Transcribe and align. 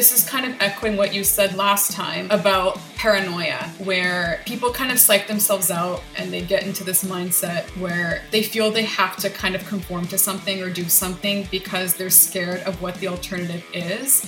this 0.00 0.12
is 0.12 0.26
kind 0.26 0.46
of 0.46 0.58
echoing 0.62 0.96
what 0.96 1.12
you 1.12 1.22
said 1.22 1.54
last 1.56 1.92
time 1.92 2.26
about 2.30 2.80
paranoia, 2.96 3.58
where 3.84 4.40
people 4.46 4.72
kind 4.72 4.90
of 4.90 4.98
psych 4.98 5.26
themselves 5.26 5.70
out 5.70 6.02
and 6.16 6.32
they 6.32 6.40
get 6.40 6.62
into 6.62 6.82
this 6.82 7.04
mindset 7.04 7.68
where 7.76 8.22
they 8.30 8.42
feel 8.42 8.70
they 8.70 8.84
have 8.84 9.14
to 9.18 9.28
kind 9.28 9.54
of 9.54 9.62
conform 9.66 10.06
to 10.06 10.16
something 10.16 10.62
or 10.62 10.70
do 10.70 10.84
something 10.84 11.46
because 11.50 11.92
they're 11.96 12.08
scared 12.08 12.62
of 12.62 12.80
what 12.80 12.94
the 12.94 13.08
alternative 13.08 13.62
is. 13.74 14.26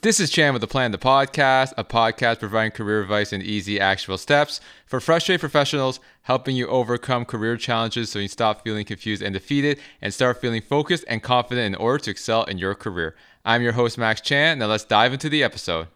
This 0.00 0.18
is 0.18 0.30
Chan 0.30 0.52
with 0.52 0.62
the 0.62 0.66
Plan 0.66 0.90
the 0.90 0.98
Podcast, 0.98 1.74
a 1.76 1.84
podcast 1.84 2.40
providing 2.40 2.72
career 2.72 3.02
advice 3.02 3.32
and 3.32 3.40
easy, 3.40 3.78
actionable 3.78 4.18
steps 4.18 4.60
for 4.84 4.98
frustrated 4.98 5.40
professionals, 5.40 6.00
helping 6.22 6.56
you 6.56 6.66
overcome 6.66 7.24
career 7.24 7.56
challenges 7.56 8.10
so 8.10 8.18
you 8.18 8.26
stop 8.26 8.64
feeling 8.64 8.84
confused 8.84 9.22
and 9.22 9.32
defeated 9.32 9.78
and 10.00 10.12
start 10.12 10.40
feeling 10.40 10.60
focused 10.60 11.04
and 11.06 11.22
confident 11.22 11.66
in 11.66 11.80
order 11.80 12.02
to 12.02 12.10
excel 12.10 12.42
in 12.44 12.58
your 12.58 12.74
career. 12.74 13.14
I'm 13.44 13.60
your 13.60 13.72
host, 13.72 13.98
Max 13.98 14.20
Chan. 14.20 14.60
Now 14.60 14.66
let's 14.66 14.84
dive 14.84 15.12
into 15.12 15.28
the 15.28 15.42
episode. 15.42 15.88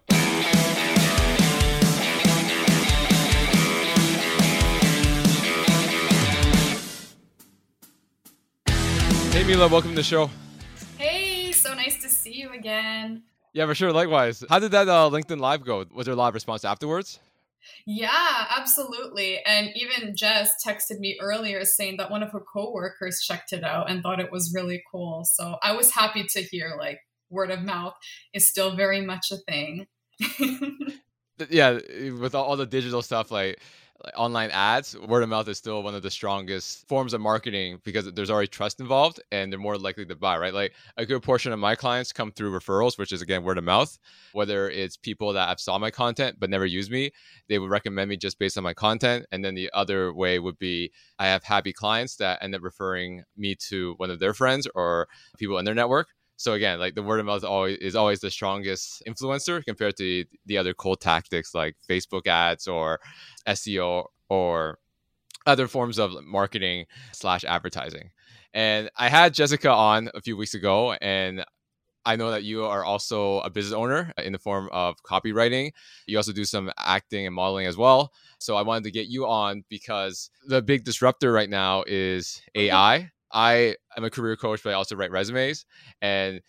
Hey, 9.30 9.44
Mila, 9.44 9.68
welcome 9.68 9.90
to 9.90 9.96
the 9.96 10.02
show. 10.02 10.28
Hey, 10.98 11.52
so 11.52 11.72
nice 11.74 12.02
to 12.02 12.08
see 12.08 12.34
you 12.34 12.52
again. 12.52 13.22
Yeah, 13.52 13.66
for 13.66 13.76
sure. 13.76 13.92
Likewise. 13.92 14.42
How 14.48 14.58
did 14.58 14.72
that 14.72 14.88
uh, 14.88 15.08
LinkedIn 15.08 15.38
Live 15.38 15.64
go? 15.64 15.84
Was 15.94 16.06
there 16.06 16.14
a 16.14 16.16
lot 16.16 16.28
of 16.28 16.34
response 16.34 16.64
afterwards? 16.64 17.20
Yeah, 17.86 18.46
absolutely. 18.56 19.40
And 19.44 19.70
even 19.76 20.16
Jess 20.16 20.54
texted 20.66 20.98
me 20.98 21.16
earlier 21.20 21.64
saying 21.64 21.98
that 21.98 22.10
one 22.10 22.24
of 22.24 22.32
her 22.32 22.40
coworkers 22.40 23.20
checked 23.20 23.52
it 23.52 23.62
out 23.62 23.88
and 23.88 24.02
thought 24.02 24.18
it 24.18 24.32
was 24.32 24.52
really 24.52 24.82
cool. 24.90 25.24
So 25.24 25.56
I 25.62 25.76
was 25.76 25.92
happy 25.92 26.24
to 26.30 26.42
hear 26.42 26.74
like 26.78 26.98
word 27.30 27.50
of 27.50 27.62
mouth 27.62 27.94
is 28.32 28.48
still 28.48 28.76
very 28.76 29.00
much 29.00 29.30
a 29.30 29.36
thing. 29.36 29.86
yeah, 31.50 31.78
with 32.18 32.34
all 32.34 32.56
the 32.56 32.66
digital 32.66 33.02
stuff, 33.02 33.30
like 33.30 33.60
like 34.04 34.12
online 34.16 34.50
ads, 34.50 34.96
word 34.98 35.22
of 35.22 35.28
mouth 35.28 35.48
is 35.48 35.58
still 35.58 35.82
one 35.82 35.94
of 35.94 36.02
the 36.02 36.10
strongest 36.10 36.86
forms 36.86 37.14
of 37.14 37.20
marketing 37.20 37.80
because 37.84 38.12
there's 38.12 38.30
already 38.30 38.48
trust 38.48 38.80
involved 38.80 39.20
and 39.32 39.50
they're 39.50 39.58
more 39.58 39.78
likely 39.78 40.04
to 40.04 40.14
buy, 40.14 40.36
right? 40.36 40.52
Like 40.52 40.74
a 40.96 41.06
good 41.06 41.22
portion 41.22 41.52
of 41.52 41.58
my 41.58 41.74
clients 41.74 42.12
come 42.12 42.30
through 42.30 42.52
referrals, 42.52 42.98
which 42.98 43.12
is 43.12 43.22
again 43.22 43.42
word 43.42 43.58
of 43.58 43.64
mouth. 43.64 43.98
Whether 44.32 44.68
it's 44.68 44.96
people 44.96 45.32
that 45.32 45.48
have 45.48 45.60
saw 45.60 45.78
my 45.78 45.90
content 45.90 46.36
but 46.38 46.50
never 46.50 46.66
use 46.66 46.90
me, 46.90 47.10
they 47.48 47.58
would 47.58 47.70
recommend 47.70 48.10
me 48.10 48.16
just 48.16 48.38
based 48.38 48.58
on 48.58 48.64
my 48.64 48.74
content. 48.74 49.26
And 49.32 49.44
then 49.44 49.54
the 49.54 49.70
other 49.72 50.12
way 50.12 50.38
would 50.38 50.58
be 50.58 50.92
I 51.18 51.26
have 51.26 51.44
happy 51.44 51.72
clients 51.72 52.16
that 52.16 52.42
end 52.42 52.54
up 52.54 52.62
referring 52.62 53.22
me 53.36 53.54
to 53.68 53.94
one 53.96 54.10
of 54.10 54.18
their 54.18 54.34
friends 54.34 54.68
or 54.74 55.08
people 55.38 55.58
in 55.58 55.64
their 55.64 55.74
network. 55.74 56.08
So 56.36 56.52
again, 56.52 56.78
like 56.78 56.94
the 56.94 57.02
word 57.02 57.20
of 57.20 57.26
mouth 57.26 57.44
always 57.44 57.78
is 57.78 57.96
always 57.96 58.20
the 58.20 58.30
strongest 58.30 59.02
influencer 59.08 59.64
compared 59.64 59.96
to 59.96 60.24
the 60.44 60.58
other 60.58 60.74
cold 60.74 61.00
tactics 61.00 61.54
like 61.54 61.76
Facebook 61.88 62.26
ads 62.26 62.68
or 62.68 63.00
SEO 63.48 64.04
or 64.28 64.78
other 65.46 65.68
forms 65.68 65.98
of 65.98 66.12
marketing 66.24 66.86
slash 67.12 67.44
advertising. 67.44 68.10
And 68.52 68.90
I 68.96 69.08
had 69.08 69.34
Jessica 69.34 69.70
on 69.70 70.10
a 70.14 70.20
few 70.20 70.36
weeks 70.36 70.54
ago, 70.54 70.92
and 70.94 71.44
I 72.06 72.16
know 72.16 72.30
that 72.30 72.44
you 72.44 72.64
are 72.64 72.84
also 72.84 73.40
a 73.40 73.50
business 73.50 73.74
owner 73.74 74.12
in 74.16 74.32
the 74.32 74.38
form 74.38 74.68
of 74.72 74.96
copywriting. 75.02 75.72
You 76.06 76.16
also 76.16 76.32
do 76.32 76.44
some 76.44 76.70
acting 76.78 77.26
and 77.26 77.34
modeling 77.34 77.66
as 77.66 77.76
well. 77.76 78.12
So 78.38 78.56
I 78.56 78.62
wanted 78.62 78.84
to 78.84 78.92
get 78.92 79.08
you 79.08 79.26
on 79.26 79.64
because 79.68 80.30
the 80.46 80.62
big 80.62 80.84
disruptor 80.84 81.32
right 81.32 81.50
now 81.50 81.82
is 81.86 82.40
mm-hmm. 82.56 82.66
AI. 82.66 83.10
I 83.32 83.76
am 83.96 84.04
a 84.04 84.10
career 84.10 84.36
coach, 84.36 84.62
but 84.62 84.70
I 84.70 84.74
also 84.74 84.96
write 84.96 85.10
resumes. 85.10 85.64
And 86.02 86.40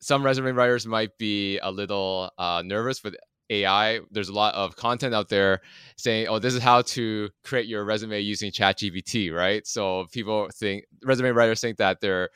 some 0.00 0.24
resume 0.24 0.52
writers 0.52 0.86
might 0.86 1.16
be 1.18 1.58
a 1.58 1.70
little 1.70 2.30
uh, 2.38 2.62
nervous 2.64 3.02
with 3.04 3.16
AI. 3.50 4.00
There's 4.10 4.28
a 4.28 4.32
lot 4.34 4.54
of 4.54 4.76
content 4.76 5.14
out 5.14 5.28
there 5.28 5.60
saying, 5.96 6.28
"Oh, 6.28 6.38
this 6.38 6.54
is 6.54 6.62
how 6.62 6.82
to 6.82 7.30
create 7.44 7.66
your 7.66 7.84
resume 7.84 8.20
using 8.20 8.50
ChatGPT," 8.50 9.32
right? 9.32 9.66
So 9.66 10.06
people 10.12 10.48
think 10.54 10.84
resume 11.04 11.30
writers 11.30 11.60
think 11.60 11.78
that 11.78 12.00
they're 12.00 12.30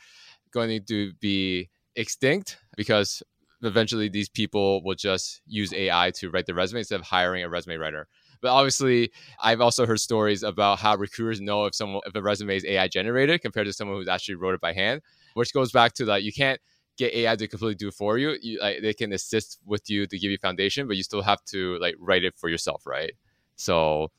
going 0.53 0.85
to 0.87 1.13
be 1.21 1.71
extinct 1.97 2.59
because 2.77 3.23
eventually 3.63 4.09
these 4.09 4.29
people 4.29 4.83
will 4.85 4.95
just 4.95 5.43
use 5.47 5.73
AI 5.73 6.11
to 6.13 6.31
write 6.31 6.47
the 6.47 6.55
resume 6.55 6.81
instead 6.81 7.01
of 7.01 7.07
hiring 7.07 7.43
a 7.45 7.49
resume 7.49 7.77
writer. 7.77 8.09
But 8.41 8.51
obviously, 8.51 9.11
I've 9.41 9.61
also 9.61 9.87
heard 9.87 10.01
stories 10.01 10.43
about 10.43 10.79
how 10.79 10.97
recruiters 10.97 11.41
know 11.41 11.67
if 11.67 11.75
someone 11.75 12.03
if 12.07 12.15
a 12.15 12.23
resume 12.23 12.57
is 12.57 12.65
AI 12.65 12.89
generated 12.89 13.43
compared 13.43 13.67
to 13.67 13.73
someone 13.73 13.97
who's 13.97 14.09
actually 14.09 14.37
wrote 14.37 14.55
it 14.55 14.61
by 14.61 14.73
hand, 14.73 15.03
which 15.35 15.53
goes 15.53 15.73
back 15.73 15.93
to 15.95 16.05
that 16.07 16.23
you 16.23 16.33
can't 16.33 16.61
get 16.97 17.13
AI 17.13 17.37
to 17.37 17.47
completely 17.47 17.75
do 17.75 17.91
for 17.91 18.19
you. 18.19 18.37
you 18.41 18.59
like, 18.61 18.81
they 18.81 18.95
can 18.95 19.13
assist 19.13 19.59
with 19.67 19.89
you 19.91 20.07
to 20.07 20.19
give 20.19 20.31
you 20.31 20.39
foundation, 20.39 20.87
but 20.87 20.97
you 20.97 21.03
still 21.03 21.23
have 21.23 21.45
to 21.45 21.79
like 21.79 21.95
write 21.99 22.25
it 22.25 22.35
for 22.37 22.49
yourself, 22.49 22.87
right? 22.87 23.13
So 23.57 24.11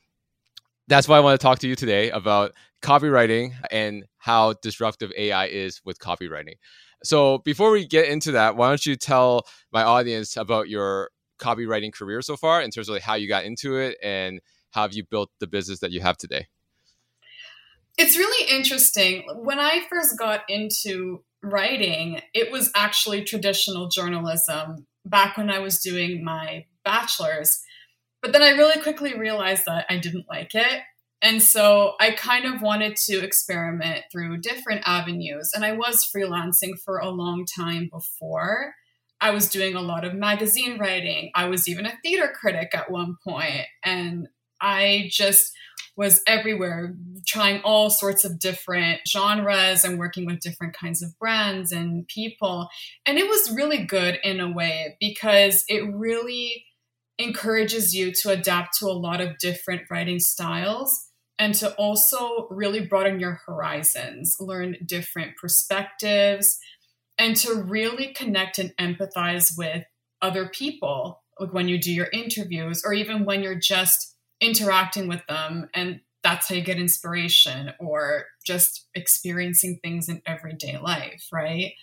that's 0.87 1.07
why 1.07 1.17
I 1.17 1.19
want 1.19 1.39
to 1.39 1.43
talk 1.43 1.59
to 1.59 1.67
you 1.67 1.75
today 1.75 2.09
about 2.11 2.53
copywriting 2.81 3.53
and 3.71 4.05
how 4.17 4.53
disruptive 4.61 5.11
AI 5.17 5.47
is 5.47 5.81
with 5.83 5.99
copywriting. 5.99 6.55
So 7.03 7.39
before 7.39 7.71
we 7.71 7.85
get 7.85 8.07
into 8.07 8.31
that, 8.33 8.55
why 8.55 8.69
don't 8.69 8.85
you 8.85 8.95
tell 8.95 9.45
my 9.71 9.83
audience 9.83 10.37
about 10.37 10.69
your 10.69 11.09
copywriting 11.39 11.93
career 11.93 12.21
so 12.21 12.35
far 12.35 12.61
in 12.61 12.71
terms 12.71 12.89
of 12.89 12.93
like 12.93 13.03
how 13.03 13.15
you 13.15 13.27
got 13.27 13.45
into 13.45 13.77
it 13.77 13.97
and 14.03 14.41
how 14.71 14.83
have 14.83 14.93
you 14.93 15.03
built 15.03 15.29
the 15.39 15.47
business 15.47 15.79
that 15.79 15.91
you 15.91 16.01
have 16.01 16.17
today? 16.17 16.47
It's 17.97 18.17
really 18.17 18.49
interesting. 18.55 19.25
When 19.33 19.59
I 19.59 19.81
first 19.89 20.19
got 20.19 20.43
into 20.47 21.23
writing, 21.41 22.21
it 22.33 22.51
was 22.51 22.71
actually 22.75 23.23
traditional 23.23 23.87
journalism 23.87 24.85
back 25.05 25.37
when 25.37 25.49
I 25.49 25.59
was 25.59 25.79
doing 25.79 26.23
my 26.23 26.65
bachelor's. 26.83 27.63
But 28.21 28.33
then 28.33 28.43
I 28.43 28.49
really 28.49 28.81
quickly 28.81 29.17
realized 29.17 29.63
that 29.65 29.85
I 29.89 29.97
didn't 29.97 30.27
like 30.29 30.53
it. 30.53 30.81
And 31.21 31.41
so 31.41 31.95
I 31.99 32.11
kind 32.11 32.45
of 32.45 32.61
wanted 32.61 32.95
to 33.07 33.23
experiment 33.23 34.05
through 34.11 34.37
different 34.41 34.81
avenues. 34.85 35.51
And 35.53 35.65
I 35.65 35.71
was 35.71 36.07
freelancing 36.07 36.79
for 36.83 36.99
a 36.99 37.09
long 37.09 37.45
time 37.45 37.89
before. 37.91 38.75
I 39.19 39.31
was 39.31 39.49
doing 39.49 39.75
a 39.75 39.81
lot 39.81 40.05
of 40.05 40.13
magazine 40.13 40.77
writing. 40.77 41.31
I 41.35 41.45
was 41.47 41.67
even 41.67 41.85
a 41.85 41.97
theater 42.03 42.33
critic 42.39 42.69
at 42.73 42.91
one 42.91 43.17
point, 43.23 43.65
And 43.83 44.27
I 44.61 45.09
just 45.11 45.51
was 45.95 46.21
everywhere, 46.27 46.95
trying 47.25 47.59
all 47.61 47.89
sorts 47.89 48.23
of 48.23 48.39
different 48.39 49.01
genres 49.07 49.83
and 49.83 49.97
working 49.97 50.27
with 50.27 50.39
different 50.39 50.75
kinds 50.75 51.01
of 51.01 51.17
brands 51.17 51.71
and 51.71 52.07
people. 52.07 52.69
And 53.05 53.17
it 53.17 53.27
was 53.27 53.51
really 53.51 53.83
good 53.83 54.19
in 54.23 54.39
a 54.39 54.51
way 54.51 54.95
because 54.99 55.63
it 55.67 55.81
really 55.91 56.65
encourages 57.17 57.95
you 57.95 58.11
to 58.11 58.29
adapt 58.29 58.77
to 58.77 58.85
a 58.85 58.93
lot 58.93 59.21
of 59.21 59.39
different 59.39 59.81
writing 59.89 60.19
styles 60.19 61.09
and 61.39 61.55
to 61.55 61.73
also 61.75 62.47
really 62.51 62.85
broaden 62.85 63.19
your 63.19 63.41
horizons, 63.45 64.35
learn 64.39 64.77
different 64.85 65.35
perspectives, 65.37 66.59
and 67.17 67.35
to 67.37 67.55
really 67.55 68.13
connect 68.13 68.59
and 68.59 68.73
empathize 68.77 69.57
with 69.57 69.83
other 70.21 70.49
people, 70.49 71.23
like 71.39 71.53
when 71.53 71.67
you 71.67 71.79
do 71.79 71.93
your 71.93 72.09
interviews 72.11 72.83
or 72.85 72.93
even 72.93 73.25
when 73.25 73.43
you're 73.43 73.59
just 73.59 74.15
interacting 74.39 75.07
with 75.07 75.25
them 75.27 75.69
and 75.73 76.01
that's 76.23 76.49
how 76.49 76.55
you 76.55 76.61
get 76.61 76.77
inspiration 76.77 77.71
or 77.79 78.25
just 78.45 78.87
experiencing 78.95 79.79
things 79.81 80.09
in 80.09 80.21
everyday 80.25 80.77
life, 80.77 81.27
right? 81.31 81.73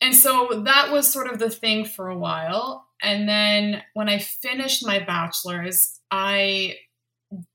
And 0.00 0.14
so 0.14 0.62
that 0.64 0.92
was 0.92 1.10
sort 1.10 1.28
of 1.28 1.38
the 1.38 1.50
thing 1.50 1.84
for 1.84 2.08
a 2.08 2.18
while. 2.18 2.86
And 3.02 3.28
then 3.28 3.82
when 3.94 4.08
I 4.08 4.18
finished 4.18 4.86
my 4.86 4.98
bachelor's, 4.98 6.00
I 6.10 6.76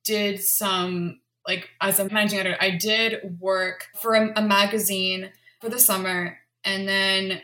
did 0.04 0.42
some, 0.42 1.20
like, 1.48 1.70
as 1.82 2.00
a 2.00 2.10
managing 2.10 2.40
editor, 2.40 2.58
I 2.60 2.72
did 2.72 3.38
work 3.40 3.88
for 4.02 4.16
a, 4.16 4.34
a 4.36 4.42
magazine 4.42 5.32
for 5.62 5.70
the 5.70 5.80
summer. 5.80 6.38
And 6.64 6.88
then 6.88 7.42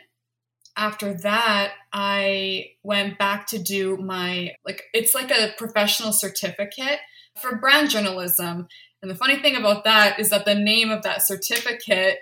after 0.76 1.14
that, 1.14 1.72
I 1.92 2.72
went 2.82 3.18
back 3.18 3.46
to 3.48 3.58
do 3.58 3.96
my, 3.96 4.54
like, 4.64 4.84
it's 4.94 5.14
like 5.14 5.30
a 5.30 5.52
professional 5.58 6.12
certificate 6.12 7.00
for 7.38 7.56
brand 7.56 7.90
journalism. 7.90 8.68
And 9.02 9.10
the 9.10 9.16
funny 9.16 9.36
thing 9.36 9.56
about 9.56 9.84
that 9.84 10.18
is 10.18 10.30
that 10.30 10.44
the 10.44 10.54
name 10.54 10.90
of 10.90 11.02
that 11.02 11.26
certificate 11.26 12.18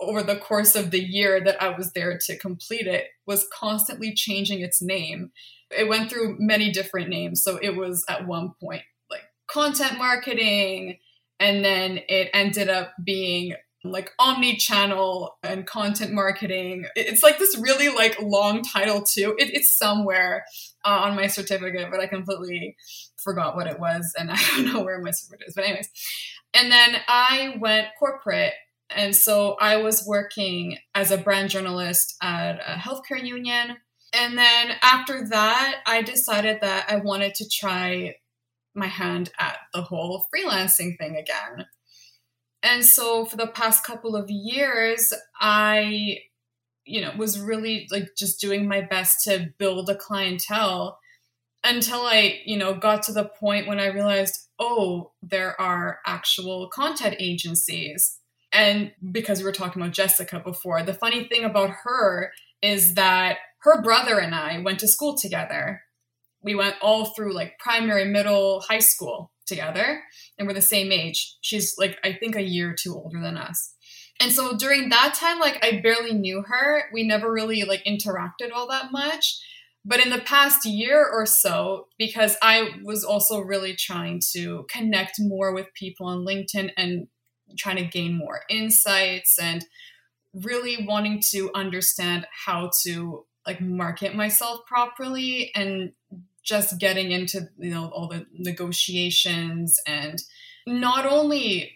over 0.00 0.22
the 0.22 0.36
course 0.36 0.74
of 0.74 0.90
the 0.90 1.02
year 1.02 1.40
that 1.44 1.62
I 1.62 1.68
was 1.76 1.92
there 1.92 2.18
to 2.26 2.36
complete 2.36 2.86
it 2.86 3.06
was 3.26 3.46
constantly 3.52 4.12
changing 4.14 4.60
its 4.60 4.82
name. 4.82 5.30
It 5.70 5.88
went 5.88 6.10
through 6.10 6.36
many 6.38 6.70
different 6.70 7.08
names. 7.08 7.42
So 7.42 7.56
it 7.62 7.76
was 7.76 8.04
at 8.08 8.26
one 8.26 8.52
point 8.60 8.82
like 9.10 9.22
content 9.46 9.98
marketing, 9.98 10.98
and 11.38 11.64
then 11.64 12.00
it 12.08 12.30
ended 12.34 12.68
up 12.68 12.92
being 13.02 13.54
like 13.84 14.12
omni-channel 14.18 15.36
and 15.42 15.66
content 15.66 16.12
marketing 16.12 16.86
it's 16.94 17.22
like 17.22 17.38
this 17.38 17.58
really 17.58 17.88
like 17.88 18.20
long 18.22 18.62
title 18.62 19.02
too 19.02 19.34
it, 19.38 19.50
it's 19.52 19.76
somewhere 19.76 20.44
uh, 20.84 21.00
on 21.04 21.16
my 21.16 21.26
certificate 21.26 21.88
but 21.90 21.98
i 22.00 22.06
completely 22.06 22.76
forgot 23.22 23.56
what 23.56 23.66
it 23.66 23.80
was 23.80 24.12
and 24.18 24.30
i 24.32 24.36
don't 24.36 24.72
know 24.72 24.82
where 24.82 25.00
my 25.00 25.10
certificate 25.10 25.48
is 25.48 25.54
but 25.54 25.64
anyways 25.64 25.90
and 26.54 26.70
then 26.70 26.96
i 27.08 27.56
went 27.60 27.88
corporate 27.98 28.54
And 28.94 29.14
so 29.14 29.56
I 29.60 29.76
was 29.76 30.04
working 30.06 30.78
as 30.94 31.10
a 31.10 31.18
brand 31.18 31.50
journalist 31.50 32.14
at 32.22 32.60
a 32.60 32.74
healthcare 32.74 33.24
union. 33.24 33.76
And 34.12 34.36
then 34.36 34.72
after 34.82 35.26
that, 35.28 35.76
I 35.86 36.02
decided 36.02 36.58
that 36.60 36.86
I 36.90 36.96
wanted 36.96 37.34
to 37.36 37.48
try 37.48 38.16
my 38.74 38.86
hand 38.86 39.30
at 39.38 39.58
the 39.72 39.82
whole 39.82 40.26
freelancing 40.34 40.98
thing 40.98 41.16
again. 41.16 41.66
And 42.62 42.84
so 42.84 43.24
for 43.24 43.36
the 43.36 43.46
past 43.46 43.84
couple 43.84 44.14
of 44.16 44.30
years, 44.30 45.12
I 45.40 46.18
you 46.84 47.00
know 47.00 47.12
was 47.16 47.38
really 47.38 47.86
like 47.90 48.10
just 48.16 48.40
doing 48.40 48.66
my 48.66 48.80
best 48.80 49.24
to 49.24 49.52
build 49.58 49.88
a 49.88 49.96
clientele 49.96 50.98
until 51.64 52.00
I, 52.02 52.40
you 52.44 52.56
know, 52.56 52.74
got 52.74 53.02
to 53.04 53.12
the 53.12 53.24
point 53.24 53.66
when 53.66 53.78
I 53.78 53.86
realized, 53.86 54.48
oh, 54.58 55.12
there 55.22 55.60
are 55.60 55.98
actual 56.06 56.68
content 56.68 57.16
agencies. 57.18 58.18
And 58.52 58.92
because 59.10 59.38
we 59.38 59.44
were 59.44 59.52
talking 59.52 59.80
about 59.80 59.94
Jessica 59.94 60.40
before, 60.40 60.82
the 60.82 60.94
funny 60.94 61.24
thing 61.24 61.44
about 61.44 61.70
her 61.84 62.32
is 62.60 62.94
that 62.94 63.38
her 63.60 63.80
brother 63.82 64.18
and 64.18 64.34
I 64.34 64.58
went 64.58 64.80
to 64.80 64.88
school 64.88 65.16
together. 65.16 65.82
We 66.42 66.54
went 66.54 66.76
all 66.82 67.06
through 67.06 67.32
like 67.32 67.58
primary, 67.58 68.04
middle, 68.04 68.60
high 68.60 68.80
school 68.80 69.31
together, 69.52 70.02
and 70.38 70.48
we're 70.48 70.54
the 70.54 70.62
same 70.62 70.90
age. 70.90 71.36
She's 71.42 71.74
like, 71.78 71.98
I 72.02 72.14
think 72.14 72.36
a 72.36 72.42
year 72.42 72.70
or 72.70 72.74
two 72.74 72.94
older 72.94 73.20
than 73.20 73.36
us. 73.36 73.74
And 74.20 74.32
so 74.32 74.56
during 74.56 74.88
that 74.88 75.14
time, 75.14 75.38
like 75.38 75.64
I 75.64 75.80
barely 75.82 76.14
knew 76.14 76.42
her. 76.46 76.84
We 76.92 77.06
never 77.06 77.30
really 77.30 77.64
like 77.64 77.84
interacted 77.84 78.52
all 78.54 78.68
that 78.68 78.92
much. 78.92 79.40
But 79.84 80.00
in 80.00 80.10
the 80.10 80.20
past 80.20 80.64
year 80.64 81.04
or 81.04 81.26
so, 81.26 81.88
because 81.98 82.36
I 82.40 82.70
was 82.84 83.02
also 83.04 83.40
really 83.40 83.74
trying 83.74 84.20
to 84.32 84.64
connect 84.70 85.16
more 85.18 85.52
with 85.52 85.74
people 85.74 86.06
on 86.06 86.24
LinkedIn 86.24 86.70
and 86.76 87.08
trying 87.58 87.76
to 87.76 87.84
gain 87.84 88.16
more 88.16 88.42
insights 88.48 89.38
and 89.40 89.64
really 90.32 90.86
wanting 90.86 91.20
to 91.30 91.50
understand 91.54 92.26
how 92.46 92.70
to 92.84 93.26
like 93.46 93.60
market 93.60 94.14
myself 94.14 94.60
properly 94.66 95.50
and 95.54 95.92
just 96.44 96.78
getting 96.78 97.10
into 97.12 97.48
you 97.58 97.70
know 97.70 97.90
all 97.94 98.08
the 98.08 98.26
negotiations 98.32 99.78
and 99.86 100.22
not 100.66 101.06
only 101.06 101.72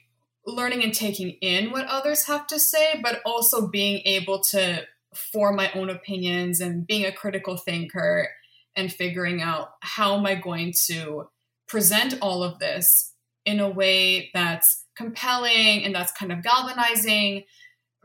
learning 0.47 0.83
and 0.83 0.95
taking 0.95 1.31
in 1.41 1.71
what 1.71 1.87
others 1.87 2.27
have 2.27 2.47
to 2.47 2.59
say 2.59 3.01
but 3.03 3.21
also 3.25 3.69
being 3.69 4.01
able 4.05 4.41
to 4.41 4.83
form 5.15 5.57
my 5.57 5.71
own 5.73 5.91
opinions 5.91 6.61
and 6.61 6.87
being 6.87 7.05
a 7.05 7.13
critical 7.13 7.57
thinker 7.57 8.29
and 8.77 8.93
figuring 8.93 9.41
out 9.41 9.71
how 9.81 10.17
am 10.17 10.27
I 10.27 10.35
going 10.35 10.75
to 10.87 11.29
present 11.67 12.19
all 12.21 12.43
of 12.43 12.59
this 12.59 13.15
in 13.45 13.61
a 13.61 13.71
way 13.71 14.31
that's 14.35 14.85
compelling 14.97 15.85
and 15.85 15.95
that's 15.95 16.13
kind 16.13 16.33
of 16.33 16.43
galvanizing 16.43 17.45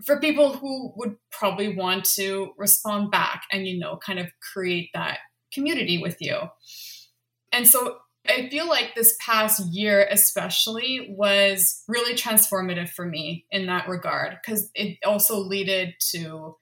for 0.05 0.19
people 0.19 0.53
who 0.53 0.93
would 0.95 1.15
probably 1.31 1.75
want 1.75 2.05
to 2.05 2.51
respond 2.57 3.11
back 3.11 3.43
and 3.51 3.67
you 3.67 3.79
know 3.79 3.97
kind 3.97 4.19
of 4.19 4.27
create 4.53 4.89
that 4.93 5.19
community 5.53 5.97
with 5.97 6.17
you. 6.19 6.37
And 7.51 7.67
so 7.67 7.97
I 8.27 8.49
feel 8.49 8.67
like 8.67 8.93
this 8.95 9.15
past 9.19 9.65
year, 9.73 10.07
especially, 10.09 11.13
was 11.17 11.83
really 11.87 12.13
transformative 12.13 12.89
for 12.89 13.05
me 13.05 13.45
in 13.51 13.65
that 13.65 13.87
regard 13.87 14.37
because 14.41 14.69
it 14.75 14.97
also 15.05 15.37
led 15.37 15.95
to 16.11 16.55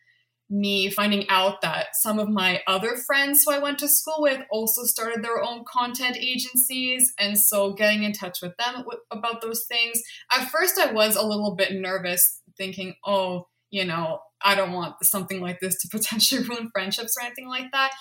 me 0.50 0.90
finding 0.90 1.30
out 1.30 1.62
that 1.62 1.96
some 1.96 2.18
of 2.18 2.28
my 2.28 2.62
other 2.66 2.96
friends 2.96 3.44
who 3.44 3.52
I 3.52 3.60
went 3.60 3.78
to 3.80 3.88
school 3.88 4.18
with 4.20 4.42
also 4.52 4.84
started 4.84 5.24
their 5.24 5.44
own 5.44 5.64
content 5.72 6.18
agencies. 6.18 7.14
And 7.20 7.38
so 7.38 7.74
getting 7.74 8.04
in 8.04 8.14
touch 8.14 8.42
with 8.42 8.58
them 8.58 8.78
w- 8.78 9.00
about 9.12 9.42
those 9.42 9.66
things. 9.66 10.02
At 10.32 10.50
first, 10.50 10.80
I 10.80 10.92
was 10.92 11.16
a 11.16 11.26
little 11.26 11.56
bit 11.56 11.74
nervous, 11.74 12.42
thinking, 12.58 12.96
oh, 13.06 13.48
you 13.70 13.86
know, 13.86 14.20
I 14.42 14.56
don't 14.56 14.72
want 14.72 14.96
something 15.04 15.40
like 15.40 15.60
this 15.60 15.80
to 15.82 15.88
potentially 15.92 16.48
ruin 16.48 16.70
friendships 16.74 17.16
or 17.20 17.26
anything 17.26 17.48
like 17.48 17.72
that. 17.72 17.92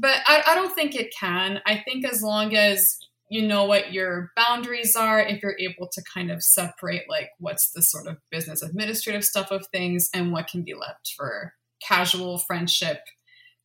But 0.00 0.18
I, 0.26 0.42
I 0.46 0.54
don't 0.54 0.74
think 0.74 0.94
it 0.94 1.14
can. 1.18 1.60
I 1.66 1.82
think 1.84 2.04
as 2.04 2.22
long 2.22 2.54
as 2.54 2.98
you 3.30 3.46
know 3.46 3.64
what 3.64 3.92
your 3.92 4.30
boundaries 4.36 4.94
are 4.94 5.20
if 5.20 5.42
you're 5.42 5.56
able 5.58 5.88
to 5.88 6.02
kind 6.12 6.30
of 6.30 6.42
separate 6.42 7.02
like 7.08 7.30
what's 7.38 7.70
the 7.70 7.82
sort 7.82 8.06
of 8.06 8.18
business 8.30 8.62
administrative 8.62 9.24
stuff 9.24 9.50
of 9.50 9.66
things 9.68 10.10
and 10.14 10.30
what 10.30 10.46
can 10.46 10.62
be 10.62 10.74
left 10.74 11.14
for 11.16 11.54
casual 11.82 12.38
friendship, 12.38 13.00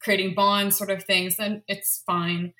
creating 0.01 0.33
bonds 0.35 0.77
sort 0.77 0.89
of 0.89 1.03
things, 1.03 1.37
then 1.37 1.63
it's 1.67 2.03
fine. 2.05 2.53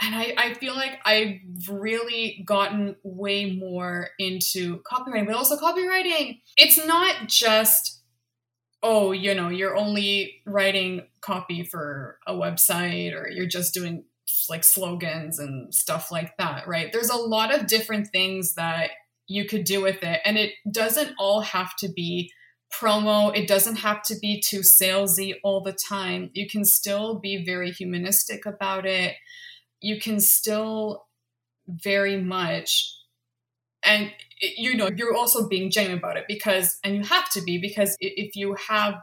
And 0.00 0.14
I, 0.14 0.34
I 0.36 0.54
feel 0.54 0.74
like 0.74 0.98
I've 1.06 1.40
really 1.70 2.44
gotten 2.46 2.96
way 3.02 3.54
more 3.54 4.08
into 4.18 4.82
copywriting, 4.82 5.26
but 5.26 5.36
also 5.36 5.56
copywriting. 5.56 6.40
It's 6.58 6.84
not 6.86 7.28
just, 7.28 7.95
oh, 8.82 9.12
you 9.12 9.34
know, 9.34 9.48
you're 9.48 9.76
only 9.76 10.42
writing 10.46 11.06
copy 11.20 11.64
for 11.64 12.18
a 12.26 12.34
website 12.34 13.14
or 13.14 13.28
you're 13.28 13.46
just 13.46 13.74
doing 13.74 14.04
like 14.48 14.64
slogans 14.64 15.38
and 15.38 15.74
stuff 15.74 16.10
like 16.12 16.36
that, 16.36 16.66
right? 16.68 16.92
There's 16.92 17.10
a 17.10 17.16
lot 17.16 17.54
of 17.54 17.66
different 17.66 18.08
things 18.12 18.54
that 18.54 18.90
you 19.26 19.44
could 19.46 19.64
do 19.64 19.82
with 19.82 20.02
it. 20.02 20.20
And 20.24 20.36
it 20.36 20.52
doesn't 20.70 21.14
all 21.18 21.40
have 21.40 21.74
to 21.76 21.88
be 21.88 22.30
promo. 22.72 23.36
It 23.36 23.48
doesn't 23.48 23.76
have 23.76 24.02
to 24.04 24.16
be 24.20 24.40
too 24.40 24.60
salesy 24.60 25.34
all 25.42 25.62
the 25.62 25.72
time. 25.72 26.30
You 26.34 26.48
can 26.48 26.64
still 26.64 27.18
be 27.18 27.44
very 27.44 27.70
humanistic 27.70 28.46
about 28.46 28.86
it. 28.86 29.14
You 29.80 30.00
can 30.00 30.20
still 30.20 31.06
very 31.68 32.20
much 32.20 32.95
and 33.86 34.12
you 34.40 34.76
know 34.76 34.90
you're 34.94 35.14
also 35.14 35.48
being 35.48 35.70
genuine 35.70 35.98
about 35.98 36.16
it 36.16 36.24
because 36.28 36.78
and 36.84 36.96
you 36.96 37.02
have 37.02 37.30
to 37.30 37.40
be 37.40 37.58
because 37.58 37.96
if 38.00 38.36
you 38.36 38.54
have 38.68 38.94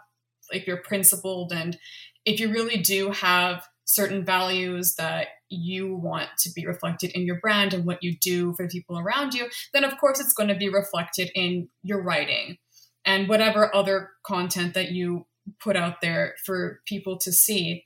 like 0.51 0.68
you're 0.68 0.77
principled 0.77 1.51
and 1.51 1.77
if 2.25 2.39
you 2.39 2.51
really 2.51 2.77
do 2.77 3.12
have 3.12 3.68
certain 3.85 4.24
values 4.24 4.95
that 4.95 5.27
you 5.50 5.95
want 5.95 6.30
to 6.38 6.50
be 6.56 6.65
reflected 6.65 7.12
in 7.12 7.25
your 7.25 7.39
brand 7.39 7.74
and 7.74 7.85
what 7.85 8.01
you 8.01 8.15
do 8.18 8.53
for 8.53 8.65
the 8.65 8.71
people 8.71 8.97
around 8.97 9.33
you 9.33 9.47
then 9.74 9.83
of 9.83 9.97
course 9.97 10.19
it's 10.19 10.33
going 10.33 10.50
to 10.50 10.56
be 10.56 10.69
reflected 10.69 11.31
in 11.33 11.68
your 11.81 12.01
writing 12.01 12.57
and 13.06 13.27
whatever 13.27 13.74
other 13.75 14.12
content 14.24 14.74
that 14.74 14.91
you 14.91 15.25
put 15.59 15.75
out 15.75 16.01
there 16.01 16.35
for 16.45 16.81
people 16.85 17.18
to 17.19 17.31
see. 17.31 17.85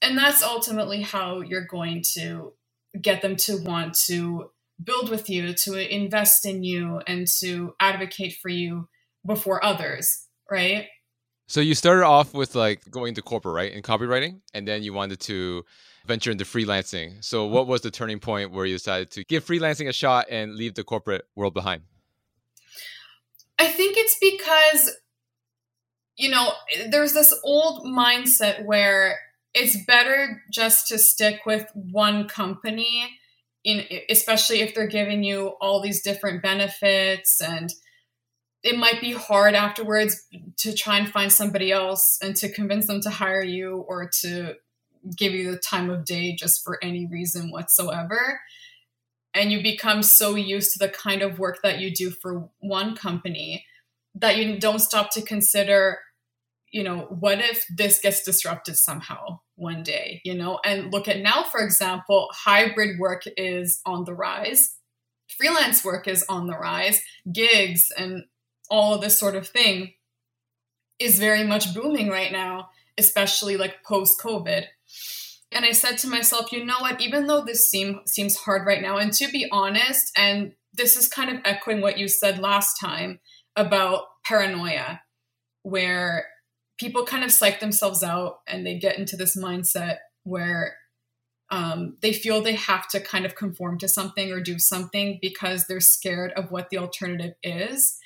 And 0.00 0.16
that's 0.16 0.42
ultimately 0.42 1.02
how 1.02 1.40
you're 1.40 1.66
going 1.66 2.02
to 2.14 2.54
get 3.00 3.22
them 3.22 3.36
to 3.36 3.62
want 3.62 3.94
to 4.06 4.50
build 4.84 5.10
with 5.10 5.28
you, 5.30 5.54
to 5.64 5.94
invest 5.94 6.46
in 6.46 6.62
you, 6.62 7.00
and 7.06 7.26
to 7.40 7.74
advocate 7.80 8.36
for 8.40 8.48
you 8.48 8.88
before 9.26 9.64
others, 9.64 10.26
right? 10.50 10.86
So 11.48 11.60
you 11.60 11.74
started 11.74 12.04
off 12.04 12.32
with 12.32 12.54
like 12.54 12.90
going 12.90 13.14
to 13.14 13.22
corporate, 13.22 13.54
right, 13.54 13.72
in 13.72 13.82
copywriting, 13.82 14.40
and 14.54 14.66
then 14.66 14.82
you 14.82 14.92
wanted 14.92 15.20
to 15.20 15.64
venture 16.06 16.30
into 16.30 16.44
freelancing. 16.44 17.22
So 17.22 17.46
what 17.46 17.66
was 17.66 17.82
the 17.82 17.90
turning 17.90 18.20
point 18.20 18.52
where 18.52 18.64
you 18.64 18.74
decided 18.74 19.10
to 19.12 19.24
give 19.24 19.44
freelancing 19.44 19.88
a 19.88 19.92
shot 19.92 20.26
and 20.30 20.54
leave 20.54 20.74
the 20.74 20.84
corporate 20.84 21.26
world 21.36 21.54
behind? 21.54 21.82
I 23.58 23.68
think 23.68 23.96
it's 23.96 24.16
because, 24.20 24.96
you 26.16 26.30
know, 26.30 26.52
there's 26.88 27.12
this 27.12 27.38
old 27.44 27.86
mindset 27.86 28.64
where 28.64 29.18
it's 29.54 29.76
better 29.84 30.42
just 30.50 30.88
to 30.88 30.98
stick 30.98 31.40
with 31.44 31.70
one 31.74 32.26
company, 32.26 33.10
in, 33.64 33.84
especially 34.08 34.60
if 34.60 34.74
they're 34.74 34.86
giving 34.86 35.22
you 35.22 35.48
all 35.60 35.80
these 35.80 36.02
different 36.02 36.42
benefits 36.42 37.40
and 37.40 37.72
it 38.62 38.78
might 38.78 39.00
be 39.00 39.12
hard 39.12 39.54
afterwards 39.54 40.26
to 40.58 40.72
try 40.72 40.98
and 40.98 41.08
find 41.08 41.32
somebody 41.32 41.72
else 41.72 42.18
and 42.22 42.36
to 42.36 42.52
convince 42.52 42.86
them 42.86 43.00
to 43.00 43.10
hire 43.10 43.42
you 43.42 43.84
or 43.88 44.08
to 44.20 44.54
give 45.16 45.32
you 45.32 45.50
the 45.50 45.58
time 45.58 45.90
of 45.90 46.04
day 46.04 46.34
just 46.34 46.62
for 46.62 46.78
any 46.82 47.06
reason 47.06 47.50
whatsoever. 47.50 48.40
And 49.34 49.50
you 49.50 49.62
become 49.62 50.02
so 50.02 50.36
used 50.36 50.74
to 50.74 50.78
the 50.78 50.92
kind 50.92 51.22
of 51.22 51.40
work 51.40 51.58
that 51.62 51.80
you 51.80 51.92
do 51.92 52.10
for 52.10 52.48
one 52.60 52.94
company 52.94 53.66
that 54.14 54.36
you 54.36 54.60
don't 54.60 54.78
stop 54.78 55.10
to 55.12 55.22
consider 55.22 55.98
you 56.70 56.82
know 56.82 57.00
what 57.20 57.38
if 57.38 57.64
this 57.68 58.00
gets 58.00 58.24
disrupted 58.24 58.76
somehow 58.76 59.38
one 59.62 59.82
day 59.82 60.20
you 60.24 60.34
know? 60.34 60.58
And 60.64 60.92
look 60.92 61.08
at 61.08 61.20
now 61.20 61.44
for 61.44 61.60
example 61.60 62.28
hybrid 62.32 62.98
work 62.98 63.22
is 63.36 63.80
on 63.86 64.04
the 64.04 64.14
rise. 64.14 64.76
Freelance 65.38 65.84
work 65.84 66.06
is 66.06 66.24
on 66.28 66.46
the 66.46 66.58
rise. 66.58 67.00
Gigs 67.32 67.90
and 67.96 68.24
all 68.68 68.94
of 68.94 69.00
this 69.00 69.18
sort 69.18 69.36
of 69.36 69.48
thing 69.48 69.94
is 70.98 71.18
very 71.18 71.44
much 71.44 71.74
booming 71.74 72.08
right 72.08 72.32
now 72.32 72.68
especially 72.98 73.56
like 73.56 73.82
post 73.82 74.20
covid 74.20 74.66
and 75.52 75.64
I 75.64 75.72
said 75.72 75.98
to 75.98 76.08
myself, 76.08 76.50
you 76.50 76.64
know 76.64 76.78
what, 76.80 77.00
even 77.00 77.26
though 77.26 77.42
this 77.42 77.68
seem, 77.68 78.00
seems 78.06 78.36
hard 78.36 78.66
right 78.66 78.80
now, 78.80 78.96
and 78.96 79.12
to 79.12 79.30
be 79.30 79.48
honest, 79.52 80.10
and 80.16 80.52
this 80.72 80.96
is 80.96 81.08
kind 81.08 81.30
of 81.30 81.42
echoing 81.44 81.80
what 81.80 81.98
you 81.98 82.08
said 82.08 82.38
last 82.38 82.80
time 82.80 83.20
about 83.54 84.04
paranoia, 84.24 85.02
where 85.62 86.26
people 86.78 87.04
kind 87.04 87.24
of 87.24 87.32
psych 87.32 87.60
themselves 87.60 88.02
out 88.02 88.40
and 88.48 88.66
they 88.66 88.78
get 88.78 88.98
into 88.98 89.16
this 89.16 89.36
mindset 89.36 89.98
where 90.24 90.76
um, 91.50 91.98
they 92.00 92.14
feel 92.14 92.40
they 92.40 92.54
have 92.54 92.88
to 92.88 93.00
kind 93.00 93.26
of 93.26 93.34
conform 93.34 93.78
to 93.78 93.88
something 93.88 94.32
or 94.32 94.40
do 94.40 94.58
something 94.58 95.18
because 95.20 95.66
they're 95.66 95.80
scared 95.80 96.32
of 96.32 96.50
what 96.50 96.70
the 96.70 96.78
alternative 96.78 97.34
is. 97.42 97.98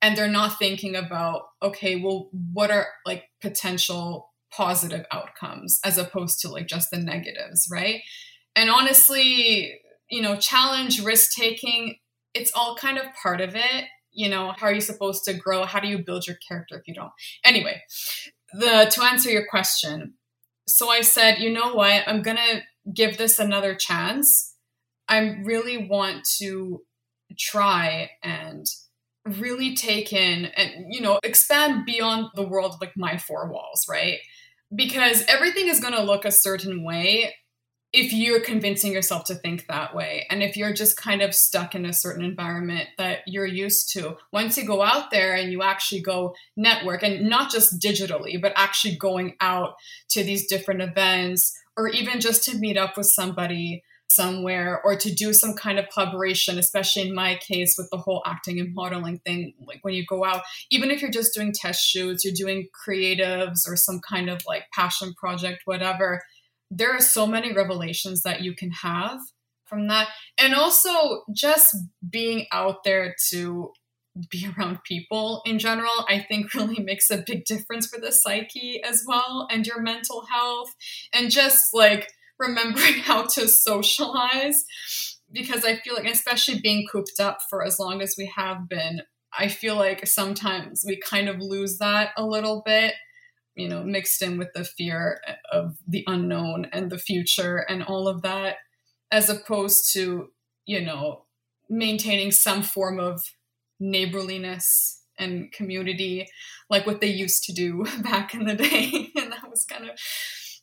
and 0.00 0.16
they're 0.16 0.28
not 0.28 0.58
thinking 0.58 0.94
about 0.94 1.42
okay 1.62 1.96
well 1.96 2.28
what 2.52 2.70
are 2.70 2.86
like 3.06 3.24
potential 3.40 4.30
positive 4.52 5.04
outcomes 5.10 5.80
as 5.84 5.98
opposed 5.98 6.40
to 6.40 6.48
like 6.48 6.66
just 6.66 6.90
the 6.90 6.98
negatives 6.98 7.68
right 7.70 8.02
and 8.54 8.70
honestly 8.70 9.80
you 10.10 10.22
know 10.22 10.36
challenge 10.36 11.02
risk 11.02 11.30
taking 11.36 11.96
it's 12.34 12.52
all 12.54 12.76
kind 12.76 12.98
of 12.98 13.06
part 13.20 13.40
of 13.40 13.56
it 13.56 13.84
you 14.14 14.28
know 14.28 14.54
how 14.56 14.66
are 14.68 14.72
you 14.72 14.80
supposed 14.80 15.24
to 15.24 15.34
grow? 15.34 15.64
How 15.64 15.80
do 15.80 15.88
you 15.88 15.98
build 15.98 16.26
your 16.26 16.36
character 16.46 16.78
if 16.78 16.88
you 16.88 16.94
don't? 16.94 17.12
Anyway 17.44 17.82
the 18.52 18.88
to 18.88 19.02
answer 19.02 19.30
your 19.30 19.44
question 19.46 20.14
so 20.66 20.88
i 20.88 21.00
said 21.00 21.40
you 21.40 21.50
know 21.50 21.74
what? 21.74 22.04
I'm 22.06 22.22
gonna 22.22 22.62
give 22.92 23.16
this 23.16 23.38
another 23.38 23.74
chance. 23.74 24.54
I 25.08 25.38
really 25.44 25.86
want 25.86 26.24
to 26.38 26.82
try 27.38 28.10
and 28.22 28.66
really 29.24 29.74
take 29.74 30.12
in 30.12 30.46
and 30.56 30.92
you 30.92 31.00
know 31.00 31.18
expand 31.22 31.86
beyond 31.86 32.26
the 32.34 32.46
world 32.46 32.76
like 32.80 32.92
my 32.96 33.16
four 33.16 33.50
walls 33.50 33.86
right? 33.88 34.18
Because 34.74 35.24
everything 35.28 35.68
is 35.68 35.78
going 35.78 35.94
to 35.94 36.02
look 36.02 36.24
a 36.24 36.32
certain 36.32 36.82
way 36.82 37.34
if 37.94 38.12
you're 38.12 38.40
convincing 38.40 38.92
yourself 38.92 39.24
to 39.24 39.36
think 39.36 39.68
that 39.68 39.94
way 39.94 40.26
and 40.28 40.42
if 40.42 40.56
you're 40.56 40.72
just 40.72 40.96
kind 40.96 41.22
of 41.22 41.32
stuck 41.32 41.76
in 41.76 41.86
a 41.86 41.92
certain 41.92 42.24
environment 42.24 42.88
that 42.98 43.20
you're 43.24 43.46
used 43.46 43.92
to 43.92 44.16
once 44.32 44.58
you 44.58 44.66
go 44.66 44.82
out 44.82 45.12
there 45.12 45.34
and 45.34 45.52
you 45.52 45.62
actually 45.62 46.00
go 46.00 46.34
network 46.56 47.04
and 47.04 47.28
not 47.28 47.52
just 47.52 47.80
digitally 47.80 48.40
but 48.42 48.52
actually 48.56 48.96
going 48.96 49.36
out 49.40 49.74
to 50.08 50.24
these 50.24 50.48
different 50.48 50.82
events 50.82 51.56
or 51.76 51.88
even 51.88 52.20
just 52.20 52.42
to 52.42 52.58
meet 52.58 52.76
up 52.76 52.96
with 52.96 53.06
somebody 53.06 53.84
somewhere 54.08 54.80
or 54.84 54.96
to 54.96 55.12
do 55.12 55.32
some 55.32 55.54
kind 55.54 55.78
of 55.78 55.88
collaboration, 55.88 56.58
especially 56.58 57.08
in 57.08 57.14
my 57.14 57.36
case 57.36 57.74
with 57.76 57.88
the 57.90 57.96
whole 57.96 58.22
acting 58.26 58.60
and 58.60 58.74
modeling 58.74 59.18
thing. 59.20 59.54
Like 59.66 59.80
when 59.82 59.94
you 59.94 60.04
go 60.06 60.24
out, 60.24 60.42
even 60.70 60.90
if 60.90 61.00
you're 61.00 61.10
just 61.10 61.34
doing 61.34 61.52
test 61.52 61.84
shoots, 61.84 62.24
you're 62.24 62.34
doing 62.34 62.68
creatives 62.86 63.68
or 63.68 63.76
some 63.76 64.00
kind 64.08 64.30
of 64.30 64.42
like 64.46 64.64
passion 64.72 65.14
project, 65.14 65.62
whatever, 65.64 66.22
there 66.70 66.92
are 66.92 67.00
so 67.00 67.26
many 67.26 67.52
revelations 67.52 68.22
that 68.22 68.42
you 68.42 68.54
can 68.54 68.70
have 68.70 69.20
from 69.66 69.88
that. 69.88 70.08
And 70.38 70.54
also 70.54 71.22
just 71.34 71.74
being 72.08 72.46
out 72.52 72.84
there 72.84 73.14
to 73.30 73.70
be 74.30 74.48
around 74.58 74.78
people 74.84 75.42
in 75.44 75.58
general, 75.58 76.04
I 76.08 76.24
think 76.26 76.54
really 76.54 76.80
makes 76.82 77.10
a 77.10 77.24
big 77.26 77.44
difference 77.44 77.86
for 77.86 78.00
the 78.00 78.12
psyche 78.12 78.82
as 78.82 79.04
well 79.06 79.48
and 79.50 79.66
your 79.66 79.80
mental 79.80 80.26
health. 80.30 80.74
And 81.12 81.30
just 81.30 81.62
like, 81.72 82.08
remembering 82.38 82.94
how 83.02 83.26
to 83.26 83.48
socialize 83.48 84.64
because 85.32 85.64
I 85.64 85.76
feel 85.76 85.94
like, 85.94 86.06
especially 86.06 86.60
being 86.60 86.86
cooped 86.90 87.18
up 87.18 87.38
for 87.50 87.64
as 87.64 87.78
long 87.78 88.00
as 88.00 88.14
we 88.16 88.32
have 88.36 88.68
been, 88.68 89.02
I 89.36 89.48
feel 89.48 89.74
like 89.74 90.06
sometimes 90.06 90.84
we 90.86 91.00
kind 91.00 91.28
of 91.28 91.40
lose 91.40 91.78
that 91.78 92.10
a 92.16 92.24
little 92.24 92.62
bit, 92.64 92.94
you 93.54 93.68
know, 93.68 93.82
mixed 93.82 94.20
in 94.22 94.38
with 94.38 94.52
the 94.54 94.64
fear 94.64 95.20
uh, 95.28 95.34
of 95.52 95.76
the 95.86 96.04
unknown 96.06 96.66
and 96.72 96.90
the 96.90 96.98
future 96.98 97.58
and 97.68 97.82
all 97.82 98.08
of 98.08 98.22
that, 98.22 98.56
as 99.10 99.28
opposed 99.28 99.92
to, 99.92 100.30
you 100.66 100.80
know, 100.80 101.24
maintaining 101.68 102.30
some 102.30 102.62
form 102.62 102.98
of 102.98 103.22
neighborliness 103.80 105.02
and 105.18 105.52
community 105.52 106.26
like 106.68 106.86
what 106.86 107.00
they 107.00 107.08
used 107.08 107.44
to 107.44 107.52
do 107.52 107.84
back 108.02 108.34
in 108.34 108.44
the 108.44 108.54
day. 108.54 109.10
and 109.16 109.32
that 109.32 109.48
was 109.48 109.64
kind 109.64 109.88
of 109.88 109.98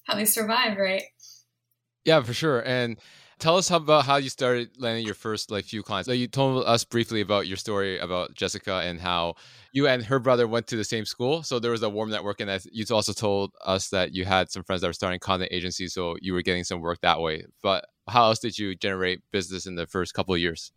how 0.06 0.16
they 0.16 0.26
survived, 0.26 0.78
right? 0.78 1.04
Yeah, 2.04 2.22
for 2.24 2.34
sure. 2.34 2.60
And 2.62 2.98
tell 3.42 3.58
us 3.58 3.72
about 3.72 4.06
how 4.06 4.18
you 4.18 4.30
started 4.30 4.70
landing 4.78 5.04
your 5.04 5.16
first 5.16 5.50
like 5.50 5.66
few 5.66 5.82
clients. 5.82 6.08
Like 6.08 6.20
you 6.20 6.28
told 6.28 6.64
us 6.66 6.84
briefly 6.84 7.22
about 7.22 7.48
your 7.48 7.58
story 7.58 7.98
about 7.98 8.36
Jessica 8.36 8.82
and 8.86 9.02
how 9.02 9.36
you 9.74 9.88
and 9.88 10.04
her 10.04 10.20
brother 10.20 10.48
went 10.48 10.68
to 10.68 10.78
the 10.78 10.84
same 10.84 11.06
school. 11.06 11.42
So 11.42 11.58
there 11.60 11.72
was 11.72 11.82
a 11.82 11.90
warm 11.90 12.12
network, 12.12 12.40
and 12.40 12.66
you 12.72 12.86
also 12.92 13.14
told 13.14 13.52
us 13.66 13.90
that 13.90 14.14
you 14.14 14.26
had 14.26 14.52
some 14.52 14.64
friends 14.64 14.82
that 14.82 14.88
were 14.88 14.94
starting 14.94 15.20
content 15.20 15.52
agencies, 15.52 15.94
so 15.94 16.16
you 16.22 16.34
were 16.34 16.44
getting 16.44 16.64
some 16.64 16.82
work 16.82 17.02
that 17.02 17.20
way. 17.20 17.46
But 17.64 17.86
how 18.08 18.26
else 18.26 18.40
did 18.40 18.58
you 18.58 18.76
generate 18.76 19.22
business 19.32 19.66
in 19.66 19.76
the 19.76 19.88
first 19.88 20.14
couple 20.14 20.36
of 20.36 20.40
years? 20.40 20.72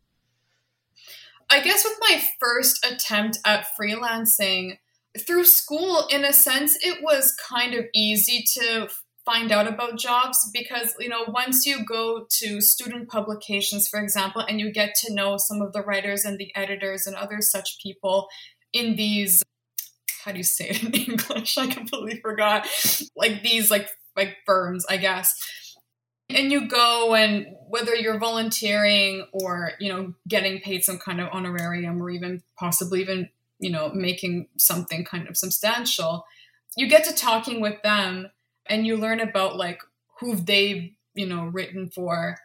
I 1.51 1.61
guess 1.61 1.85
with 1.85 1.99
my 2.01 2.23
first 2.41 2.85
attempt 2.85 3.39
at 3.45 3.67
freelancing 3.79 4.79
through 5.19 5.45
school, 5.45 6.09
in 6.11 6.25
a 6.25 6.33
sense, 6.33 6.77
it 6.81 7.03
was 7.03 7.37
kind 7.37 7.75
of 7.75 7.85
easy 7.95 8.43
to 8.55 8.89
find 9.25 9.51
out 9.51 9.67
about 9.67 9.99
jobs 9.99 10.51
because 10.53 10.95
you 10.99 11.09
know 11.09 11.25
once 11.29 11.65
you 11.65 11.85
go 11.85 12.27
to 12.29 12.61
student 12.61 13.09
publications 13.09 13.89
for 13.89 13.99
example 14.01 14.43
and 14.43 14.61
you 14.61 14.71
get 14.71 14.95
to 14.95 15.15
know 15.15 15.37
some 15.37 15.63
of 15.63 15.73
the 15.73 15.83
writers 15.83 16.25
and 16.25 16.39
the 16.39 16.55
editors 16.55 17.07
and 17.07 17.17
other 17.17 17.41
such 17.41 17.79
people 17.83 18.29
in 18.73 18.97
these 18.97 19.43
how 20.25 20.33
do 20.33 20.39
you 20.39 20.45
say 20.45 20.71
it 20.71 20.83
in 20.83 20.95
english? 21.13 21.59
I 21.59 21.67
completely 21.67 22.21
forgot. 22.21 22.67
Like 23.17 23.43
these 23.43 23.71
like 23.71 23.89
like 24.17 24.37
firms 24.47 24.85
i 24.89 24.97
guess. 24.97 25.35
And 26.31 26.51
you 26.51 26.67
go 26.69 27.15
and 27.15 27.47
whether 27.69 27.95
you're 27.95 28.19
volunteering 28.19 29.27
or 29.33 29.73
you 29.79 29.93
know 29.93 30.15
getting 30.27 30.61
paid 30.61 30.85
some 30.85 30.99
kind 30.99 31.21
of 31.21 31.29
honorarium 31.29 32.03
or 32.03 32.11
even 32.11 32.43
possibly 32.59 33.03
even 33.03 33.29
you 33.59 33.71
know 33.71 33.91
making 33.91 34.49
something 34.57 35.05
kind 35.05 35.29
of 35.29 35.37
substantial 35.37 36.25
you 36.77 36.89
get 36.89 37.05
to 37.05 37.15
talking 37.15 37.61
with 37.61 37.81
them 37.83 38.29
and 38.67 38.87
you 38.87 38.97
learn 38.97 39.21
about 39.21 39.57
like 39.57 39.81
who 40.21 40.37
they've 40.37 40.91
you 41.15 41.27
know 41.27 41.45
written 41.45 41.91
for. 41.91 42.37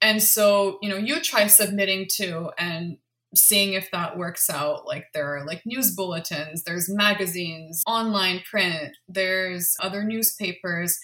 And 0.00 0.22
so 0.22 0.78
you 0.82 0.88
know 0.88 0.96
you 0.96 1.20
try 1.20 1.46
submitting 1.46 2.06
too 2.10 2.50
and 2.58 2.98
seeing 3.34 3.72
if 3.72 3.90
that 3.90 4.16
works 4.16 4.48
out. 4.48 4.86
Like 4.86 5.06
there 5.12 5.36
are 5.36 5.46
like 5.46 5.62
news 5.64 5.94
bulletins 5.94 6.64
there's 6.64 6.88
magazines 6.88 7.82
online 7.86 8.40
print 8.48 8.96
there's 9.08 9.76
other 9.80 10.04
newspapers 10.04 10.98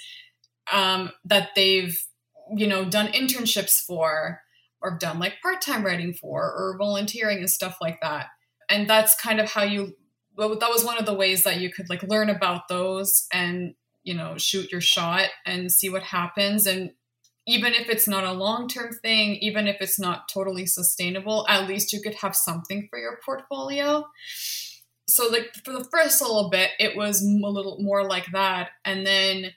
um, 0.73 1.11
that 1.25 1.51
they've 1.57 1.99
you 2.57 2.67
know 2.67 2.85
done 2.85 3.09
internships 3.13 3.81
for 3.81 4.41
or 4.83 4.97
done 4.97 5.19
like 5.19 5.35
part-time 5.43 5.85
writing 5.85 6.15
for 6.15 6.43
or 6.43 6.77
volunteering 6.79 7.39
and 7.39 7.51
stuff 7.51 7.77
like 7.81 8.01
that. 8.01 8.27
And 8.69 8.89
that's 8.89 9.15
kind 9.21 9.41
of 9.41 9.51
how 9.51 9.63
you 9.63 9.95
well 10.37 10.57
that 10.59 10.71
was 10.71 10.85
one 10.85 10.99
of 10.99 11.07
the 11.07 11.15
ways 11.15 11.43
that 11.45 11.61
you 11.61 11.71
could 11.71 11.89
like 11.89 12.03
learn 12.05 12.31
about 12.31 12.69
those 12.69 13.27
and 13.33 13.75
you 14.11 14.17
know 14.17 14.37
shoot 14.37 14.73
your 14.73 14.81
shot 14.81 15.29
and 15.47 15.71
see 15.71 15.89
what 15.89 16.03
happens 16.03 16.67
and 16.67 16.91
even 17.47 17.73
if 17.73 17.89
it's 17.89 18.09
not 18.09 18.25
a 18.25 18.33
long 18.33 18.67
term 18.67 18.93
thing 18.93 19.37
even 19.37 19.69
if 19.69 19.77
it's 19.81 20.01
not 20.01 20.29
totally 20.29 20.67
sustainable 20.67 21.47
at 21.49 21.69
least 21.69 21.93
you 21.93 22.01
could 22.01 22.17
have 22.17 22.35
something 22.35 22.89
for 22.91 22.99
your 22.99 23.21
portfolio 23.25 24.05
so 25.09 25.29
like 25.29 25.55
for 25.65 25.73
the 25.73 25.89
first 25.93 26.21
little 26.21 26.51
bit 26.51 26.71
it 26.81 26.97
was 26.97 27.23
a 27.23 27.49
little 27.49 27.79
more 27.81 28.05
like 28.05 28.27
that 28.33 28.71
and 28.85 29.07
then 29.07 29.53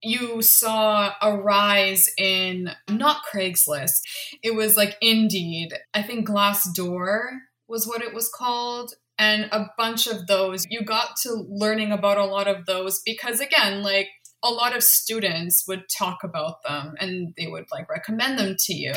you 0.00 0.40
saw 0.40 1.12
a 1.20 1.36
rise 1.36 2.08
in 2.16 2.70
not 2.88 3.22
Craigslist. 3.32 4.02
It 4.44 4.54
was 4.54 4.76
like 4.76 4.96
Indeed. 5.02 5.74
I 5.92 6.02
think 6.02 6.28
Glassdoor 6.28 7.38
was 7.66 7.84
what 7.84 8.02
it 8.02 8.14
was 8.14 8.30
called 8.32 8.94
and 9.18 9.48
a 9.52 9.66
bunch 9.76 10.06
of 10.06 10.26
those. 10.26 10.66
You 10.70 10.82
got 10.82 11.16
to 11.22 11.44
learning 11.48 11.92
about 11.92 12.18
a 12.18 12.24
lot 12.24 12.46
of 12.46 12.66
those 12.66 13.00
because 13.04 13.40
again 13.40 13.82
like 13.82 14.08
a 14.42 14.50
lot 14.50 14.76
of 14.76 14.84
students 14.84 15.64
would 15.66 15.84
talk 15.88 16.22
about 16.22 16.62
them 16.62 16.94
and 17.00 17.34
they 17.36 17.48
would 17.48 17.66
like 17.72 17.90
recommend 17.90 18.38
them 18.38 18.54
to 18.58 18.74
you. 18.74 18.94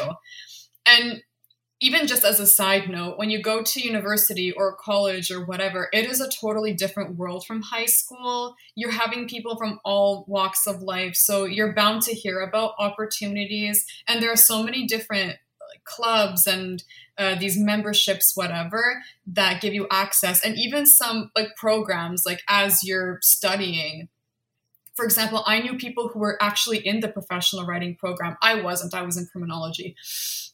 And 0.86 1.24
even 1.84 2.06
just 2.06 2.24
as 2.24 2.40
a 2.40 2.46
side 2.46 2.88
note 2.90 3.18
when 3.18 3.32
you 3.32 3.42
go 3.42 3.64
to 3.64 3.82
university 3.82 4.52
or 4.52 4.76
college 4.76 5.32
or 5.32 5.44
whatever 5.44 5.90
it 5.92 6.06
is 6.06 6.22
a 6.22 6.30
totally 6.30 6.74
different 6.74 7.18
world 7.18 7.44
from 7.46 7.64
high 7.64 7.88
school. 7.88 8.56
You're 8.76 8.92
having 8.92 9.28
people 9.28 9.58
from 9.58 9.80
all 9.84 10.24
walks 10.28 10.68
of 10.68 10.84
life. 10.84 11.16
So 11.16 11.46
you're 11.46 11.74
bound 11.74 12.04
to 12.04 12.14
hear 12.14 12.40
about 12.42 12.76
opportunities 12.78 13.84
and 14.08 14.22
there 14.22 14.32
are 14.32 14.38
so 14.38 14.62
many 14.62 14.86
different 14.86 15.38
clubs 15.92 16.48
and 16.48 16.84
uh, 17.18 17.36
these 17.36 17.58
memberships 17.58 18.36
whatever 18.36 19.04
that 19.28 19.62
give 19.62 19.74
you 19.74 19.88
access. 19.92 20.44
And 20.44 20.58
even 20.58 20.86
some 20.86 21.32
like 21.36 21.56
programs 21.56 22.24
like 22.26 22.42
as 22.48 22.84
you're 22.84 23.20
studying. 23.22 24.10
For 24.96 25.06
example 25.06 25.44
i 25.48 25.60
knew 25.60 25.78
people 25.78 26.10
who 26.10 26.20
were 26.20 26.38
actually 26.42 26.86
in 26.86 27.00
the 27.00 27.08
professional 27.08 27.66
writing 27.66 27.96
program. 27.96 28.38
I 28.42 28.62
wasn't. 28.62 28.94
I 28.94 29.04
was 29.04 29.18
in 29.18 29.28
criminology. 29.32 29.96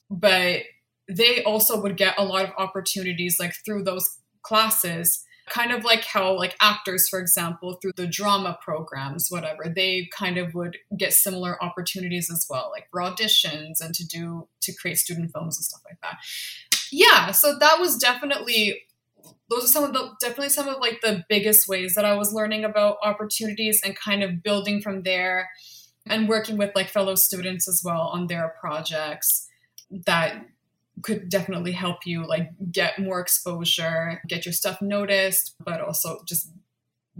But 0.10 0.62
they 1.10 1.44
also 1.44 1.82
would 1.82 1.98
get 1.98 2.15
a 2.17 2.24
lot 2.24 2.46
of 2.46 2.51
opportunities 2.58 3.38
like 3.39 3.53
through 3.65 3.84
those 3.84 4.20
classes 4.41 5.24
kind 5.50 5.72
of 5.72 5.84
like 5.84 6.04
how 6.04 6.34
like 6.34 6.56
actors 6.60 7.08
for 7.08 7.20
example 7.20 7.77
through 7.82 7.94
the 7.96 8.08
drama 8.08 8.58
programs 8.62 9.27
whatever 9.30 9.72
they 9.74 10.08
kind 10.12 10.38
of 10.38 10.54
would 10.54 10.77
get 10.98 11.13
similar 11.13 11.62
opportunities 11.63 12.30
as 12.32 12.46
well 12.50 12.70
like 12.72 12.88
for 12.92 13.01
auditions 13.01 13.80
and 13.82 13.94
to 13.94 14.06
do 14.06 14.48
to 14.62 14.74
create 14.74 14.98
student 14.98 15.32
films 15.32 15.58
and 15.58 15.63
stuff 15.63 15.82
like 15.86 16.00
that. 16.01 16.18
Yeah 16.92 17.32
so 17.32 17.58
that 17.60 17.80
was 17.80 17.98
definitely 17.98 18.82
those 19.50 19.63
are 19.63 19.68
some 19.68 19.84
of 19.84 19.94
the 19.94 20.10
definitely 20.22 20.50
some 20.50 20.68
of 20.68 20.80
like 20.80 21.00
the 21.01 21.24
biggest 21.30 21.68
ways 21.68 21.96
that 21.96 22.06
i 22.06 22.13
was 22.13 22.34
learning 22.34 22.63
about 22.63 22.98
opportunities 23.04 23.82
and 23.84 23.98
kind 23.98 24.24
of 24.24 24.44
building 24.44 24.82
from 24.82 25.04
there 25.04 25.50
and 26.06 26.30
working 26.30 26.58
with 26.58 26.72
like 26.75 26.88
fellow 26.88 27.16
students 27.16 27.68
as 27.68 27.82
well 27.84 28.01
on 28.13 28.27
their 28.27 28.54
projects 28.60 29.48
that 30.06 30.46
could 31.04 31.30
definitely 31.30 31.72
help 31.72 32.06
you 32.06 32.25
like 32.25 32.50
get 32.72 33.00
more 33.00 33.20
exposure, 33.20 34.22
get 34.27 34.46
your 34.46 34.54
stuff 34.54 34.82
noticed, 34.82 35.56
but 35.63 35.82
also 35.82 36.20
just 36.25 36.51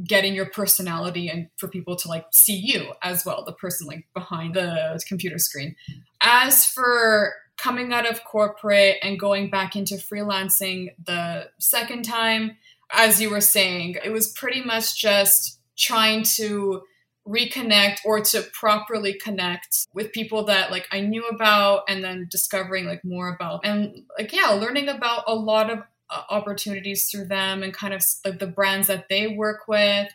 getting 0.04 0.36
your 0.36 0.46
personality 0.46 1.28
and 1.28 1.48
for 1.58 1.68
people 1.68 1.96
to 1.96 2.08
like 2.08 2.26
see 2.32 2.56
you 2.56 2.94
as 3.02 3.26
well, 3.26 3.44
the 3.46 3.54
person 3.54 3.88
like 3.88 4.08
behind 4.14 4.54
the 4.54 5.00
computer 5.08 5.38
screen. 5.38 5.76
As 6.22 6.66
for 6.66 7.34
coming 7.58 7.92
out 7.92 8.10
of 8.10 8.24
corporate 8.24 8.98
and 9.02 9.20
going 9.20 9.50
back 9.50 9.76
into 9.76 9.96
freelancing 9.96 10.90
the 11.04 11.50
second 11.60 12.04
time, 12.04 12.58
as 12.92 13.20
you 13.20 13.30
were 13.30 13.42
saying, 13.42 13.98
it 14.04 14.12
was 14.12 14.32
pretty 14.34 14.64
much 14.64 15.00
just 15.00 15.60
trying 15.76 16.24
to 16.24 16.82
reconnect 17.28 18.00
or 18.06 18.22
to 18.22 18.44
properly 18.54 19.14
connect 19.14 19.88
with 19.94 20.12
people 20.12 20.46
that 20.46 20.72
like 20.72 20.88
I 20.92 21.02
knew 21.02 21.28
about 21.28 21.84
and 21.88 22.04
then 22.04 22.28
discovering 22.30 22.86
like 22.86 23.04
more 23.04 23.34
about. 23.34 23.66
And 23.66 24.04
like 24.18 24.34
yeah 24.34 24.50
learning 24.50 24.90
about 24.90 25.24
a 25.28 25.36
lot 25.36 25.70
of 25.70 25.80
uh, 26.10 26.22
opportunities 26.30 27.10
through 27.10 27.26
them 27.26 27.64
and 27.64 27.74
kind 27.74 27.94
of 27.94 28.04
like 28.24 28.40
the 28.40 28.48
brands 28.48 28.88
that 28.88 29.10
they 29.10 29.28
work 29.28 29.68
with. 29.68 30.10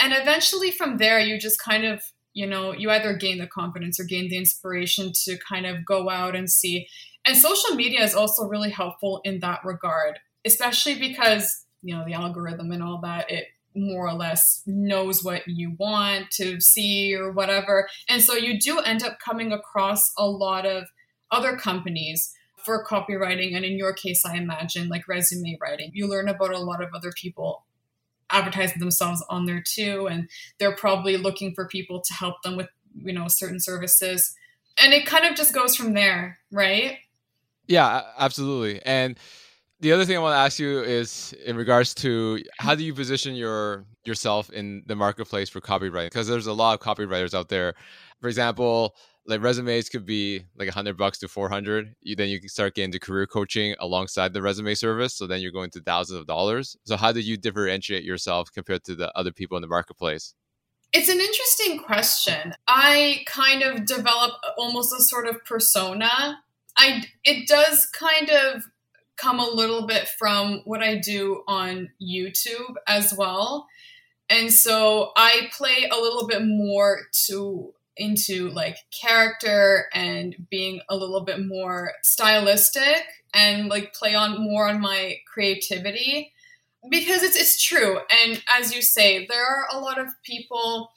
And 0.00 0.12
eventually 0.12 0.70
from 0.70 0.98
there 0.98 1.20
you 1.20 1.38
just 1.38 1.58
kind 1.58 1.84
of 1.84 2.02
you 2.32 2.46
know 2.46 2.72
you 2.72 2.90
either 2.90 3.14
gain 3.14 3.38
the 3.38 3.46
confidence 3.46 4.00
or 4.00 4.04
gain 4.04 4.28
the 4.28 4.36
inspiration 4.36 5.12
to 5.24 5.36
kind 5.38 5.66
of 5.66 5.84
go 5.84 6.08
out 6.08 6.34
and 6.34 6.50
see. 6.50 6.88
And 7.26 7.36
social 7.36 7.74
media 7.74 8.02
is 8.02 8.14
also 8.14 8.44
really 8.46 8.70
helpful 8.70 9.20
in 9.24 9.40
that 9.40 9.60
regard 9.64 10.18
especially 10.44 10.98
because 10.98 11.64
you 11.82 11.94
know 11.94 12.04
the 12.04 12.14
algorithm 12.14 12.72
and 12.72 12.82
all 12.82 13.00
that 13.02 13.30
it 13.30 13.46
more 13.78 14.06
or 14.06 14.14
less 14.14 14.62
knows 14.66 15.22
what 15.22 15.46
you 15.46 15.74
want 15.78 16.30
to 16.32 16.60
see 16.60 17.14
or 17.14 17.32
whatever. 17.32 17.88
And 18.08 18.22
so 18.22 18.34
you 18.34 18.58
do 18.58 18.78
end 18.80 19.02
up 19.02 19.18
coming 19.24 19.52
across 19.52 20.12
a 20.18 20.26
lot 20.26 20.66
of 20.66 20.84
other 21.30 21.56
companies 21.56 22.32
for 22.64 22.84
copywriting. 22.84 23.54
And 23.54 23.64
in 23.64 23.78
your 23.78 23.92
case, 23.92 24.24
I 24.24 24.36
imagine 24.36 24.88
like 24.88 25.08
resume 25.08 25.58
writing. 25.60 25.90
You 25.94 26.06
learn 26.06 26.28
about 26.28 26.52
a 26.52 26.58
lot 26.58 26.82
of 26.82 26.90
other 26.94 27.12
people 27.14 27.64
advertising 28.30 28.78
themselves 28.78 29.24
on 29.28 29.46
there 29.46 29.62
too. 29.66 30.06
And 30.06 30.28
they're 30.58 30.76
probably 30.76 31.16
looking 31.16 31.54
for 31.54 31.66
people 31.66 32.00
to 32.00 32.14
help 32.14 32.42
them 32.42 32.56
with, 32.56 32.68
you 32.94 33.12
know, 33.12 33.26
certain 33.28 33.60
services. 33.60 34.34
And 34.76 34.92
it 34.92 35.06
kind 35.06 35.24
of 35.24 35.34
just 35.34 35.54
goes 35.54 35.76
from 35.76 35.94
there, 35.94 36.38
right? 36.52 36.98
Yeah, 37.66 38.02
absolutely. 38.18 38.82
And 38.84 39.18
the 39.80 39.92
other 39.92 40.04
thing 40.04 40.16
I 40.16 40.20
want 40.20 40.34
to 40.34 40.38
ask 40.38 40.58
you 40.58 40.82
is 40.82 41.34
in 41.44 41.56
regards 41.56 41.94
to 41.96 42.42
how 42.58 42.74
do 42.74 42.84
you 42.84 42.94
position 42.94 43.34
your 43.34 43.84
yourself 44.04 44.50
in 44.50 44.82
the 44.86 44.96
marketplace 44.96 45.48
for 45.48 45.60
copywriting? 45.60 46.06
Because 46.06 46.26
there's 46.26 46.46
a 46.46 46.52
lot 46.52 46.74
of 46.74 46.80
copywriters 46.80 47.34
out 47.34 47.48
there. 47.48 47.74
For 48.20 48.28
example, 48.28 48.96
like 49.26 49.42
resumes 49.42 49.88
could 49.88 50.06
be 50.06 50.42
like 50.56 50.66
100 50.66 50.96
bucks 50.96 51.18
to 51.18 51.28
400 51.28 51.94
you 52.00 52.16
then 52.16 52.30
you 52.30 52.40
can 52.40 52.48
start 52.48 52.74
getting 52.74 52.86
into 52.86 52.98
career 52.98 53.26
coaching 53.26 53.74
alongside 53.78 54.32
the 54.32 54.40
resume 54.40 54.74
service 54.74 55.14
so 55.14 55.26
then 55.26 55.40
you're 55.40 55.52
going 55.52 55.70
to 55.70 55.80
thousands 55.80 56.18
of 56.18 56.26
dollars. 56.26 56.76
So 56.84 56.96
how 56.96 57.12
do 57.12 57.20
you 57.20 57.36
differentiate 57.36 58.04
yourself 58.04 58.50
compared 58.50 58.84
to 58.84 58.94
the 58.94 59.16
other 59.16 59.30
people 59.30 59.56
in 59.56 59.60
the 59.60 59.68
marketplace? 59.68 60.34
It's 60.92 61.10
an 61.10 61.20
interesting 61.20 61.78
question. 61.80 62.54
I 62.66 63.22
kind 63.26 63.62
of 63.62 63.84
develop 63.84 64.32
almost 64.56 64.92
a 64.98 65.02
sort 65.02 65.28
of 65.28 65.44
persona. 65.44 66.40
I 66.76 67.04
it 67.24 67.46
does 67.46 67.86
kind 67.86 68.30
of 68.30 68.64
come 69.18 69.40
a 69.40 69.48
little 69.48 69.86
bit 69.86 70.08
from 70.08 70.62
what 70.64 70.82
I 70.82 70.96
do 70.96 71.42
on 71.46 71.90
YouTube 72.00 72.74
as 72.86 73.12
well. 73.12 73.66
And 74.30 74.52
so 74.52 75.12
I 75.16 75.48
play 75.56 75.88
a 75.90 75.96
little 75.96 76.26
bit 76.26 76.42
more 76.44 77.00
to 77.26 77.74
into 77.98 78.48
like 78.50 78.76
character 78.92 79.86
and 79.92 80.36
being 80.50 80.80
a 80.88 80.96
little 80.96 81.22
bit 81.22 81.44
more 81.44 81.92
stylistic 82.02 83.04
and 83.34 83.68
like 83.68 83.92
play 83.92 84.14
on 84.14 84.40
more 84.40 84.68
on 84.68 84.80
my 84.80 85.16
creativity 85.26 86.32
because 86.88 87.22
it's 87.24 87.36
it's 87.36 87.60
true 87.60 87.98
and 88.08 88.42
as 88.56 88.72
you 88.72 88.80
say 88.80 89.26
there 89.26 89.44
are 89.44 89.66
a 89.72 89.80
lot 89.80 89.98
of 89.98 90.06
people 90.22 90.92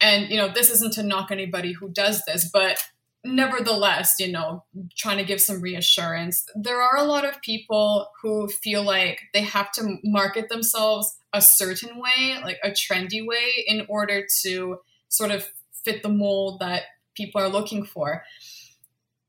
and 0.00 0.28
you 0.28 0.36
know 0.36 0.48
this 0.48 0.68
isn't 0.68 0.92
to 0.92 1.02
knock 1.02 1.30
anybody 1.30 1.72
who 1.72 1.88
does 1.88 2.22
this 2.26 2.48
but 2.52 2.78
nevertheless, 3.24 4.16
you 4.18 4.30
know, 4.30 4.64
trying 4.96 5.18
to 5.18 5.24
give 5.24 5.40
some 5.40 5.60
reassurance, 5.60 6.44
there 6.54 6.80
are 6.80 6.96
a 6.96 7.04
lot 7.04 7.24
of 7.24 7.40
people 7.40 8.08
who 8.20 8.48
feel 8.48 8.82
like 8.82 9.20
they 9.32 9.42
have 9.42 9.70
to 9.72 9.98
market 10.02 10.48
themselves 10.48 11.16
a 11.32 11.40
certain 11.40 11.98
way, 11.98 12.36
like 12.42 12.58
a 12.62 12.70
trendy 12.70 13.24
way, 13.24 13.64
in 13.66 13.86
order 13.88 14.26
to 14.42 14.78
sort 15.08 15.30
of 15.30 15.48
fit 15.84 16.02
the 16.02 16.08
mold 16.08 16.60
that 16.60 16.82
people 17.14 17.40
are 17.40 17.48
looking 17.48 17.84
for. 17.84 18.24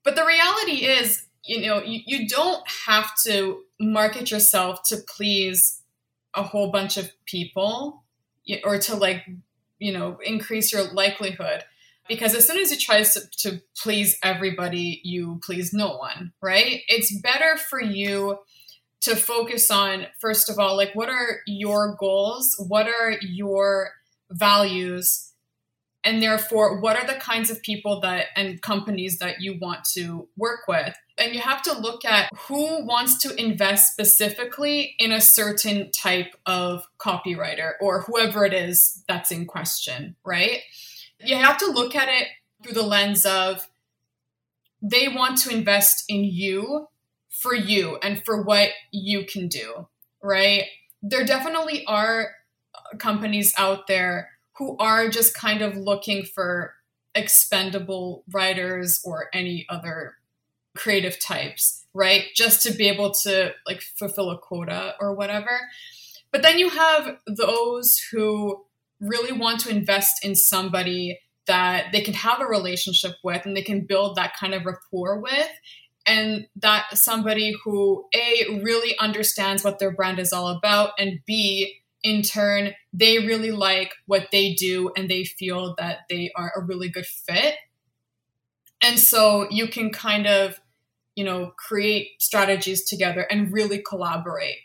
But 0.04 0.16
the 0.16 0.26
reality 0.26 0.86
is, 0.86 1.26
you 1.46 1.66
know, 1.66 1.82
you, 1.82 2.02
you 2.06 2.28
don't 2.28 2.64
have 2.88 3.12
to 3.26 3.62
market 3.80 4.32
yourself 4.32 4.84
to 4.84 4.98
please 4.98 5.82
a 6.34 6.44
whole 6.44 6.72
bunch 6.72 6.98
of 6.98 7.12
people 7.26 8.04
or 8.64 8.80
to 8.80 8.96
like, 8.96 9.24
you 9.80 9.94
know, 9.94 10.18
increase 10.24 10.74
your 10.74 10.84
likelihood 10.94 11.64
because 12.08 12.36
as 12.36 12.48
soon 12.48 12.58
as 12.58 12.72
you 12.72 12.78
try 12.78 13.02
to, 13.02 13.22
to 13.40 13.62
please 13.78 14.18
everybody, 14.24 15.02
you 15.04 15.40
please 15.44 15.74
no 15.74 15.98
one, 15.98 16.34
right? 16.42 16.82
It's 16.88 17.18
better 17.20 17.58
for 17.58 17.82
you 17.82 18.40
to 19.02 19.16
focus 19.16 19.70
on, 19.70 20.08
first 20.20 20.50
of 20.50 20.58
all, 20.60 20.78
like 20.78 20.94
what 20.94 21.10
are 21.10 21.40
your 21.46 21.96
goals? 22.00 22.56
What 22.68 22.88
are 22.88 23.12
your 23.22 23.92
values? 24.30 25.32
And 26.06 26.22
therefore, 26.22 26.82
what 26.82 26.98
are 26.98 27.08
the 27.08 27.20
kinds 27.20 27.50
of 27.50 27.62
people 27.62 28.02
that 28.02 28.28
and 28.36 28.62
companies 28.62 29.20
that 29.20 29.40
you 29.40 29.58
want 29.60 29.86
to 29.94 30.28
work 30.38 30.68
with? 30.68 30.96
And 31.18 31.34
you 31.34 31.42
have 31.42 31.62
to 31.64 31.78
look 31.78 32.04
at 32.04 32.30
who 32.48 32.86
wants 32.86 33.18
to 33.20 33.36
invest 33.40 33.94
specifically 33.94 34.96
in 35.00 35.12
a 35.12 35.22
certain 35.22 35.92
type 35.92 36.36
of 36.46 36.88
copywriter 36.98 37.74
or 37.80 38.02
whoever 38.02 38.46
it 38.46 38.54
is 38.54 39.04
that's 39.08 39.32
in 39.32 39.46
question, 39.46 40.16
right? 40.26 40.62
You 41.26 41.36
have 41.36 41.58
to 41.58 41.68
look 41.68 41.96
at 41.96 42.10
it 42.10 42.28
through 42.62 42.74
the 42.74 42.84
lens 42.84 43.26
of 43.26 43.68
they 44.82 45.08
want 45.08 45.38
to 45.40 45.50
invest 45.50 46.04
in 46.10 46.24
you 46.24 46.88
for 47.30 47.56
you 47.56 47.98
and 48.04 48.24
for 48.26 48.44
what 48.44 48.70
you 48.92 49.26
can 49.26 49.48
do, 49.48 49.88
right? 50.22 50.66
There 51.02 51.26
definitely 51.26 51.86
are 51.86 52.32
companies 53.00 53.54
out 53.58 53.88
there 53.88 54.30
who 54.58 54.78
are 54.78 55.10
just 55.10 55.34
kind 55.34 55.62
of 55.62 55.76
looking 55.76 56.26
for 56.26 56.76
expendable 57.16 58.24
writers 58.32 59.02
or 59.04 59.30
any 59.34 59.66
other 59.70 60.16
creative 60.76 61.20
types, 61.20 61.86
right? 61.94 62.26
Just 62.36 62.62
to 62.64 62.74
be 62.74 62.88
able 62.88 63.12
to 63.12 63.54
like 63.66 63.82
fulfill 63.82 64.32
a 64.32 64.38
quota 64.38 64.96
or 65.00 65.14
whatever. 65.14 65.60
But 66.32 66.42
then 66.42 66.58
you 66.60 66.70
have 66.70 67.18
those 67.28 68.00
who 68.12 68.66
really 69.04 69.38
want 69.38 69.60
to 69.62 69.70
invest 69.70 70.24
in 70.24 70.36
somebody 70.36 71.20
that 71.46 71.88
they 71.92 72.02
can 72.02 72.14
have 72.14 72.40
a 72.40 72.46
relationship 72.46 73.16
with 73.24 73.46
and 73.46 73.56
they 73.56 73.62
can 73.62 73.86
build 73.86 74.16
that 74.16 74.34
kind 74.40 74.54
of 74.54 74.66
rapport 74.66 75.20
with. 75.20 75.50
And 76.06 76.48
that 76.58 76.98
somebody 76.98 77.54
who 77.64 78.06
a 78.14 78.62
really 78.64 78.98
understands 79.00 79.64
what 79.64 79.80
their 79.80 79.92
brand 79.92 80.20
is 80.20 80.34
all 80.34 80.50
about 80.50 80.92
and 80.98 81.20
b 81.26 81.80
in 82.02 82.22
turn 82.22 82.74
they 82.92 83.20
really 83.20 83.52
like 83.52 83.94
what 84.06 84.28
they 84.34 84.54
do 84.54 84.92
and 84.98 85.10
they 85.10 85.24
feel 85.24 85.76
that 85.78 86.00
they 86.10 86.30
are 86.36 86.52
a 86.56 86.62
really 86.62 86.90
good 86.90 87.06
fit. 87.06 87.56
And 88.82 89.00
so 89.00 89.48
you 89.50 89.68
can 89.68 89.92
kind 89.92 90.28
of 90.28 90.60
you 91.16 91.24
know 91.24 91.52
create 91.58 92.10
strategies 92.20 92.84
together 92.86 93.22
and 93.22 93.54
really 93.54 93.82
collaborate 93.82 94.58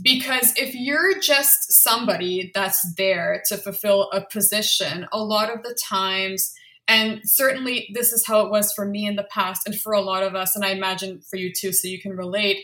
because 0.00 0.54
if 0.56 0.74
you're 0.74 1.18
just 1.20 1.72
somebody 1.82 2.50
that's 2.54 2.94
there 2.94 3.42
to 3.48 3.56
fulfill 3.58 4.10
a 4.12 4.24
position, 4.24 5.06
a 5.12 5.22
lot 5.22 5.54
of 5.54 5.62
the 5.62 5.76
times, 5.86 6.52
and 6.88 7.20
certainly 7.24 7.90
this 7.94 8.12
is 8.12 8.26
how 8.26 8.40
it 8.40 8.50
was 8.50 8.72
for 8.72 8.86
me 8.86 9.06
in 9.06 9.16
the 9.16 9.28
past 9.30 9.62
and 9.66 9.78
for 9.78 9.92
a 9.92 10.00
lot 10.00 10.22
of 10.22 10.34
us, 10.34 10.56
and 10.56 10.64
I 10.64 10.70
imagine 10.70 11.20
for 11.28 11.36
you 11.36 11.52
too, 11.52 11.72
so 11.72 11.88
you 11.88 12.00
can 12.00 12.16
relate. 12.16 12.58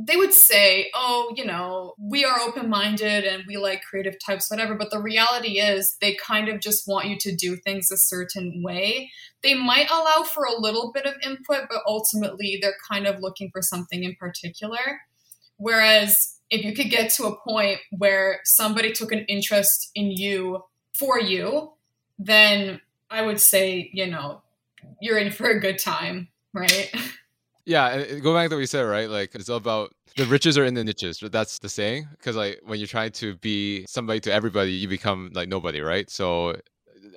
They 0.00 0.16
would 0.16 0.32
say, 0.32 0.90
oh, 0.94 1.32
you 1.36 1.44
know, 1.44 1.94
we 1.98 2.24
are 2.24 2.38
open 2.38 2.70
minded 2.70 3.24
and 3.24 3.42
we 3.48 3.56
like 3.56 3.82
creative 3.82 4.14
types, 4.24 4.48
whatever. 4.48 4.76
But 4.76 4.92
the 4.92 5.02
reality 5.02 5.58
is, 5.58 5.96
they 6.00 6.14
kind 6.14 6.48
of 6.48 6.60
just 6.60 6.86
want 6.86 7.08
you 7.08 7.18
to 7.18 7.34
do 7.34 7.56
things 7.56 7.90
a 7.90 7.96
certain 7.96 8.62
way. 8.62 9.10
They 9.42 9.54
might 9.54 9.90
allow 9.90 10.22
for 10.22 10.44
a 10.44 10.58
little 10.58 10.92
bit 10.92 11.04
of 11.04 11.14
input, 11.24 11.64
but 11.68 11.82
ultimately, 11.84 12.58
they're 12.62 12.76
kind 12.88 13.08
of 13.08 13.20
looking 13.20 13.50
for 13.52 13.60
something 13.60 14.04
in 14.04 14.14
particular. 14.20 15.00
Whereas 15.56 16.37
if 16.50 16.64
you 16.64 16.74
could 16.74 16.90
get 16.90 17.12
to 17.14 17.24
a 17.24 17.36
point 17.40 17.80
where 17.90 18.40
somebody 18.44 18.92
took 18.92 19.12
an 19.12 19.24
interest 19.28 19.90
in 19.94 20.10
you 20.10 20.64
for 20.94 21.20
you, 21.20 21.72
then 22.18 22.80
I 23.10 23.22
would 23.22 23.40
say, 23.40 23.90
you 23.92 24.06
know, 24.06 24.42
you're 25.00 25.18
in 25.18 25.30
for 25.30 25.48
a 25.48 25.60
good 25.60 25.78
time, 25.78 26.28
right? 26.52 26.92
Yeah, 27.68 28.02
go 28.22 28.32
back 28.32 28.48
to 28.48 28.56
what 28.56 28.60
you 28.60 28.66
said, 28.66 28.80
right? 28.80 29.10
Like 29.10 29.34
it's 29.34 29.50
all 29.50 29.58
about 29.58 29.94
the 30.16 30.24
riches 30.24 30.56
are 30.56 30.64
in 30.64 30.72
the 30.72 30.82
niches. 30.82 31.22
That's 31.22 31.58
the 31.58 31.68
saying. 31.68 32.08
Because 32.12 32.34
like 32.34 32.60
when 32.64 32.78
you're 32.78 32.88
trying 32.88 33.12
to 33.12 33.36
be 33.36 33.84
somebody 33.86 34.20
to 34.20 34.32
everybody, 34.32 34.70
you 34.70 34.88
become 34.88 35.32
like 35.34 35.50
nobody, 35.50 35.82
right? 35.82 36.08
So 36.08 36.56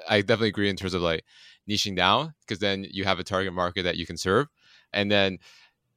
I 0.09 0.19
definitely 0.19 0.49
agree 0.49 0.69
in 0.69 0.75
terms 0.75 0.93
of 0.93 1.01
like 1.01 1.23
niching 1.69 1.95
down, 1.95 2.33
because 2.41 2.59
then 2.59 2.85
you 2.91 3.05
have 3.05 3.17
a 3.17 3.23
target 3.23 3.53
market 3.53 3.83
that 3.83 3.95
you 3.95 4.05
can 4.05 4.17
serve, 4.17 4.47
and 4.91 5.09
then 5.09 5.37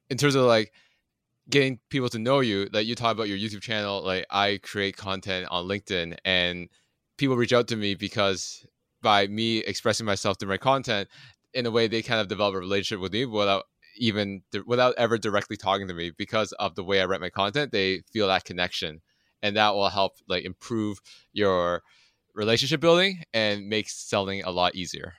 in 0.09 0.15
terms 0.15 0.35
of 0.35 0.45
like 0.45 0.71
getting 1.49 1.79
people 1.89 2.09
to 2.09 2.19
know 2.19 2.39
you, 2.39 2.67
like 2.73 2.87
you 2.87 2.95
talk 2.95 3.11
about 3.11 3.27
your 3.27 3.37
YouTube 3.37 3.61
channel, 3.61 4.03
like 4.03 4.25
I 4.29 4.59
create 4.63 4.97
content 4.97 5.47
on 5.51 5.67
LinkedIn 5.67 6.17
and 6.25 6.69
people 7.17 7.35
reach 7.35 7.53
out 7.53 7.67
to 7.69 7.75
me 7.75 7.95
because 7.95 8.65
by 9.01 9.27
me 9.27 9.59
expressing 9.59 10.05
myself 10.05 10.39
through 10.39 10.49
my 10.49 10.57
content, 10.57 11.09
in 11.53 11.65
a 11.65 11.71
way 11.71 11.87
they 11.87 12.01
kind 12.01 12.19
of 12.19 12.27
develop 12.27 12.55
a 12.55 12.59
relationship 12.59 13.01
with 13.01 13.13
me 13.13 13.25
without 13.25 13.63
even 13.97 14.41
without 14.65 14.93
ever 14.97 15.17
directly 15.17 15.55
talking 15.55 15.87
to 15.87 15.93
me 15.93 16.11
because 16.17 16.51
of 16.53 16.75
the 16.75 16.83
way 16.83 17.01
I 17.01 17.05
write 17.05 17.21
my 17.21 17.29
content, 17.29 17.71
they 17.71 18.01
feel 18.11 18.27
that 18.27 18.43
connection. 18.43 19.01
And 19.41 19.55
that 19.55 19.73
will 19.75 19.89
help 19.89 20.13
like 20.27 20.43
improve 20.43 20.99
your 21.31 21.83
relationship 22.33 22.81
building 22.81 23.23
and 23.33 23.67
make 23.67 23.89
selling 23.89 24.43
a 24.43 24.51
lot 24.51 24.75
easier. 24.75 25.13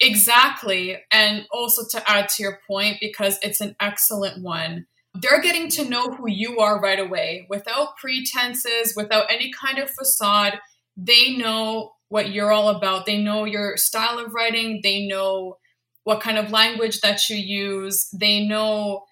Exactly. 0.00 0.98
And 1.10 1.46
also 1.52 1.82
to 1.96 2.10
add 2.10 2.28
to 2.30 2.42
your 2.42 2.58
point, 2.66 2.98
because 3.00 3.38
it's 3.42 3.60
an 3.60 3.76
excellent 3.80 4.42
one, 4.42 4.86
they're 5.14 5.40
getting 5.40 5.68
to 5.70 5.88
know 5.88 6.12
who 6.14 6.28
you 6.28 6.58
are 6.58 6.80
right 6.80 6.98
away 6.98 7.46
without 7.50 7.96
pretenses, 7.98 8.94
without 8.96 9.30
any 9.30 9.50
kind 9.52 9.78
of 9.78 9.90
facade. 9.90 10.58
They 10.96 11.36
know 11.36 11.92
what 12.08 12.30
you're 12.30 12.52
all 12.52 12.68
about. 12.68 13.06
They 13.06 13.18
know 13.18 13.44
your 13.44 13.76
style 13.76 14.18
of 14.18 14.34
writing. 14.34 14.80
They 14.82 15.06
know 15.06 15.58
what 16.04 16.20
kind 16.20 16.38
of 16.38 16.50
language 16.50 17.00
that 17.00 17.28
you 17.28 17.36
use. 17.36 18.08
They 18.12 18.46
know 18.46 19.04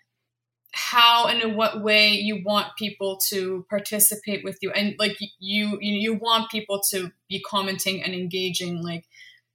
how 0.73 1.27
and 1.27 1.43
in 1.43 1.57
what 1.57 1.83
way 1.83 2.11
you 2.11 2.43
want 2.45 2.77
people 2.79 3.19
to 3.29 3.67
participate 3.69 4.45
with 4.45 4.59
you 4.63 4.71
and 4.71 4.95
like 4.99 5.17
you 5.21 5.29
you, 5.41 5.79
you 5.81 6.15
want 6.15 6.51
people 6.51 6.81
to 6.91 7.11
be 7.29 7.41
commenting 7.41 8.03
and 8.03 8.15
engaging 8.15 8.83
like 8.83 9.05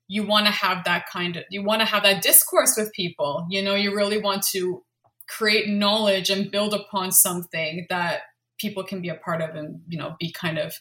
you 0.08 0.24
want 0.24 0.46
to 0.46 0.52
have 0.52 0.84
that 0.84 1.06
kind 1.10 1.38
of 1.38 1.44
you 1.50 1.64
want 1.64 1.80
to 1.80 1.86
have 1.86 2.04
that 2.04 2.22
discourse 2.22 2.76
with 2.78 2.92
people 2.92 3.48
you 3.50 3.64
know 3.64 3.76
you 3.76 3.96
really 3.96 4.18
want 4.18 4.44
to 4.44 4.84
create 5.28 5.70
knowledge 5.70 6.30
and 6.30 6.52
build 6.52 6.74
upon 6.74 7.12
something 7.12 7.86
that 7.90 8.22
people 8.60 8.84
can 8.84 9.02
be 9.02 9.10
a 9.10 9.16
part 9.16 9.42
of 9.42 9.56
and 9.56 9.82
you 9.88 9.98
know 9.98 10.16
be 10.20 10.32
kind 10.32 10.58
of 10.58 10.76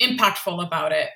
impactful 0.00 0.64
about 0.64 0.92
it. 0.92 1.08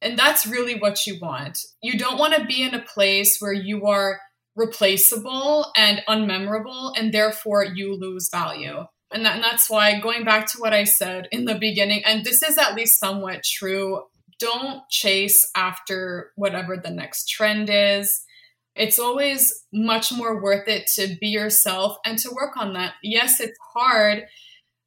And 0.00 0.18
that's 0.18 0.46
really 0.46 0.78
what 0.78 1.06
you 1.06 1.18
want. 1.20 1.58
You 1.80 1.98
don't 1.98 2.18
want 2.18 2.34
to 2.34 2.44
be 2.44 2.62
in 2.62 2.74
a 2.74 2.82
place 2.82 3.38
where 3.38 3.52
you 3.52 3.86
are 3.86 4.20
replaceable 4.56 5.72
and 5.76 6.02
unmemorable 6.08 6.92
and 6.96 7.12
therefore 7.12 7.64
you 7.64 7.94
lose 7.94 8.28
value. 8.30 8.84
And, 9.12 9.24
that, 9.24 9.36
and 9.36 9.44
that's 9.44 9.70
why 9.70 10.00
going 10.00 10.24
back 10.24 10.46
to 10.52 10.58
what 10.58 10.72
i 10.72 10.84
said 10.84 11.28
in 11.30 11.44
the 11.44 11.54
beginning 11.54 12.02
and 12.06 12.24
this 12.24 12.42
is 12.42 12.56
at 12.56 12.74
least 12.74 12.98
somewhat 12.98 13.42
true 13.44 14.04
don't 14.42 14.82
chase 14.90 15.48
after 15.54 16.32
whatever 16.34 16.76
the 16.76 16.90
next 16.90 17.28
trend 17.28 17.70
is. 17.72 18.24
It's 18.74 18.98
always 18.98 19.64
much 19.72 20.12
more 20.12 20.42
worth 20.42 20.68
it 20.68 20.86
to 20.94 21.16
be 21.20 21.28
yourself 21.28 21.96
and 22.04 22.18
to 22.18 22.30
work 22.30 22.56
on 22.56 22.72
that. 22.74 22.94
Yes, 23.02 23.40
it's 23.40 23.58
hard, 23.74 24.24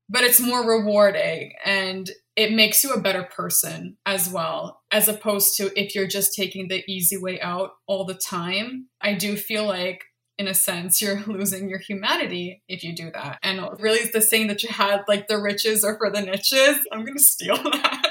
but 0.10 0.24
it's 0.24 0.40
more 0.40 0.68
rewarding 0.68 1.54
and 1.64 2.10
it 2.36 2.52
makes 2.52 2.84
you 2.84 2.92
a 2.92 3.00
better 3.00 3.24
person 3.24 3.98
as 4.06 4.30
well, 4.30 4.82
as 4.92 5.08
opposed 5.08 5.56
to 5.58 5.72
if 5.80 5.96
you're 5.96 6.08
just 6.08 6.36
taking 6.36 6.68
the 6.68 6.84
easy 6.88 7.18
way 7.18 7.40
out 7.40 7.72
all 7.88 8.06
the 8.06 8.14
time. 8.14 8.88
I 9.02 9.14
do 9.14 9.38
feel 9.38 9.66
like 9.66 10.04
in 10.38 10.48
a 10.48 10.54
sense, 10.54 11.02
you're 11.02 11.22
losing 11.26 11.70
your 11.70 11.80
humanity 11.80 12.62
if 12.68 12.84
you 12.84 12.94
do 12.96 13.12
that. 13.12 13.40
And 13.42 13.62
really, 13.80 14.00
it's 14.00 14.12
the 14.12 14.22
saying 14.22 14.48
that 14.48 14.64
you 14.64 14.70
had, 14.70 15.04
like 15.08 15.28
the 15.28 15.42
riches 15.42 15.84
are 15.84 15.98
for 15.98 16.12
the 16.12 16.22
niches, 16.22 16.80
I'm 16.92 17.06
going 17.06 17.18
to 17.18 17.24
steal 17.24 17.56
that. 17.64 18.05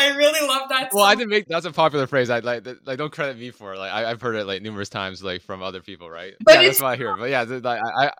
I 0.00 0.16
really 0.16 0.46
love 0.46 0.68
that. 0.70 0.90
Well, 0.92 1.04
I 1.04 1.14
didn't 1.14 1.30
make 1.30 1.46
that's 1.46 1.66
a 1.66 1.72
popular 1.72 2.06
phrase. 2.06 2.30
I 2.30 2.38
like, 2.40 2.66
like 2.84 2.98
don't 2.98 3.12
credit 3.12 3.38
me 3.38 3.50
for 3.50 3.74
it. 3.74 3.78
Like 3.78 3.92
I, 3.92 4.08
have 4.08 4.20
heard 4.20 4.36
it 4.36 4.46
like 4.46 4.62
numerous 4.62 4.88
times, 4.88 5.22
like 5.22 5.42
from 5.42 5.62
other 5.62 5.80
people, 5.80 6.08
right? 6.08 6.34
But 6.40 6.54
yeah, 6.54 6.62
that's 6.64 6.80
what 6.80 6.88
I 6.88 6.96
hear. 6.96 7.16
But 7.16 7.30
yeah, 7.30 7.42
like, 7.42 7.80
I, 7.82 8.12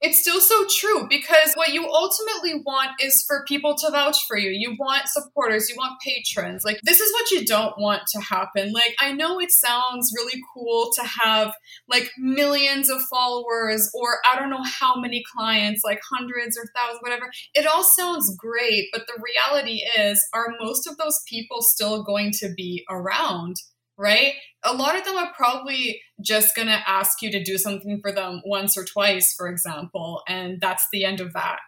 it's 0.00 0.20
still 0.20 0.40
so 0.40 0.64
true 0.78 1.06
because 1.08 1.52
what 1.54 1.74
you 1.74 1.86
ultimately 1.86 2.62
want 2.64 2.90
is 3.02 3.22
for 3.26 3.44
people 3.46 3.74
to 3.76 3.90
vouch 3.90 4.16
for 4.26 4.36
you. 4.36 4.50
You 4.50 4.74
want 4.78 5.08
supporters, 5.08 5.68
you 5.68 5.76
want 5.76 6.00
patrons. 6.00 6.62
Like, 6.64 6.80
this 6.82 7.00
is 7.00 7.12
what 7.12 7.30
you 7.30 7.44
don't 7.44 7.78
want 7.78 8.02
to 8.14 8.20
happen. 8.20 8.72
Like, 8.72 8.94
I 8.98 9.12
know 9.12 9.38
it 9.38 9.50
sounds 9.50 10.12
really 10.16 10.40
cool 10.54 10.90
to 10.94 11.02
have 11.02 11.52
like 11.86 12.10
millions 12.18 12.88
of 12.88 13.02
followers 13.10 13.90
or 13.94 14.18
I 14.24 14.38
don't 14.38 14.50
know 14.50 14.64
how 14.64 14.98
many 14.98 15.22
clients, 15.36 15.82
like 15.84 16.00
hundreds 16.10 16.56
or 16.56 16.64
thousands, 16.74 17.02
whatever. 17.02 17.30
It 17.54 17.66
all 17.66 17.84
sounds 17.84 18.34
great, 18.36 18.88
but 18.92 19.02
the 19.06 19.22
reality 19.22 19.82
is, 19.98 20.26
are 20.32 20.54
most 20.58 20.86
of 20.86 20.96
those 20.96 21.20
people 21.28 21.60
still 21.60 22.02
going 22.02 22.32
to 22.38 22.52
be 22.56 22.84
around? 22.88 23.56
Right? 24.00 24.32
A 24.64 24.74
lot 24.74 24.96
of 24.96 25.04
them 25.04 25.16
are 25.16 25.32
probably 25.36 26.00
just 26.20 26.56
going 26.56 26.68
to 26.68 26.88
ask 26.88 27.20
you 27.20 27.30
to 27.30 27.44
do 27.44 27.58
something 27.58 28.00
for 28.00 28.10
them 28.10 28.40
once 28.44 28.76
or 28.76 28.84
twice, 28.84 29.34
for 29.34 29.46
example, 29.46 30.22
and 30.26 30.60
that's 30.60 30.86
the 30.90 31.04
end 31.04 31.20
of 31.20 31.34
that. 31.34 31.58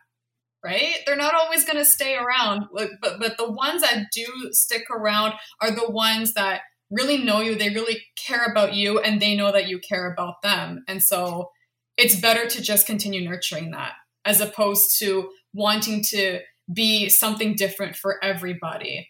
Right? 0.65 0.99
They're 1.05 1.17
not 1.17 1.35
always 1.35 1.65
going 1.65 1.79
to 1.79 1.85
stay 1.85 2.17
around, 2.17 2.67
but 2.73 2.91
but 3.01 3.37
the 3.37 3.51
ones 3.51 3.83
that 3.83 4.07
do 4.15 4.27
stick 4.53 4.85
around 4.91 5.35
are 5.61 5.73
the 5.73 5.91
ones 5.91 6.35
that 6.35 6.61
really 6.89 7.19
know 7.19 7.41
you, 7.41 7.57
they 7.57 7.71
really 7.71 8.01
care 8.17 8.45
about 8.45 8.73
you 8.73 9.01
and 9.01 9.21
they 9.21 9.35
know 9.35 9.51
that 9.51 9.67
you 9.67 9.81
care 9.81 10.13
about 10.13 10.41
them. 10.43 10.85
And 10.87 11.03
so 11.03 11.51
it's 11.97 12.21
better 12.21 12.47
to 12.47 12.63
just 12.63 12.87
continue 12.87 13.29
nurturing 13.29 13.73
that 13.73 13.95
as 14.25 14.41
opposed 14.41 14.99
to 15.01 15.31
wanting 15.53 16.03
to 16.11 16.41
be 16.73 17.09
something 17.09 17.57
different 17.57 17.97
for 17.97 18.23
everybody. 18.23 19.09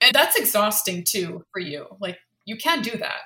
And 0.00 0.12
that's 0.14 0.36
exhausting 0.36 1.04
too 1.06 1.44
for 1.52 1.60
you. 1.60 1.86
Like 2.00 2.16
you 2.44 2.56
can't 2.56 2.84
do 2.84 2.96
that. 2.98 3.20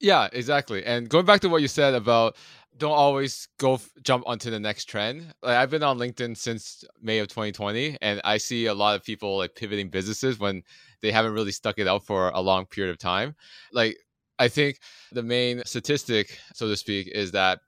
Yeah, 0.00 0.28
exactly. 0.32 0.84
And 0.84 1.08
going 1.08 1.24
back 1.24 1.40
to 1.40 1.48
what 1.48 1.62
you 1.62 1.68
said 1.68 1.94
about 1.94 2.36
don't 2.76 2.92
always 2.92 3.48
go 3.58 3.74
f- 3.74 3.88
jump 4.02 4.24
onto 4.26 4.50
the 4.50 4.58
next 4.58 4.86
trend. 4.86 5.32
Like 5.42 5.56
I've 5.56 5.70
been 5.70 5.82
on 5.82 5.98
LinkedIn 5.98 6.36
since 6.36 6.84
May 7.00 7.20
of 7.20 7.28
2020 7.28 7.96
and 8.02 8.20
I 8.24 8.36
see 8.38 8.66
a 8.66 8.74
lot 8.74 8.96
of 8.96 9.04
people 9.04 9.38
like 9.38 9.54
pivoting 9.54 9.90
businesses 9.90 10.38
when 10.38 10.62
they 11.00 11.12
haven't 11.12 11.34
really 11.34 11.52
stuck 11.52 11.78
it 11.78 11.86
out 11.86 12.04
for 12.04 12.30
a 12.30 12.40
long 12.40 12.66
period 12.66 12.90
of 12.90 12.98
time. 12.98 13.36
Like 13.72 13.96
I 14.38 14.48
think 14.48 14.80
the 15.12 15.22
main 15.22 15.62
statistic, 15.64 16.38
so 16.52 16.66
to 16.66 16.76
speak, 16.76 17.08
is 17.08 17.30
that 17.32 17.60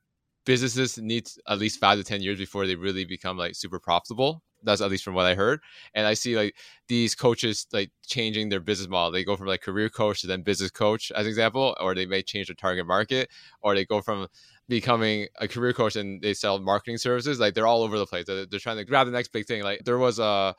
businesses 0.45 0.99
need 0.99 1.29
at 1.49 1.59
least 1.59 1.79
5 1.79 1.99
to 1.99 2.05
10 2.05 2.21
years 2.23 2.39
before 2.39 2.67
they 2.67 2.75
really 2.75 3.05
become 3.05 3.37
like 3.37 3.55
super 3.55 3.79
profitable 3.79 4.43
that's 4.63 4.81
at 4.81 4.91
least 4.91 5.05
from 5.05 5.15
what 5.15 5.27
I 5.27 5.35
heard. 5.35 5.61
And 5.95 6.07
I 6.07 6.15
see 6.15 6.37
like 6.37 6.57
these 6.89 7.15
coaches 7.15 7.67
like 7.73 7.91
changing 8.07 8.49
their 8.49 8.61
business 8.61 8.89
model. 8.89 9.13
They 9.13 9.25
go 9.25 9.37
from 9.37 9.47
like 9.47 9.63
career 9.63 9.89
coach 9.89 10.21
to 10.21 10.27
then 10.27 10.43
business 10.43 10.71
coach, 10.71 11.11
as 11.13 11.27
an 11.27 11.31
example, 11.31 11.77
or 11.81 11.95
they 11.95 12.07
may 12.07 12.23
change 12.23 12.49
their 12.49 12.55
target 12.55 12.87
market, 12.87 13.31
or 13.63 13.75
they 13.75 13.85
go 13.85 14.01
from 14.01 14.29
becoming 14.69 15.29
a 15.39 15.47
career 15.47 15.73
coach 15.73 15.97
and 15.97 16.21
they 16.21 16.35
sell 16.35 16.59
marketing 16.59 16.99
services. 16.99 17.39
Like 17.39 17.55
they're 17.55 17.67
all 17.67 17.83
over 17.83 17.99
the 17.99 18.07
place. 18.07 18.27
They're, 18.27 18.47
they're 18.47 18.61
trying 18.61 18.79
to 18.79 18.85
grab 18.85 19.07
the 19.07 19.13
next 19.13 19.33
big 19.33 19.47
thing. 19.47 19.63
Like 19.63 19.85
there 19.85 19.99
was 19.99 20.19
a 20.19 20.55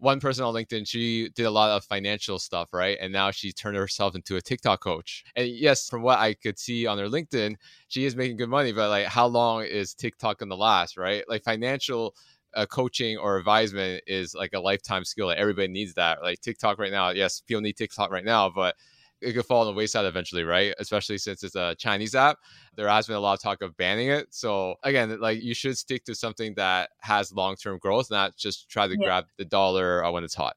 one 0.00 0.18
person 0.18 0.44
on 0.44 0.54
LinkedIn, 0.54 0.88
she 0.88 1.28
did 1.28 1.44
a 1.44 1.50
lot 1.50 1.70
of 1.70 1.84
financial 1.84 2.38
stuff, 2.38 2.72
right? 2.72 2.96
And 3.00 3.12
now 3.12 3.30
she 3.30 3.52
turned 3.52 3.76
herself 3.76 4.14
into 4.14 4.36
a 4.36 4.40
TikTok 4.40 4.80
coach. 4.80 5.24
And 5.36 5.48
yes, 5.48 5.88
from 5.88 6.02
what 6.02 6.18
I 6.18 6.34
could 6.34 6.58
see 6.58 6.86
on 6.86 6.98
her 6.98 7.06
LinkedIn, 7.06 7.56
she 7.88 8.06
is 8.06 8.16
making 8.16 8.38
good 8.38 8.48
money, 8.48 8.72
but 8.72 8.88
like 8.88 9.06
how 9.06 9.26
long 9.26 9.64
is 9.64 9.94
TikTok 9.94 10.38
gonna 10.38 10.54
last, 10.54 10.96
right? 10.96 11.22
Like 11.28 11.44
financial 11.44 12.14
uh, 12.54 12.66
coaching 12.66 13.16
or 13.16 13.38
advisement 13.38 14.02
is 14.06 14.34
like 14.34 14.52
a 14.54 14.60
lifetime 14.60 15.04
skill. 15.04 15.26
Like 15.26 15.38
everybody 15.38 15.68
needs 15.68 15.94
that. 15.94 16.22
Like 16.22 16.40
TikTok 16.40 16.78
right 16.78 16.92
now, 16.92 17.10
yes, 17.10 17.40
people 17.40 17.60
need 17.60 17.76
TikTok 17.76 18.10
right 18.10 18.24
now, 18.24 18.50
but 18.50 18.74
it 19.20 19.34
could 19.34 19.44
fall 19.44 19.60
on 19.60 19.66
the 19.66 19.72
wayside 19.76 20.06
eventually, 20.06 20.44
right? 20.44 20.74
Especially 20.78 21.18
since 21.18 21.42
it's 21.42 21.54
a 21.54 21.74
Chinese 21.78 22.14
app. 22.14 22.38
There 22.76 22.88
has 22.88 23.06
been 23.06 23.16
a 23.16 23.20
lot 23.20 23.34
of 23.34 23.42
talk 23.42 23.62
of 23.62 23.76
banning 23.76 24.08
it. 24.08 24.28
So 24.30 24.76
again, 24.82 25.20
like 25.20 25.42
you 25.42 25.54
should 25.54 25.76
stick 25.76 26.04
to 26.04 26.14
something 26.14 26.54
that 26.54 26.90
has 27.00 27.32
long 27.32 27.56
term 27.56 27.78
growth, 27.78 28.10
not 28.10 28.36
just 28.36 28.68
try 28.70 28.86
to 28.86 28.96
yeah. 28.98 29.06
grab 29.06 29.24
the 29.36 29.44
dollar 29.44 30.04
uh, 30.04 30.10
when 30.10 30.24
it's 30.24 30.34
hot. 30.34 30.56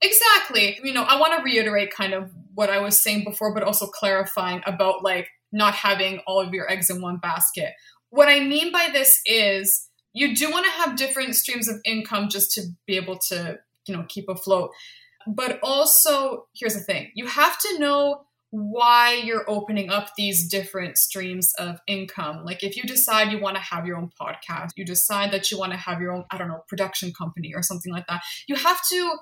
Exactly. 0.00 0.80
You 0.82 0.92
know, 0.92 1.02
I 1.02 1.20
want 1.20 1.36
to 1.36 1.42
reiterate 1.44 1.92
kind 1.92 2.14
of 2.14 2.30
what 2.54 2.70
I 2.70 2.78
was 2.78 2.98
saying 2.98 3.24
before, 3.24 3.54
but 3.54 3.62
also 3.62 3.86
clarifying 3.86 4.62
about 4.66 5.04
like 5.04 5.28
not 5.52 5.74
having 5.74 6.20
all 6.26 6.40
of 6.40 6.54
your 6.54 6.70
eggs 6.70 6.90
in 6.90 7.00
one 7.00 7.18
basket. 7.18 7.74
What 8.08 8.28
I 8.28 8.40
mean 8.40 8.72
by 8.72 8.88
this 8.92 9.20
is 9.26 9.88
you 10.12 10.34
do 10.34 10.50
want 10.50 10.64
to 10.66 10.72
have 10.72 10.96
different 10.96 11.34
streams 11.36 11.68
of 11.68 11.76
income 11.84 12.28
just 12.28 12.52
to 12.52 12.62
be 12.86 12.96
able 12.96 13.18
to 13.28 13.58
you 13.86 13.96
know 13.96 14.04
keep 14.08 14.28
afloat. 14.28 14.70
But 15.26 15.60
also 15.62 16.46
here's 16.54 16.74
the 16.74 16.80
thing 16.80 17.10
you 17.14 17.26
have 17.26 17.58
to 17.58 17.78
know 17.78 18.22
why 18.52 19.14
you're 19.14 19.48
opening 19.48 19.90
up 19.90 20.10
these 20.16 20.48
different 20.48 20.98
streams 20.98 21.52
of 21.54 21.78
income. 21.86 22.44
Like 22.44 22.64
if 22.64 22.76
you 22.76 22.82
decide 22.82 23.30
you 23.30 23.38
want 23.38 23.56
to 23.56 23.62
have 23.62 23.86
your 23.86 23.96
own 23.96 24.10
podcast 24.20 24.70
you 24.76 24.84
decide 24.84 25.32
that 25.32 25.50
you 25.50 25.58
want 25.58 25.72
to 25.72 25.78
have 25.78 26.00
your 26.00 26.12
own 26.12 26.24
i 26.30 26.38
don't 26.38 26.48
know 26.48 26.64
production 26.68 27.12
company 27.12 27.52
or 27.54 27.62
something 27.62 27.92
like 27.92 28.06
that 28.08 28.22
you 28.48 28.56
have 28.56 28.80
to 28.88 29.18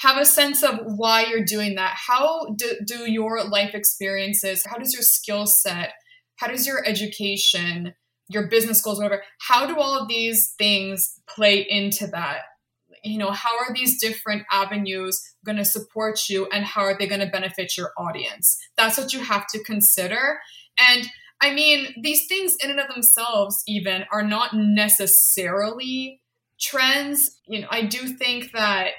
have 0.00 0.18
a 0.18 0.26
sense 0.26 0.62
of 0.62 0.78
why 0.84 1.24
you're 1.24 1.44
doing 1.44 1.76
that. 1.76 1.94
How 1.96 2.48
do, 2.54 2.76
do 2.84 3.10
your 3.10 3.44
life 3.44 3.74
experiences 3.74 4.64
how 4.66 4.76
does 4.76 4.92
your 4.92 5.02
skill 5.02 5.46
set 5.46 5.94
how 6.36 6.48
does 6.48 6.66
your 6.66 6.86
education 6.86 7.94
your 8.28 8.48
business 8.48 8.80
goals, 8.80 8.98
whatever. 8.98 9.22
How 9.40 9.66
do 9.66 9.78
all 9.78 9.98
of 9.98 10.08
these 10.08 10.54
things 10.58 11.20
play 11.28 11.66
into 11.68 12.06
that? 12.08 12.40
You 13.04 13.18
know, 13.18 13.30
how 13.30 13.56
are 13.58 13.72
these 13.72 14.00
different 14.00 14.42
avenues 14.50 15.20
going 15.44 15.58
to 15.58 15.64
support 15.64 16.28
you 16.28 16.46
and 16.46 16.64
how 16.64 16.82
are 16.82 16.98
they 16.98 17.06
going 17.06 17.20
to 17.20 17.26
benefit 17.26 17.76
your 17.76 17.92
audience? 17.96 18.58
That's 18.76 18.98
what 18.98 19.12
you 19.12 19.20
have 19.20 19.46
to 19.48 19.62
consider. 19.62 20.40
And 20.78 21.08
I 21.40 21.52
mean, 21.52 21.94
these 22.02 22.26
things 22.26 22.56
in 22.62 22.70
and 22.70 22.80
of 22.80 22.88
themselves, 22.88 23.62
even, 23.66 24.04
are 24.10 24.22
not 24.22 24.54
necessarily 24.54 26.20
trends. 26.58 27.38
You 27.46 27.60
know, 27.60 27.68
I 27.70 27.82
do 27.82 28.08
think 28.08 28.52
that 28.52 28.92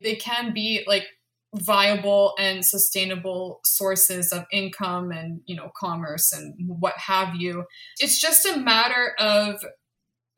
they 0.00 0.16
can 0.16 0.52
be 0.52 0.84
like 0.86 1.06
viable 1.54 2.34
and 2.38 2.64
sustainable 2.64 3.60
sources 3.64 4.32
of 4.32 4.46
income 4.50 5.10
and 5.10 5.42
you 5.46 5.54
know 5.54 5.70
commerce 5.76 6.32
and 6.32 6.54
what 6.66 6.96
have 6.96 7.34
you. 7.36 7.64
It's 7.98 8.20
just 8.20 8.46
a 8.46 8.58
matter 8.58 9.14
of 9.18 9.64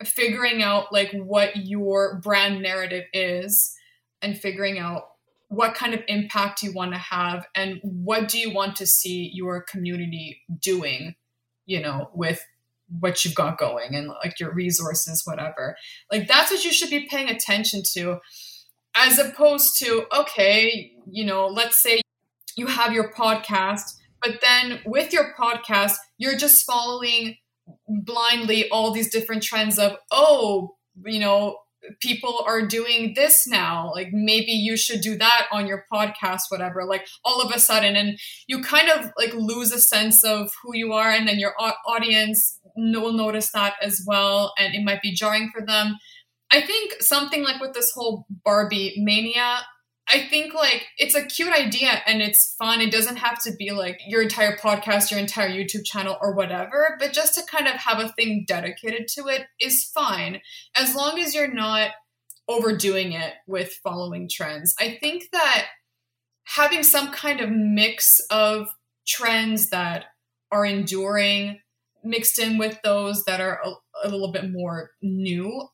figuring 0.05 0.63
out 0.63 0.93
like 0.93 1.13
what 1.13 1.57
your 1.57 2.21
brand 2.21 2.63
narrative 2.63 3.05
is 3.13 3.75
and 4.23 4.37
figuring 4.37 4.79
out 4.79 5.05
what 5.49 5.75
kind 5.75 5.95
of 5.95 6.01
impact 6.09 6.63
you 6.63 6.73
want 6.73 6.93
to 6.93 6.99
have 6.99 7.47
and 7.55 7.79
what 7.83 8.29
do 8.29 8.39
you 8.39 8.53
want 8.53 8.75
to 8.77 8.87
see 8.87 9.31
your 9.33 9.63
community 9.63 10.43
doing 10.61 11.15
you 11.65 11.81
know 11.81 12.11
with 12.13 12.45
what 13.01 13.25
you've 13.25 13.35
got 13.35 13.59
going 13.59 13.95
and 13.95 14.09
like 14.09 14.39
your 14.39 14.53
resources 14.53 15.23
whatever. 15.25 15.77
Like 16.11 16.29
that's 16.29 16.51
what 16.51 16.65
you 16.65 16.73
should 16.73 16.91
be 16.91 17.07
paying 17.09 17.31
attention 17.31 17.83
to 17.95 18.19
as 18.97 19.19
opposed 19.19 19.79
to 19.79 20.05
okay 20.17 20.93
you 21.11 21.25
know 21.25 21.47
let's 21.47 21.83
say 21.83 22.01
you 22.57 22.67
have 22.67 22.93
your 22.93 23.13
podcast 23.13 23.95
but 24.23 24.41
then 24.41 24.81
with 24.87 25.13
your 25.13 25.35
podcast 25.39 25.95
you're 26.19 26.37
just 26.37 26.65
following 26.65 27.37
blindly 27.89 28.69
all 28.71 28.93
these 28.93 29.11
different 29.11 29.43
trends 29.43 29.79
of 29.79 29.97
oh 30.11 30.77
you 31.05 31.21
know 31.21 31.57
people 32.01 32.43
are 32.47 32.67
doing 32.67 33.13
this 33.15 33.47
now 33.47 33.91
like 33.95 34.09
maybe 34.13 34.53
you 34.53 34.77
should 34.77 35.01
do 35.01 35.17
that 35.17 35.47
on 35.53 35.67
your 35.67 35.85
podcast 35.93 36.43
whatever 36.49 36.85
like 36.85 37.07
all 37.25 37.43
of 37.43 37.55
a 37.55 37.59
sudden 37.59 37.95
and 37.97 38.19
you 38.47 38.63
kind 38.63 38.89
of 38.89 39.11
like 39.19 39.35
lose 39.35 39.71
a 39.71 39.79
sense 39.79 40.25
of 40.25 40.51
who 40.63 40.75
you 40.75 40.93
are 40.93 41.11
and 41.11 41.29
then 41.29 41.39
your 41.39 41.55
audience 41.87 42.59
will 42.77 43.13
notice 43.13 43.51
that 43.53 43.75
as 43.83 44.03
well 44.07 44.53
and 44.59 44.75
it 44.75 44.83
might 44.83 45.03
be 45.03 45.13
jarring 45.13 45.51
for 45.55 45.65
them 45.65 45.97
i 46.55 46.61
think 46.61 47.03
something 47.03 47.43
like 47.43 47.61
with 47.61 47.75
this 47.75 47.93
whole 47.93 48.27
barbie 48.45 48.95
mania 48.99 49.61
I 50.07 50.27
think 50.29 50.53
like 50.53 50.87
it's 50.99 51.15
a 51.15 51.25
cute 51.25 51.53
idea 51.53 52.03
and 52.07 52.21
it's 52.21 52.55
fun. 52.59 52.81
It 52.81 52.93
doesn't 52.93 53.17
have 53.17 53.43
to 53.45 53.53
be 53.59 53.71
like 53.71 54.01
your 54.07 54.23
entire 54.23 54.57
podcast, 54.57 55.11
your 55.11 55.19
entire 55.19 55.49
YouTube 55.49 55.85
channel, 55.85 56.19
or 56.21 56.35
whatever, 56.35 56.97
but 57.01 57.13
just 57.13 57.35
to 57.35 57.43
kind 57.47 57.67
of 57.67 57.75
have 57.75 57.99
a 57.99 58.11
thing 58.11 58.45
dedicated 58.47 59.09
to 59.15 59.29
it 59.29 59.47
is 59.61 59.85
fine 59.85 60.43
as 60.77 60.95
long 60.95 61.19
as 61.19 61.35
you're 61.35 61.53
not 61.53 61.93
overdoing 62.49 63.13
it 63.13 63.33
with 63.47 63.81
following 63.83 64.29
trends. 64.31 64.75
I 64.79 64.99
think 65.01 65.31
that 65.33 65.69
having 66.45 66.83
some 66.83 67.11
kind 67.11 67.41
of 67.41 67.51
mix 67.51 68.21
of 68.31 68.69
trends 69.07 69.71
that 69.71 70.05
are 70.53 70.67
enduring 70.67 71.61
mixed 72.05 72.39
in 72.39 72.59
with 72.59 72.79
those 72.85 73.25
that 73.25 73.41
are 73.41 73.61
a, 73.65 73.71
a 74.07 74.09
little 74.11 74.31
bit 74.31 74.51
more 74.51 74.91
new, 75.01 75.69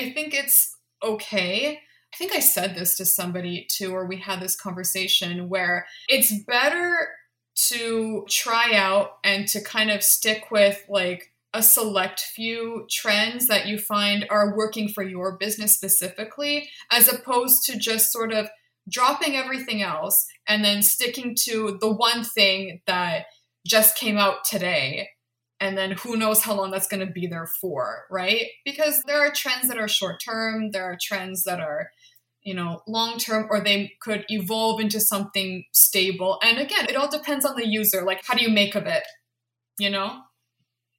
I 0.00 0.12
think 0.12 0.34
it's 0.34 0.76
okay 1.02 1.80
I 2.12 2.16
think 2.16 2.34
I 2.34 2.40
said 2.40 2.74
this 2.74 2.96
to 2.96 3.06
somebody 3.06 3.66
too, 3.70 3.94
or 3.94 4.06
we 4.06 4.16
had 4.16 4.40
this 4.40 4.56
conversation 4.56 5.48
where 5.48 5.86
it's 6.08 6.32
better 6.44 7.08
to 7.68 8.24
try 8.28 8.74
out 8.74 9.18
and 9.22 9.46
to 9.48 9.60
kind 9.60 9.90
of 9.90 10.02
stick 10.02 10.50
with 10.50 10.84
like 10.88 11.32
a 11.52 11.62
select 11.62 12.20
few 12.20 12.86
trends 12.90 13.48
that 13.48 13.66
you 13.66 13.78
find 13.78 14.26
are 14.30 14.56
working 14.56 14.88
for 14.88 15.02
your 15.02 15.36
business 15.36 15.74
specifically, 15.74 16.68
as 16.90 17.12
opposed 17.12 17.64
to 17.64 17.78
just 17.78 18.12
sort 18.12 18.32
of 18.32 18.48
dropping 18.88 19.36
everything 19.36 19.82
else 19.82 20.26
and 20.48 20.64
then 20.64 20.82
sticking 20.82 21.36
to 21.42 21.76
the 21.80 21.90
one 21.90 22.24
thing 22.24 22.80
that 22.86 23.26
just 23.66 23.96
came 23.96 24.16
out 24.16 24.44
today. 24.44 25.10
And 25.60 25.76
then 25.76 25.92
who 25.92 26.16
knows 26.16 26.42
how 26.42 26.54
long 26.54 26.70
that's 26.70 26.88
going 26.88 27.06
to 27.06 27.12
be 27.12 27.26
there 27.26 27.46
for, 27.60 28.04
right? 28.10 28.46
Because 28.64 29.02
there 29.06 29.20
are 29.20 29.30
trends 29.30 29.68
that 29.68 29.78
are 29.78 29.88
short 29.88 30.20
term, 30.24 30.70
there 30.70 30.84
are 30.84 30.96
trends 31.00 31.44
that 31.44 31.60
are 31.60 31.90
you 32.42 32.54
know 32.54 32.80
long 32.86 33.18
term 33.18 33.46
or 33.50 33.60
they 33.60 33.92
could 34.00 34.24
evolve 34.28 34.80
into 34.80 35.00
something 35.00 35.64
stable 35.72 36.38
and 36.42 36.58
again 36.58 36.86
it 36.88 36.96
all 36.96 37.10
depends 37.10 37.44
on 37.44 37.54
the 37.56 37.66
user 37.66 38.02
like 38.02 38.20
how 38.24 38.34
do 38.34 38.42
you 38.42 38.50
make 38.50 38.74
of 38.74 38.86
it 38.86 39.02
you 39.78 39.90
know 39.90 40.20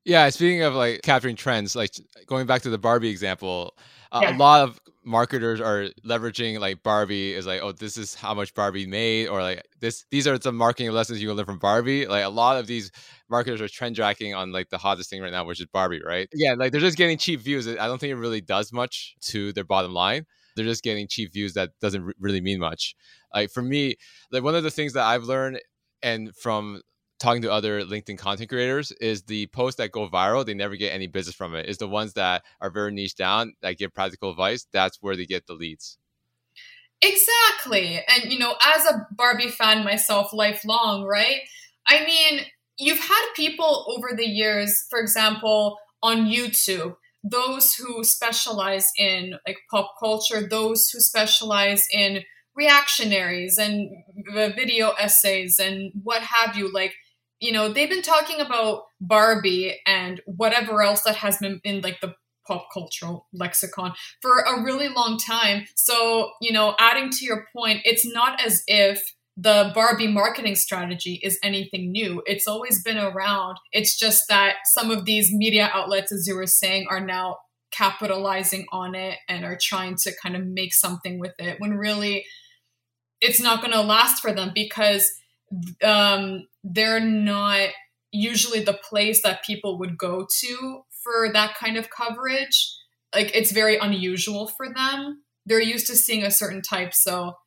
yeah 0.06 0.30
speaking 0.30 0.62
of 0.62 0.74
like 0.74 1.02
capturing 1.02 1.36
trends 1.36 1.76
like 1.76 1.91
going 2.28 2.45
back 2.45 2.62
to 2.62 2.69
the 2.69 2.78
barbie 2.78 3.10
example 3.10 3.76
uh, 4.12 4.19
yeah. 4.21 4.36
a 4.36 4.38
lot 4.38 4.62
of 4.62 4.80
marketers 5.03 5.59
are 5.59 5.87
leveraging 6.05 6.59
like 6.59 6.83
barbie 6.83 7.33
is 7.33 7.47
like 7.47 7.61
oh 7.61 7.71
this 7.71 7.97
is 7.97 8.13
how 8.13 8.33
much 8.33 8.53
barbie 8.53 8.85
made 8.85 9.27
or 9.27 9.41
like 9.41 9.65
this 9.79 10.05
these 10.11 10.27
are 10.27 10.39
some 10.39 10.55
marketing 10.55 10.91
lessons 10.91 11.21
you 11.21 11.27
can 11.27 11.35
learn 11.37 11.45
from 11.45 11.57
barbie. 11.59 12.05
Like 12.05 12.23
a 12.23 12.29
lot 12.29 12.57
of 12.57 12.67
these 12.67 12.91
marketers 13.29 13.61
are 13.61 13.67
trend 13.67 13.95
tracking 13.95 14.35
on 14.35 14.51
like 14.51 14.69
the 14.69 14.77
hottest 14.77 15.09
thing 15.09 15.21
right 15.21 15.31
now 15.31 15.43
which 15.43 15.59
is 15.59 15.65
barbie 15.67 16.01
right? 16.05 16.27
Yeah 16.33 16.53
like 16.53 16.71
they're 16.71 16.81
just 16.81 16.97
getting 16.97 17.17
cheap 17.17 17.41
views. 17.41 17.67
I 17.67 17.87
don't 17.87 17.99
think 17.99 18.11
it 18.11 18.15
really 18.17 18.41
does 18.41 18.71
much 18.71 19.15
to 19.21 19.51
their 19.53 19.63
bottom 19.63 19.93
line. 19.93 20.25
They're 20.55 20.65
just 20.65 20.83
getting 20.83 21.07
cheap 21.07 21.33
views 21.33 21.53
that 21.53 21.71
doesn't 21.79 22.13
really 22.19 22.41
mean 22.41 22.59
much. 22.59 22.95
Like 23.33 23.51
for 23.51 23.61
me, 23.63 23.95
like 24.31 24.43
one 24.43 24.55
of 24.55 24.63
the 24.63 24.71
things 24.71 24.93
that 24.93 25.05
I've 25.05 25.23
learned 25.23 25.59
and 26.03 26.35
from 26.35 26.81
talking 27.21 27.41
to 27.43 27.51
other 27.51 27.84
LinkedIn 27.84 28.17
content 28.17 28.49
creators 28.49 28.91
is 28.93 29.23
the 29.23 29.47
posts 29.47 29.77
that 29.77 29.91
go 29.91 30.10
viral, 30.10 30.45
they 30.45 30.53
never 30.53 30.75
get 30.75 30.93
any 30.93 31.07
business 31.07 31.36
from 31.36 31.55
it. 31.55 31.69
Is 31.69 31.77
the 31.77 31.88
ones 31.88 32.13
that 32.13 32.43
are 32.60 32.69
very 32.69 32.91
niche 32.91 33.15
down 33.15 33.53
that 33.62 33.77
give 33.77 33.93
practical 33.93 34.31
advice, 34.31 34.65
that's 34.73 34.97
where 35.01 35.15
they 35.15 35.25
get 35.25 35.47
the 35.47 35.53
leads. 35.53 35.97
Exactly. 37.01 38.03
And 38.07 38.31
you 38.31 38.39
know, 38.39 38.55
as 38.62 38.86
a 38.86 39.07
Barbie 39.12 39.49
fan 39.49 39.84
myself 39.84 40.34
lifelong, 40.34 41.03
right? 41.03 41.41
I 41.88 42.05
mean, 42.05 42.41
you've 42.77 42.99
had 42.99 43.25
people 43.36 43.86
over 43.95 44.15
the 44.15 44.27
years, 44.27 44.86
for 44.89 44.99
example, 44.99 45.77
on 46.03 46.25
YouTube 46.25 46.95
those 47.23 47.73
who 47.75 48.03
specialize 48.03 48.91
in 48.97 49.36
like 49.45 49.57
pop 49.69 49.93
culture, 49.99 50.47
those 50.47 50.89
who 50.89 50.99
specialize 50.99 51.88
in 51.91 52.23
reactionaries 52.55 53.57
and 53.57 53.89
video 54.34 54.91
essays 54.91 55.60
and 55.60 55.91
what 56.03 56.21
have 56.21 56.55
you, 56.55 56.71
like 56.71 56.93
you 57.41 57.51
know, 57.51 57.73
they've 57.73 57.89
been 57.89 58.04
talking 58.04 58.39
about 58.39 58.84
Barbie 59.01 59.80
and 59.86 60.21
whatever 60.25 60.82
else 60.82 61.01
that 61.01 61.17
has 61.17 61.38
been 61.39 61.60
in 61.63 61.82
like 61.82 61.99
the 61.99 62.13
pop 62.47 62.67
cultural 62.71 63.27
lexicon 63.34 63.93
for 64.21 64.39
a 64.39 64.63
really 64.63 64.89
long 64.89 65.17
time. 65.17 65.65
So, 65.75 66.32
you 66.39 66.54
know, 66.54 66.75
adding 66.80 67.10
to 67.10 67.25
your 67.25 67.47
point, 67.56 67.82
it's 67.84 68.06
not 68.06 68.43
as 68.45 68.63
if 68.67 69.01
the 69.38 69.71
Barbie 69.73 70.08
marketing 70.08 70.56
strategy 70.56 71.19
is 71.23 71.39
anything 71.43 71.91
new. 71.91 72.21
It's 72.25 72.47
always 72.47 72.84
been 72.84 72.97
around. 72.97 73.58
It's 73.71 73.97
just 73.97 74.23
that 74.30 74.58
some 74.73 74.91
of 74.91 75.06
these 75.06 75.32
media 75.32 75.69
outlets, 75.73 76.12
as 76.12 76.27
you 76.27 76.36
were 76.36 76.47
saying, 76.47 76.88
are 76.89 77.04
now 77.04 77.38
capitalizing 77.71 78.65
on 78.71 78.93
it 78.93 79.17
and 79.27 79.45
are 79.45 79.58
trying 79.60 79.95
to 80.04 80.12
kind 80.21 80.36
of 80.36 80.45
make 80.45 80.73
something 80.73 81.19
with 81.19 81.34
it 81.39 81.60
when 81.60 81.77
really 81.77 82.25
it's 83.21 83.39
not 83.39 83.62
going 83.62 83.71
to 83.71 83.82
last 83.82 84.21
for 84.21 84.34
them 84.34 84.51
because 84.54 85.10
um, 85.83 86.47
they're 86.63 86.99
not 86.99 87.69
usually 88.11 88.63
the 88.63 88.73
place 88.73 89.21
that 89.23 89.43
people 89.43 89.77
would 89.79 89.97
go 89.97 90.27
to 90.39 90.83
for 90.89 91.31
that 91.31 91.55
kind 91.55 91.77
of 91.77 91.89
coverage. 91.89 92.77
Like 93.13 93.35
it's 93.35 93.51
very 93.51 93.77
unusual 93.77 94.47
for 94.47 94.71
them. 94.73 95.23
They're 95.45 95.61
used 95.61 95.87
to 95.87 95.95
seeing 95.95 96.23
a 96.23 96.31
certain 96.31 96.61
type. 96.61 96.93
So 96.93 97.37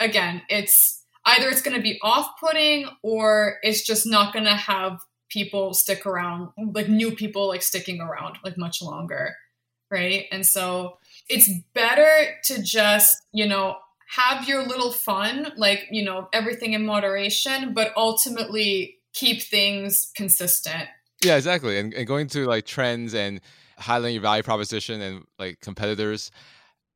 again, 0.00 0.42
it's 0.48 1.04
either 1.24 1.48
it's 1.48 1.62
going 1.62 1.76
to 1.76 1.82
be 1.82 1.98
off-putting 2.02 2.86
or 3.02 3.58
it's 3.62 3.84
just 3.84 4.06
not 4.06 4.32
going 4.32 4.44
to 4.44 4.54
have 4.54 5.00
people 5.30 5.74
stick 5.74 6.06
around 6.06 6.50
like 6.74 6.88
new 6.88 7.10
people 7.10 7.48
like 7.48 7.62
sticking 7.62 8.00
around 8.00 8.36
like 8.44 8.56
much 8.56 8.80
longer 8.80 9.34
right 9.90 10.26
and 10.30 10.46
so 10.46 10.98
it's 11.28 11.48
better 11.72 12.36
to 12.44 12.62
just 12.62 13.16
you 13.32 13.46
know 13.46 13.76
have 14.16 14.48
your 14.48 14.66
little 14.66 14.92
fun 14.92 15.52
like 15.56 15.86
you 15.90 16.04
know 16.04 16.28
everything 16.32 16.72
in 16.72 16.84
moderation 16.84 17.72
but 17.74 17.92
ultimately 17.96 18.98
keep 19.12 19.42
things 19.42 20.10
consistent 20.14 20.88
yeah 21.24 21.36
exactly 21.36 21.78
and, 21.78 21.92
and 21.94 22.06
going 22.06 22.26
to 22.26 22.46
like 22.46 22.64
trends 22.64 23.14
and 23.14 23.40
highlighting 23.80 24.12
your 24.12 24.22
value 24.22 24.42
proposition 24.42 25.00
and 25.00 25.24
like 25.38 25.60
competitors 25.60 26.30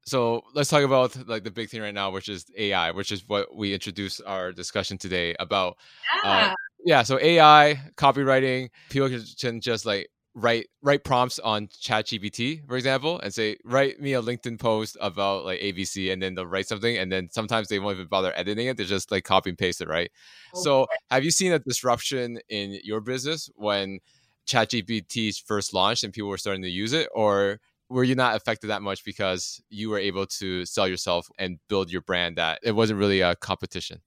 so 0.08 0.42
let's 0.54 0.70
talk 0.70 0.84
about 0.84 1.28
like 1.28 1.44
the 1.44 1.50
big 1.50 1.68
thing 1.68 1.82
right 1.82 1.92
now, 1.92 2.10
which 2.10 2.30
is 2.30 2.46
AI, 2.56 2.92
which 2.92 3.12
is 3.12 3.28
what 3.28 3.54
we 3.54 3.74
introduced 3.74 4.22
our 4.26 4.52
discussion 4.52 4.96
today 4.96 5.36
about. 5.38 5.76
Yeah. 6.24 6.30
Uh, 6.30 6.54
yeah. 6.84 7.02
So 7.02 7.20
AI 7.20 7.78
copywriting, 7.96 8.70
people 8.88 9.10
can 9.38 9.60
just 9.60 9.84
like 9.84 10.08
write 10.38 10.68
write 10.82 11.04
prompts 11.04 11.38
on 11.38 11.66
ChatGPT, 11.66 12.66
for 12.66 12.76
example, 12.76 13.18
and 13.20 13.34
say 13.34 13.56
write 13.64 14.00
me 14.00 14.14
a 14.14 14.22
LinkedIn 14.22 14.58
post 14.58 14.96
about 15.00 15.44
like 15.44 15.60
ABC, 15.60 16.12
and 16.12 16.22
then 16.22 16.34
they'll 16.34 16.46
write 16.46 16.68
something, 16.68 16.96
and 16.96 17.10
then 17.10 17.28
sometimes 17.30 17.68
they 17.68 17.78
won't 17.78 17.96
even 17.96 18.06
bother 18.08 18.32
editing 18.36 18.68
it; 18.68 18.76
they 18.76 18.84
just 18.84 19.10
like 19.10 19.24
copy 19.24 19.50
and 19.50 19.58
paste 19.58 19.80
it, 19.80 19.88
right? 19.88 20.10
Okay. 20.54 20.62
So 20.62 20.86
have 21.10 21.24
you 21.24 21.30
seen 21.30 21.52
a 21.52 21.58
disruption 21.58 22.38
in 22.48 22.78
your 22.84 23.00
business 23.00 23.50
when 23.56 23.98
ChatGPT 24.46 25.42
first 25.44 25.74
launched 25.74 26.04
and 26.04 26.12
people 26.12 26.28
were 26.28 26.38
starting 26.38 26.62
to 26.62 26.70
use 26.70 26.92
it, 26.92 27.08
or 27.14 27.60
were 27.90 28.04
you 28.04 28.14
not 28.14 28.36
affected 28.36 28.68
that 28.68 28.82
much 28.82 29.04
because 29.04 29.60
you 29.70 29.90
were 29.90 29.98
able 29.98 30.26
to 30.26 30.64
sell 30.64 30.86
yourself 30.86 31.28
and 31.38 31.58
build 31.68 31.90
your 31.90 32.02
brand 32.02 32.36
that 32.36 32.60
it 32.62 32.72
wasn't 32.72 32.98
really 32.98 33.20
a 33.20 33.34
competition? 33.34 34.00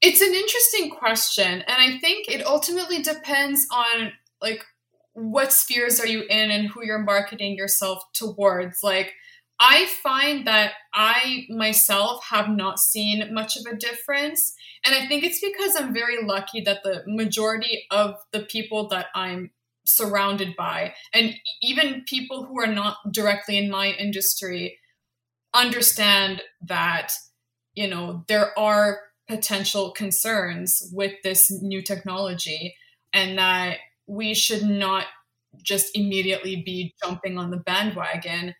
It's 0.00 0.20
an 0.20 0.34
interesting 0.34 0.90
question. 0.90 1.62
And 1.62 1.64
I 1.68 1.98
think 1.98 2.28
it 2.28 2.46
ultimately 2.46 3.02
depends 3.02 3.66
on 3.72 4.12
like 4.40 4.64
what 5.16 5.52
spheres 5.52 5.98
are 5.98 6.06
you 6.06 6.22
in 6.28 6.50
and 6.50 6.68
who 6.68 6.84
you're 6.84 6.98
marketing 6.98 7.56
yourself 7.56 8.02
towards. 8.12 8.82
Like, 8.82 9.14
I 9.58 9.86
find 10.02 10.46
that 10.46 10.72
I 10.92 11.46
myself 11.48 12.22
have 12.30 12.50
not 12.50 12.78
seen 12.78 13.32
much 13.32 13.56
of 13.56 13.64
a 13.64 13.76
difference. 13.76 14.54
And 14.84 14.94
I 14.94 15.06
think 15.08 15.24
it's 15.24 15.40
because 15.40 15.74
I'm 15.74 15.94
very 15.94 16.22
lucky 16.22 16.60
that 16.60 16.82
the 16.84 17.02
majority 17.06 17.86
of 17.90 18.16
the 18.32 18.40
people 18.40 18.88
that 18.88 19.06
I'm 19.14 19.52
surrounded 19.86 20.54
by, 20.56 20.92
and 21.14 21.34
even 21.62 22.04
people 22.06 22.44
who 22.44 22.60
are 22.60 22.66
not 22.66 22.98
directly 23.10 23.56
in 23.56 23.70
my 23.70 23.92
industry, 23.92 24.78
understand 25.54 26.42
that, 26.60 27.12
you 27.74 27.88
know, 27.88 28.24
there 28.28 28.56
are 28.58 28.98
potential 29.26 29.92
concerns 29.92 30.90
with 30.92 31.14
this 31.24 31.50
new 31.50 31.80
technology 31.80 32.74
and 33.14 33.38
that 33.38 33.78
we 34.06 34.34
should 34.34 34.62
not 34.62 35.06
just 35.62 35.90
immediately 35.94 36.62
be 36.64 36.94
jumping 37.02 37.38
on 37.38 37.50
the 37.50 37.56
bandwagon. 37.56 38.54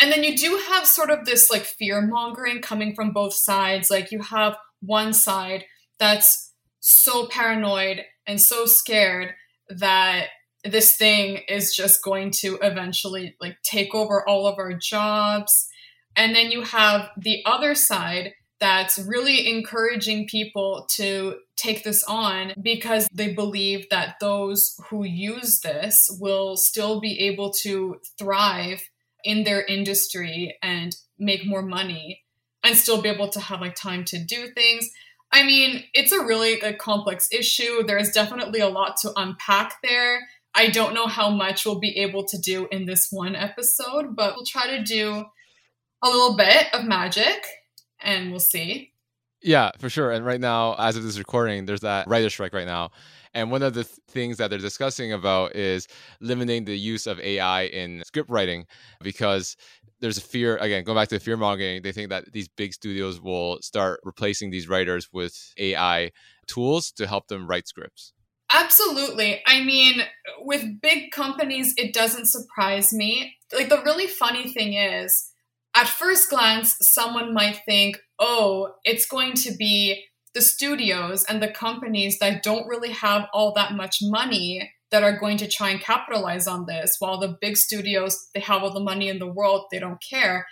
And 0.00 0.12
then 0.12 0.24
you 0.24 0.36
do 0.36 0.60
have 0.68 0.86
sort 0.86 1.10
of 1.10 1.24
this 1.24 1.50
like 1.50 1.64
fear 1.64 2.00
mongering 2.00 2.60
coming 2.60 2.94
from 2.94 3.12
both 3.12 3.34
sides. 3.34 3.90
Like 3.90 4.10
you 4.10 4.22
have 4.22 4.56
one 4.80 5.12
side 5.12 5.64
that's 5.98 6.52
so 6.80 7.26
paranoid 7.26 8.02
and 8.26 8.40
so 8.40 8.64
scared 8.64 9.34
that 9.68 10.28
this 10.64 10.96
thing 10.96 11.40
is 11.48 11.74
just 11.74 12.02
going 12.02 12.30
to 12.30 12.58
eventually 12.62 13.36
like 13.40 13.56
take 13.62 13.94
over 13.94 14.26
all 14.28 14.46
of 14.46 14.58
our 14.58 14.72
jobs. 14.72 15.68
And 16.16 16.34
then 16.34 16.50
you 16.50 16.62
have 16.62 17.10
the 17.16 17.42
other 17.46 17.74
side 17.74 18.32
that's 18.60 18.98
really 18.98 19.48
encouraging 19.48 20.26
people 20.28 20.86
to 20.90 21.36
take 21.56 21.82
this 21.82 22.04
on 22.04 22.52
because 22.62 23.08
they 23.12 23.32
believe 23.32 23.88
that 23.90 24.16
those 24.20 24.78
who 24.88 25.04
use 25.04 25.60
this 25.60 26.08
will 26.20 26.56
still 26.56 27.00
be 27.00 27.20
able 27.20 27.50
to 27.50 28.00
thrive 28.18 28.82
in 29.24 29.44
their 29.44 29.64
industry 29.64 30.56
and 30.62 30.96
make 31.18 31.46
more 31.46 31.62
money 31.62 32.22
and 32.62 32.76
still 32.76 33.00
be 33.00 33.08
able 33.08 33.28
to 33.28 33.40
have 33.40 33.60
like 33.60 33.74
time 33.74 34.04
to 34.04 34.22
do 34.22 34.48
things. 34.48 34.90
I 35.32 35.42
mean, 35.42 35.84
it's 35.94 36.12
a 36.12 36.24
really 36.24 36.60
a 36.60 36.74
complex 36.74 37.28
issue. 37.32 37.82
There's 37.82 38.10
definitely 38.10 38.60
a 38.60 38.68
lot 38.68 38.96
to 38.98 39.12
unpack 39.16 39.76
there. 39.82 40.20
I 40.54 40.68
don't 40.68 40.94
know 40.94 41.06
how 41.06 41.30
much 41.30 41.64
we'll 41.64 41.78
be 41.78 41.98
able 41.98 42.24
to 42.24 42.38
do 42.38 42.66
in 42.72 42.84
this 42.84 43.08
one 43.10 43.36
episode, 43.36 44.16
but 44.16 44.34
we'll 44.34 44.44
try 44.44 44.76
to 44.76 44.82
do 44.82 45.24
a 46.02 46.08
little 46.08 46.36
bit 46.36 46.66
of 46.74 46.84
magic 46.84 47.46
and 48.02 48.30
we'll 48.30 48.40
see. 48.40 48.92
Yeah, 49.42 49.70
for 49.78 49.88
sure. 49.88 50.10
And 50.12 50.24
right 50.24 50.40
now, 50.40 50.74
as 50.78 50.96
of 50.96 51.02
this 51.02 51.18
recording, 51.18 51.64
there's 51.64 51.80
that 51.80 52.06
writer 52.06 52.28
strike 52.28 52.52
right 52.52 52.66
now. 52.66 52.90
And 53.32 53.50
one 53.50 53.62
of 53.62 53.74
the 53.74 53.84
th- 53.84 53.98
things 54.08 54.36
that 54.36 54.50
they're 54.50 54.58
discussing 54.58 55.12
about 55.12 55.54
is 55.54 55.86
limiting 56.20 56.64
the 56.64 56.76
use 56.76 57.06
of 57.06 57.18
AI 57.20 57.62
in 57.62 58.02
script 58.04 58.28
writing 58.28 58.66
because 59.00 59.56
there's 60.00 60.18
a 60.18 60.22
fear, 60.22 60.56
again, 60.56 60.84
going 60.84 60.96
back 60.96 61.08
to 61.08 61.16
the 61.16 61.24
fear 61.24 61.36
mongering, 61.36 61.82
they 61.82 61.92
think 61.92 62.10
that 62.10 62.32
these 62.32 62.48
big 62.48 62.74
studios 62.74 63.20
will 63.20 63.58
start 63.62 64.00
replacing 64.02 64.50
these 64.50 64.68
writers 64.68 65.08
with 65.12 65.54
AI 65.58 66.10
tools 66.46 66.90
to 66.92 67.06
help 67.06 67.28
them 67.28 67.46
write 67.46 67.68
scripts. 67.68 68.12
Absolutely. 68.52 69.40
I 69.46 69.62
mean, 69.62 70.02
with 70.40 70.80
big 70.82 71.12
companies, 71.12 71.72
it 71.76 71.94
doesn't 71.94 72.26
surprise 72.26 72.92
me. 72.92 73.36
Like, 73.54 73.68
the 73.68 73.82
really 73.84 74.08
funny 74.08 74.52
thing 74.52 74.74
is, 74.74 75.29
at 75.80 75.88
first 75.88 76.28
glance, 76.28 76.76
someone 76.82 77.32
might 77.32 77.60
think, 77.64 77.98
oh, 78.18 78.74
it's 78.84 79.06
going 79.06 79.32
to 79.32 79.52
be 79.56 80.04
the 80.34 80.42
studios 80.42 81.24
and 81.24 81.42
the 81.42 81.50
companies 81.50 82.18
that 82.18 82.42
don't 82.42 82.68
really 82.68 82.90
have 82.90 83.26
all 83.32 83.54
that 83.54 83.72
much 83.72 83.98
money 84.02 84.70
that 84.90 85.02
are 85.02 85.18
going 85.18 85.38
to 85.38 85.48
try 85.48 85.70
and 85.70 85.80
capitalize 85.80 86.46
on 86.46 86.66
this, 86.66 86.96
while 86.98 87.18
the 87.18 87.38
big 87.40 87.56
studios, 87.56 88.28
they 88.34 88.40
have 88.40 88.62
all 88.62 88.74
the 88.74 88.80
money 88.80 89.08
in 89.08 89.18
the 89.18 89.26
world, 89.26 89.64
they 89.72 89.78
don't 89.78 90.02
care. 90.02 90.46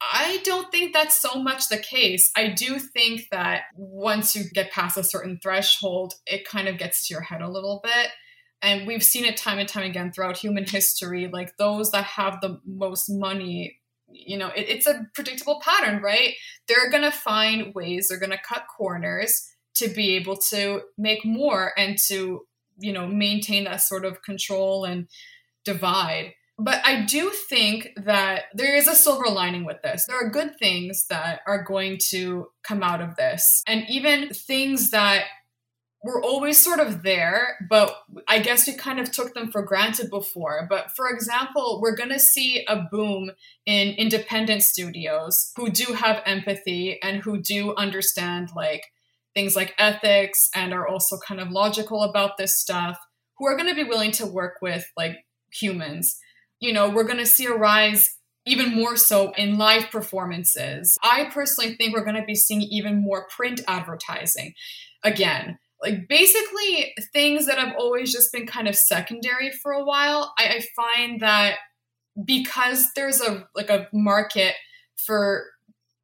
I 0.00 0.40
don't 0.42 0.72
think 0.72 0.94
that's 0.94 1.20
so 1.20 1.34
much 1.34 1.68
the 1.68 1.76
case. 1.76 2.30
I 2.34 2.48
do 2.48 2.78
think 2.78 3.26
that 3.30 3.64
once 3.76 4.34
you 4.34 4.44
get 4.54 4.72
past 4.72 4.96
a 4.96 5.04
certain 5.04 5.38
threshold, 5.42 6.14
it 6.26 6.48
kind 6.48 6.66
of 6.66 6.78
gets 6.78 7.06
to 7.06 7.14
your 7.14 7.22
head 7.22 7.42
a 7.42 7.50
little 7.50 7.82
bit. 7.84 8.08
And 8.62 8.86
we've 8.86 9.02
seen 9.02 9.26
it 9.26 9.36
time 9.36 9.58
and 9.58 9.68
time 9.68 9.84
again 9.84 10.12
throughout 10.12 10.38
human 10.38 10.64
history. 10.64 11.28
Like 11.30 11.56
those 11.58 11.90
that 11.90 12.04
have 12.04 12.40
the 12.40 12.58
most 12.64 13.10
money 13.10 13.80
you 14.12 14.36
know 14.36 14.48
it, 14.48 14.66
it's 14.68 14.86
a 14.86 15.06
predictable 15.14 15.60
pattern 15.64 16.02
right? 16.02 16.34
They're 16.68 16.90
going 16.90 17.02
to 17.02 17.10
find 17.10 17.74
ways 17.74 18.08
they're 18.08 18.18
going 18.18 18.30
to 18.30 18.38
cut 18.38 18.64
corners 18.76 19.48
to 19.74 19.88
be 19.88 20.16
able 20.16 20.36
to 20.36 20.82
make 20.98 21.24
more 21.24 21.72
and 21.76 21.98
to 22.08 22.42
you 22.78 22.92
know 22.92 23.06
maintain 23.06 23.64
that 23.64 23.80
sort 23.80 24.04
of 24.04 24.22
control 24.22 24.84
and 24.84 25.08
divide. 25.64 26.34
But 26.58 26.80
i 26.84 27.04
do 27.04 27.30
think 27.48 27.88
that 27.96 28.44
there 28.54 28.76
is 28.76 28.86
a 28.86 28.94
silver 28.94 29.28
lining 29.28 29.64
with 29.64 29.82
this. 29.82 30.04
There 30.06 30.16
are 30.16 30.30
good 30.30 30.58
things 30.58 31.06
that 31.08 31.40
are 31.46 31.62
going 31.62 31.98
to 32.10 32.48
come 32.62 32.82
out 32.82 33.00
of 33.00 33.16
this. 33.16 33.62
And 33.66 33.84
even 33.88 34.28
things 34.28 34.90
that 34.90 35.24
were 36.02 36.22
always 36.22 36.62
sort 36.62 36.80
of 36.80 37.02
there, 37.04 37.56
but 37.68 37.94
I 38.26 38.40
guess 38.40 38.66
we 38.66 38.74
kind 38.74 38.98
of 38.98 39.12
took 39.12 39.34
them 39.34 39.52
for 39.52 39.62
granted 39.62 40.10
before. 40.10 40.66
But 40.68 40.96
for 40.96 41.08
example, 41.08 41.78
we're 41.80 41.94
going 41.94 42.10
to 42.10 42.18
see 42.18 42.64
a 42.66 42.82
boom 42.90 43.30
in 43.66 43.94
independent 43.94 44.62
studios 44.62 45.52
who 45.56 45.70
do 45.70 45.92
have 45.92 46.22
empathy 46.26 46.98
and 47.02 47.22
who 47.22 47.40
do 47.40 47.74
understand 47.76 48.50
like 48.56 48.86
things 49.32 49.54
like 49.54 49.74
ethics 49.78 50.50
and 50.54 50.74
are 50.74 50.88
also 50.88 51.18
kind 51.26 51.40
of 51.40 51.50
logical 51.50 52.02
about 52.02 52.36
this 52.36 52.58
stuff, 52.58 52.98
who 53.38 53.46
are 53.46 53.56
going 53.56 53.68
to 53.68 53.74
be 53.74 53.88
willing 53.88 54.12
to 54.12 54.26
work 54.26 54.54
with 54.60 54.90
like 54.96 55.18
humans. 55.52 56.18
You 56.58 56.72
know, 56.72 56.90
we're 56.90 57.04
going 57.04 57.18
to 57.18 57.26
see 57.26 57.46
a 57.46 57.54
rise 57.54 58.16
even 58.44 58.74
more 58.74 58.96
so 58.96 59.32
in 59.36 59.56
live 59.56 59.88
performances. 59.90 60.98
I 61.02 61.30
personally 61.32 61.76
think 61.76 61.94
we're 61.94 62.04
going 62.04 62.20
to 62.20 62.24
be 62.24 62.34
seeing 62.34 62.62
even 62.62 63.00
more 63.00 63.28
print 63.28 63.60
advertising. 63.68 64.54
Again, 65.04 65.58
like 65.82 66.08
basically 66.08 66.94
things 67.12 67.46
that 67.46 67.58
have 67.58 67.74
always 67.76 68.12
just 68.12 68.32
been 68.32 68.46
kind 68.46 68.68
of 68.68 68.76
secondary 68.76 69.50
for 69.50 69.72
a 69.72 69.84
while 69.84 70.32
I, 70.38 70.48
I, 70.48 70.60
find 70.76 71.20
that 71.20 71.56
because 72.24 72.88
there's 72.94 73.20
a 73.20 73.46
like 73.54 73.68
a 73.68 73.88
market 73.92 74.54
for 74.96 75.44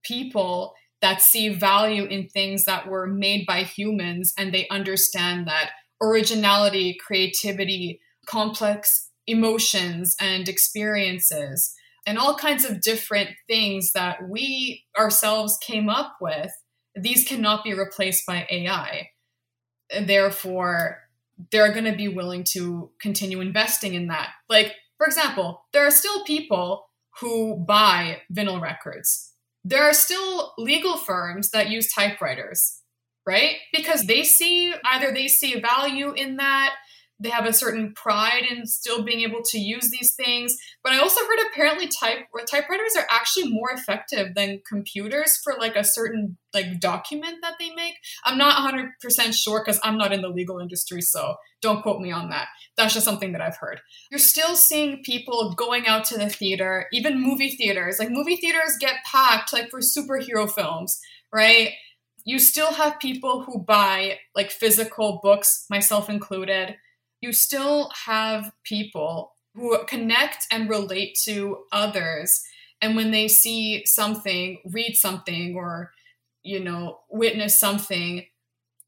people 0.02 0.74
that 1.00 1.22
see 1.22 1.50
value 1.50 2.04
in 2.04 2.28
things 2.28 2.64
that 2.64 2.88
were 2.88 3.06
made 3.06 3.46
by 3.46 3.62
humans 3.62 4.34
and 4.36 4.52
they 4.52 4.66
understand 4.68 5.46
that 5.46 5.70
originality 6.02 6.98
creativity 7.04 8.00
complex 8.26 9.10
emotions 9.26 10.16
and 10.20 10.48
experiences 10.48 11.74
and 12.06 12.18
all 12.18 12.36
kinds 12.36 12.64
of 12.64 12.80
different 12.80 13.30
things 13.46 13.92
that 13.92 14.28
we 14.28 14.84
ourselves 14.98 15.58
came 15.60 15.88
up 15.88 16.16
with 16.20 16.50
these 16.94 17.26
cannot 17.28 17.62
be 17.62 17.74
replaced 17.74 18.24
by 18.26 18.46
ai 18.50 19.08
therefore 20.02 20.98
they're 21.50 21.72
going 21.72 21.84
to 21.84 21.96
be 21.96 22.08
willing 22.08 22.44
to 22.44 22.90
continue 23.00 23.40
investing 23.40 23.94
in 23.94 24.08
that. 24.08 24.30
Like, 24.48 24.74
for 24.96 25.06
example, 25.06 25.62
there 25.72 25.86
are 25.86 25.90
still 25.90 26.24
people 26.24 26.86
who 27.20 27.56
buy 27.56 28.18
vinyl 28.32 28.60
records. 28.60 29.32
There 29.64 29.84
are 29.84 29.94
still 29.94 30.52
legal 30.58 30.96
firms 30.96 31.50
that 31.50 31.68
use 31.68 31.92
typewriters, 31.92 32.80
right? 33.26 33.56
Because 33.72 34.06
they 34.06 34.24
see 34.24 34.74
either 34.84 35.12
they 35.12 35.28
see 35.28 35.60
value 35.60 36.12
in 36.12 36.36
that 36.36 36.74
they 37.20 37.30
have 37.30 37.46
a 37.46 37.52
certain 37.52 37.92
pride 37.94 38.44
in 38.48 38.66
still 38.66 39.02
being 39.02 39.20
able 39.20 39.42
to 39.42 39.58
use 39.58 39.90
these 39.90 40.14
things. 40.14 40.56
But 40.84 40.92
I 40.92 41.00
also 41.00 41.20
heard 41.22 41.38
apparently 41.50 41.88
type 41.88 42.26
typewriters 42.46 42.94
are 42.96 43.06
actually 43.10 43.50
more 43.50 43.70
effective 43.70 44.34
than 44.34 44.62
computers 44.68 45.36
for 45.36 45.54
like 45.58 45.74
a 45.74 45.84
certain 45.84 46.36
like 46.54 46.80
document 46.80 47.38
that 47.42 47.54
they 47.58 47.70
make. 47.74 47.94
I'm 48.24 48.38
not 48.38 48.72
100% 48.72 49.34
sure 49.34 49.62
because 49.64 49.80
I'm 49.82 49.98
not 49.98 50.12
in 50.12 50.22
the 50.22 50.28
legal 50.28 50.60
industry, 50.60 51.00
so 51.02 51.36
don't 51.60 51.82
quote 51.82 52.00
me 52.00 52.12
on 52.12 52.30
that. 52.30 52.48
That's 52.76 52.94
just 52.94 53.04
something 53.04 53.32
that 53.32 53.40
I've 53.40 53.56
heard. 53.56 53.80
You're 54.10 54.18
still 54.18 54.54
seeing 54.54 55.02
people 55.02 55.54
going 55.54 55.86
out 55.88 56.04
to 56.06 56.18
the 56.18 56.28
theater, 56.28 56.86
even 56.92 57.20
movie 57.20 57.50
theaters. 57.50 57.98
Like 57.98 58.10
movie 58.10 58.36
theaters 58.36 58.76
get 58.80 59.02
packed 59.04 59.52
like 59.52 59.70
for 59.70 59.80
superhero 59.80 60.48
films, 60.48 61.00
right? 61.32 61.72
You 62.24 62.38
still 62.38 62.72
have 62.74 63.00
people 63.00 63.42
who 63.42 63.58
buy 63.58 64.18
like 64.36 64.50
physical 64.50 65.18
books, 65.22 65.66
myself 65.68 66.08
included 66.08 66.76
you 67.20 67.32
still 67.32 67.90
have 68.06 68.52
people 68.64 69.32
who 69.54 69.76
connect 69.86 70.46
and 70.52 70.68
relate 70.68 71.18
to 71.24 71.64
others. 71.72 72.42
And 72.80 72.94
when 72.94 73.10
they 73.10 73.28
see 73.28 73.84
something 73.86 74.60
read 74.64 74.94
something 74.96 75.54
or 75.56 75.90
you 76.42 76.60
know 76.62 77.00
witness 77.10 77.58
something 77.58 78.24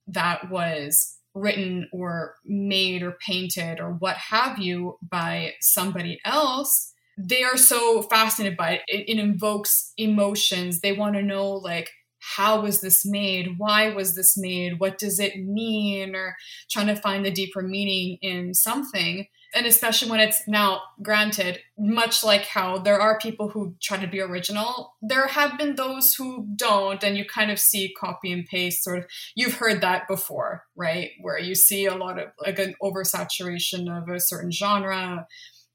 that 0.06 0.50
was 0.50 1.18
written 1.34 1.88
or 1.92 2.36
made 2.44 3.02
or 3.02 3.12
painted 3.24 3.80
or 3.80 3.92
what 3.92 4.16
have 4.16 4.58
you 4.58 4.98
by 5.02 5.54
somebody 5.60 6.20
else 6.24 6.92
they 7.18 7.42
are 7.42 7.56
so 7.56 8.02
fascinated 8.02 8.56
by 8.56 8.72
it. 8.72 8.82
It, 8.88 9.08
it 9.10 9.18
invokes 9.18 9.92
emotions. 9.98 10.80
They 10.80 10.92
want 10.92 11.16
to 11.16 11.22
know 11.22 11.50
like 11.50 11.90
how 12.20 12.60
was 12.60 12.80
this 12.80 13.04
made? 13.04 13.58
Why 13.58 13.92
was 13.92 14.14
this 14.14 14.36
made? 14.36 14.78
What 14.78 14.98
does 14.98 15.18
it 15.18 15.36
mean? 15.36 16.14
Or 16.14 16.36
trying 16.70 16.86
to 16.88 16.96
find 16.96 17.24
the 17.24 17.30
deeper 17.30 17.62
meaning 17.62 18.18
in 18.22 18.54
something. 18.54 19.26
And 19.52 19.66
especially 19.66 20.10
when 20.10 20.20
it's 20.20 20.46
now 20.46 20.80
granted, 21.02 21.58
much 21.76 22.22
like 22.22 22.44
how 22.44 22.78
there 22.78 23.00
are 23.00 23.18
people 23.18 23.48
who 23.48 23.74
try 23.82 23.96
to 23.96 24.06
be 24.06 24.20
original, 24.20 24.94
there 25.02 25.26
have 25.26 25.58
been 25.58 25.74
those 25.74 26.14
who 26.14 26.46
don't, 26.54 27.02
and 27.02 27.18
you 27.18 27.24
kind 27.24 27.50
of 27.50 27.58
see 27.58 27.92
copy 27.98 28.30
and 28.30 28.46
paste 28.46 28.84
sort 28.84 28.98
of. 28.98 29.06
You've 29.34 29.54
heard 29.54 29.80
that 29.80 30.06
before, 30.06 30.64
right? 30.76 31.10
Where 31.20 31.38
you 31.38 31.56
see 31.56 31.86
a 31.86 31.96
lot 31.96 32.20
of 32.20 32.28
like 32.40 32.60
an 32.60 32.76
oversaturation 32.80 33.90
of 33.90 34.08
a 34.08 34.20
certain 34.20 34.52
genre 34.52 35.26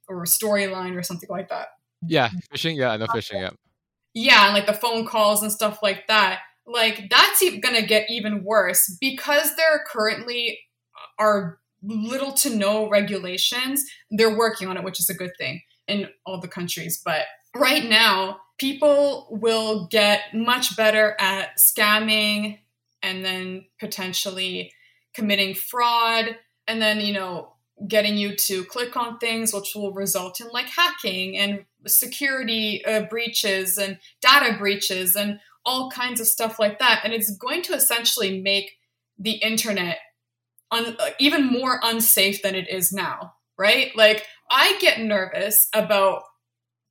or 0.08 0.24
storyline 0.24 0.96
or 0.96 1.04
something 1.04 1.30
like 1.30 1.50
that. 1.50 1.68
Yeah, 2.08 2.30
phishing. 2.54 2.78
Yeah, 2.78 2.92
I 2.92 2.98
know 2.98 3.08
phishing. 3.08 3.42
Yeah 3.42 3.50
yeah, 4.16 4.46
and 4.46 4.56
like 4.56 4.66
the 4.66 4.74
phone 4.74 5.06
calls 5.06 5.44
and 5.44 5.52
stuff 5.52 5.80
like 5.84 6.08
that, 6.08 6.40
like 6.66 7.10
that's 7.12 7.44
going 7.62 7.76
to 7.76 7.86
get 7.86 8.10
even 8.10 8.44
worse 8.44 8.98
because 9.00 9.56
there 9.56 9.84
currently 9.86 10.58
are 11.20 11.60
little 11.84 12.32
to 12.32 12.56
no 12.56 12.90
regulations. 12.90 13.86
They're 14.10 14.36
working 14.36 14.68
on 14.68 14.78
it, 14.78 14.84
which 14.84 15.00
is 15.00 15.10
a 15.10 15.14
good 15.14 15.34
thing 15.38 15.62
in 15.88 16.08
all 16.26 16.40
the 16.40 16.48
countries. 16.48 17.02
But 17.04 17.24
right 17.56 17.88
now, 17.88 18.40
people 18.58 19.28
will 19.30 19.88
get 19.88 20.34
much 20.34 20.78
better 20.78 21.16
at 21.20 21.58
scamming 21.58 22.60
and 23.04 23.24
then 23.24 23.66
potentially 23.80 24.72
committing 25.14 25.54
fraud 25.54 26.38
and 26.68 26.82
then, 26.82 27.02
you 27.02 27.14
know, 27.14 27.55
getting 27.88 28.18
you 28.18 28.36
to 28.36 28.64
click 28.66 28.96
on 28.96 29.18
things 29.18 29.54
which 29.54 29.74
will 29.76 29.92
result 29.94 30.40
in 30.40 30.48
like 30.54 30.68
hacking 30.68 31.38
and 31.38 31.66
security 31.86 32.84
uh, 32.86 33.02
breaches 33.04 33.78
and 33.78 34.00
data 34.22 34.58
breaches 34.58 35.16
and 35.16 35.40
all 35.66 35.90
kinds 35.92 36.22
of 36.22 36.28
stuff 36.28 36.58
like 36.60 36.80
that. 36.80 37.02
And 37.04 37.14
it's 37.14 37.36
going 37.38 37.62
to 37.64 37.74
essentially 37.74 38.42
make 38.42 38.78
the 39.20 39.34
internet 39.34 39.98
un- 40.72 40.96
uh, 41.00 41.10
even 41.20 41.46
more 41.46 41.80
unsafe 41.84 42.42
than 42.42 42.56
it 42.56 42.70
is 42.70 42.92
now 42.92 43.34
right? 43.58 43.96
Like 43.96 44.26
i 44.52 44.78
get 44.80 45.00
nervous 45.00 45.68
about 45.74 46.22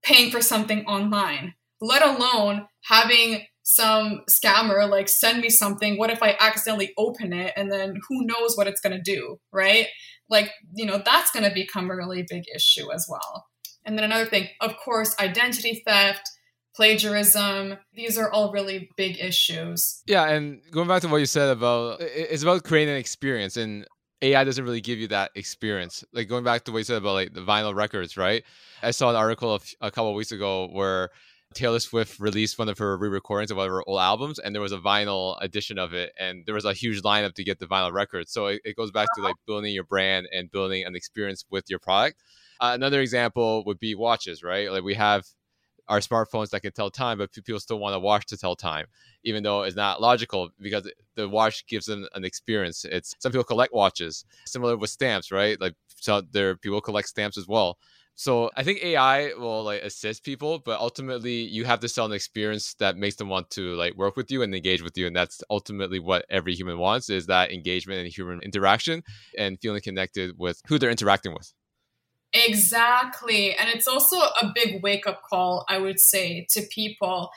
paying 0.03 0.31
for 0.31 0.41
something 0.41 0.85
online 0.87 1.55
let 1.81 2.03
alone 2.03 2.67
having 2.83 3.47
some 3.63 4.23
scammer 4.29 4.89
like 4.91 5.09
send 5.09 5.41
me 5.41 5.49
something. 5.49 5.97
What 5.99 6.11
if 6.11 6.23
i 6.23 6.37
accidentally 6.39 6.93
open 6.97 7.33
it 7.33 7.53
and 7.57 7.71
then 7.71 8.01
who 8.09 8.27
knows 8.27 8.57
what 8.57 8.67
it's 8.67 8.81
going 8.81 8.97
to 8.97 9.03
do 9.03 9.39
right 9.53 9.87
like 10.29 10.51
you 10.75 10.87
know 10.87 11.01
that's 11.05 11.31
going 11.31 11.45
to 11.49 11.55
become 11.55 11.91
a 11.91 11.97
really 11.97 12.25
big 12.29 12.45
issue 12.55 12.91
as 12.93 13.07
well 13.09 13.47
and 13.85 13.97
then 13.97 14.05
another 14.05 14.27
thing 14.27 14.49
of 14.61 14.77
course 14.77 15.15
identity 15.19 15.83
theft 15.87 16.29
plagiarism 16.75 17.77
these 17.95 18.19
are 18.19 18.31
all 18.31 18.53
really 18.53 18.89
big 18.97 19.19
issues 19.21 20.03
yeah 20.07 20.29
and 20.29 20.61
going 20.71 20.89
back 20.89 21.03
to 21.03 21.09
what 21.09 21.19
you 21.19 21.27
said 21.27 21.51
about 21.51 22.01
it's 22.01 22.43
about 22.43 22.65
creating 22.65 22.93
an 22.93 23.01
experience 23.01 23.57
and 23.57 23.87
AI 24.23 24.43
doesn't 24.43 24.65
really 24.65 24.81
give 24.81 24.99
you 24.99 25.09
that 25.09 25.33
experience. 25.35 26.03
Like 26.15 26.29
going 26.29 26.45
back 26.45 26.65
to 26.65 26.73
what 26.73 26.79
you 26.79 26.85
said 26.85 26.97
about 26.97 27.13
like 27.13 27.35
the 27.35 27.43
vinyl 27.43 27.75
records, 27.75 28.17
right? 28.17 28.43
I 28.83 28.91
saw 28.91 29.11
an 29.11 29.17
article 29.17 29.61
a 29.83 29.91
couple 29.91 30.15
weeks 30.15 30.33
ago 30.33 30.69
where 30.69 31.11
Taylor 31.55 31.79
Swift 31.81 32.19
released 32.21 32.59
one 32.59 32.69
of 32.69 32.79
her 32.79 32.97
re-recordings 32.97 33.51
of 33.51 33.57
one 33.57 33.67
of 33.67 33.73
her 33.73 33.83
old 33.89 34.01
albums, 34.01 34.39
and 34.39 34.55
there 34.55 34.63
was 34.63 34.73
a 34.73 34.79
vinyl 34.79 35.37
edition 35.41 35.79
of 35.79 35.95
it, 35.95 36.13
and 36.19 36.45
there 36.47 36.55
was 36.55 36.65
a 36.65 36.73
huge 36.73 37.03
lineup 37.03 37.35
to 37.35 37.45
get 37.45 37.59
the 37.59 37.67
vinyl 37.67 37.93
record. 37.93 38.29
So 38.29 38.47
it, 38.47 38.61
it 38.65 38.77
goes 38.77 38.91
back 38.91 39.09
to 39.15 39.23
like 39.23 39.37
building 39.47 39.73
your 39.73 39.85
brand 39.85 40.27
and 40.33 40.51
building 40.51 40.85
an 40.85 40.97
experience 40.97 41.45
with 41.51 41.65
your 41.69 41.79
product. 41.79 42.23
Uh, 42.61 42.73
another 42.75 43.01
example 43.01 43.65
would 43.65 43.79
be 43.79 43.95
watches, 43.95 44.43
right? 44.43 44.71
Like 44.71 44.85
we 44.85 44.95
have 44.95 45.25
our 45.89 46.01
smartphones 46.01 46.51
that 46.51 46.61
can 46.61 46.73
tell 46.73 46.91
time, 46.91 47.19
but 47.19 47.33
people 47.33 47.61
still 47.61 47.79
want 47.79 47.95
a 47.95 47.99
watch 47.99 48.27
to 48.27 48.37
tell 48.37 48.57
time, 48.57 48.87
even 49.23 49.43
though 49.43 49.63
it's 49.63 49.77
not 49.77 50.01
logical 50.01 50.51
because 50.61 50.91
the 51.15 51.29
watch 51.29 51.67
gives 51.67 51.87
them 51.87 52.07
an 52.15 52.25
experience. 52.25 52.85
It's 52.85 53.15
some 53.19 53.33
people 53.33 53.45
collect 53.45 53.73
watches, 53.73 54.25
similar 54.47 54.77
with 54.77 54.91
stamps, 54.91 55.31
right? 55.31 55.61
Like 55.61 55.75
so 55.97 56.23
there 56.23 56.57
people 56.57 56.81
collect 56.81 57.09
stamps 57.09 57.37
as 57.37 57.47
well. 57.47 57.79
So 58.17 58.51
I 58.57 58.63
think 58.63 58.83
AI 58.83 59.33
will 59.35 59.65
like 59.65 59.83
assist 59.83 60.23
people, 60.25 60.61
but 60.61 60.79
ultimately 60.79 61.33
you 61.33 61.65
have 61.65 61.81
to 61.81 61.89
sell 61.89 62.07
an 62.07 62.13
experience 62.13 62.75
that 62.75 62.97
makes 62.97 63.17
them 63.17 63.29
want 63.29 63.51
to 63.51 63.75
like 63.75 63.95
work 63.97 64.17
with 64.17 64.31
you 64.31 64.43
and 64.43 64.55
engage 64.55 64.83
with 64.83 64.97
you. 64.97 65.07
And 65.09 65.17
that's 65.17 65.43
ultimately 65.51 65.99
what 65.99 66.25
every 66.31 66.55
human 66.55 66.79
wants 66.79 67.11
is 67.11 67.27
that 67.27 67.51
engagement 67.51 68.01
and 68.01 68.09
human 68.09 68.41
interaction 68.41 69.03
and 69.37 69.59
feeling 69.61 69.81
connected 69.81 70.39
with 70.39 70.63
who 70.69 70.79
they're 70.79 70.91
interacting 70.91 71.35
with. 71.35 71.53
Exactly. 72.33 73.55
And 73.57 73.69
it's 73.69 73.89
also 73.89 74.17
a 74.19 74.53
big 74.55 74.83
wake 74.83 75.07
up 75.07 75.23
call, 75.23 75.65
I 75.69 75.79
would 75.79 75.99
say, 75.99 76.47
to 76.51 76.63
people 76.63 77.31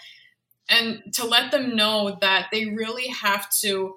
and 0.69 1.01
to 1.13 1.25
let 1.25 1.51
them 1.51 1.75
know 1.75 2.17
that 2.21 2.47
they 2.51 2.65
really 2.65 3.07
have 3.07 3.49
to 3.61 3.95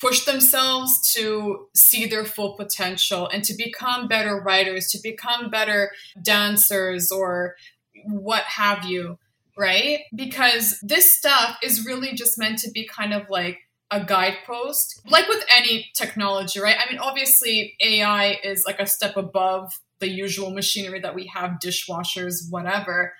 push 0.00 0.24
themselves 0.24 1.12
to 1.14 1.68
see 1.74 2.06
their 2.06 2.24
full 2.24 2.54
potential 2.54 3.28
and 3.28 3.44
to 3.44 3.54
become 3.54 4.08
better 4.08 4.40
writers, 4.40 4.90
to 4.92 4.98
become 5.02 5.50
better 5.50 5.90
dancers 6.22 7.10
or 7.10 7.56
what 8.04 8.44
have 8.44 8.84
you, 8.84 9.18
right? 9.56 10.00
Because 10.14 10.78
this 10.82 11.12
stuff 11.12 11.58
is 11.62 11.84
really 11.84 12.14
just 12.14 12.38
meant 12.38 12.58
to 12.60 12.70
be 12.70 12.86
kind 12.86 13.12
of 13.12 13.28
like 13.28 13.58
a 13.90 14.04
guidepost. 14.04 15.00
Like 15.08 15.28
with 15.28 15.44
any 15.48 15.90
technology, 15.94 16.60
right? 16.60 16.76
I 16.78 16.90
mean, 16.90 17.00
obviously, 17.00 17.74
AI 17.80 18.38
is 18.44 18.64
like 18.66 18.78
a 18.78 18.86
step 18.86 19.16
above 19.16 19.72
the 19.98 20.08
usual 20.08 20.50
machinery 20.50 21.00
that 21.00 21.14
we 21.14 21.26
have, 21.34 21.58
dishwashers, 21.62 22.50
whatever. 22.50 23.14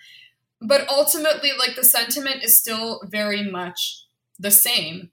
But 0.60 0.88
ultimately, 0.88 1.50
like 1.58 1.74
the 1.76 1.84
sentiment 1.84 2.44
is 2.44 2.56
still 2.56 3.00
very 3.06 3.48
much 3.50 4.04
the 4.38 4.50
same 4.50 5.10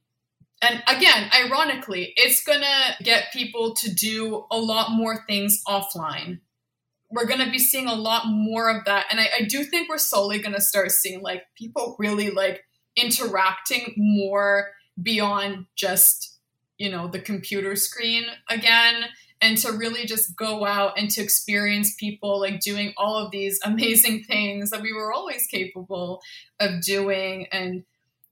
and 0.61 0.81
again, 0.87 1.29
ironically, 1.33 2.13
it's 2.15 2.43
gonna 2.43 2.95
get 3.03 3.33
people 3.33 3.75
to 3.75 3.93
do 3.93 4.45
a 4.51 4.57
lot 4.57 4.91
more 4.91 5.23
things 5.27 5.61
offline. 5.67 6.39
We're 7.11 7.25
gonna 7.25 7.51
be 7.51 7.59
seeing 7.59 7.87
a 7.87 7.95
lot 7.95 8.27
more 8.27 8.69
of 8.69 8.85
that. 8.85 9.05
And 9.11 9.19
I, 9.19 9.29
I 9.39 9.41
do 9.43 9.63
think 9.63 9.89
we're 9.89 9.97
slowly 9.97 10.39
gonna 10.39 10.61
start 10.61 10.91
seeing 10.91 11.21
like 11.21 11.43
people 11.57 11.95
really 11.99 12.31
like 12.31 12.63
interacting 12.95 13.93
more 13.97 14.69
beyond 15.01 15.65
just, 15.75 16.39
you 16.77 16.89
know, 16.89 17.07
the 17.07 17.19
computer 17.19 17.75
screen 17.75 18.25
again 18.49 19.05
and 19.41 19.57
to 19.57 19.73
really 19.73 20.05
just 20.05 20.35
go 20.35 20.65
out 20.65 20.97
and 20.97 21.09
to 21.11 21.21
experience 21.21 21.93
people 21.99 22.39
like 22.39 22.61
doing 22.61 22.93
all 22.97 23.17
of 23.17 23.31
these 23.31 23.59
amazing 23.65 24.23
things 24.23 24.69
that 24.69 24.81
we 24.81 24.93
were 24.93 25.13
always 25.13 25.47
capable 25.47 26.21
of 26.59 26.81
doing 26.81 27.47
and 27.51 27.83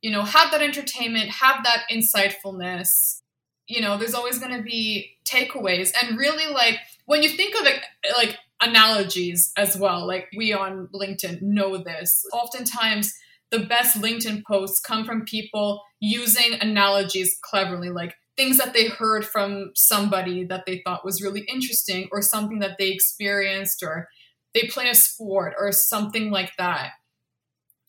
you 0.03 0.11
know, 0.11 0.21
have 0.23 0.51
that 0.51 0.61
entertainment, 0.61 1.29
have 1.29 1.63
that 1.63 1.85
insightfulness. 1.89 3.21
You 3.67 3.81
know, 3.81 3.97
there's 3.97 4.13
always 4.13 4.37
going 4.37 4.55
to 4.55 4.61
be 4.61 5.15
takeaways. 5.25 5.93
And 5.99 6.17
really, 6.17 6.45
like, 6.53 6.77
when 7.05 7.23
you 7.23 7.29
think 7.29 7.55
of 7.55 7.65
it, 7.65 7.81
like, 8.17 8.37
analogies 8.61 9.53
as 9.57 9.77
well, 9.77 10.05
like, 10.05 10.27
we 10.35 10.51
on 10.51 10.89
LinkedIn 10.93 11.41
know 11.41 11.77
this. 11.77 12.25
Oftentimes, 12.33 13.13
the 13.49 13.59
best 13.59 14.01
LinkedIn 14.01 14.43
posts 14.45 14.81
come 14.81 15.05
from 15.05 15.23
people 15.23 15.81
using 16.01 16.59
analogies 16.59 17.37
cleverly, 17.41 17.89
like, 17.89 18.13
things 18.35 18.57
that 18.57 18.73
they 18.73 18.89
heard 18.89 19.25
from 19.25 19.71
somebody 19.73 20.43
that 20.43 20.65
they 20.65 20.81
thought 20.83 21.05
was 21.05 21.21
really 21.21 21.45
interesting 21.47 22.09
or 22.11 22.21
something 22.21 22.59
that 22.59 22.77
they 22.77 22.89
experienced 22.89 23.81
or 23.81 24.09
they 24.53 24.63
play 24.63 24.89
a 24.89 24.95
sport 24.95 25.53
or 25.57 25.71
something 25.71 26.29
like 26.29 26.51
that. 26.57 26.89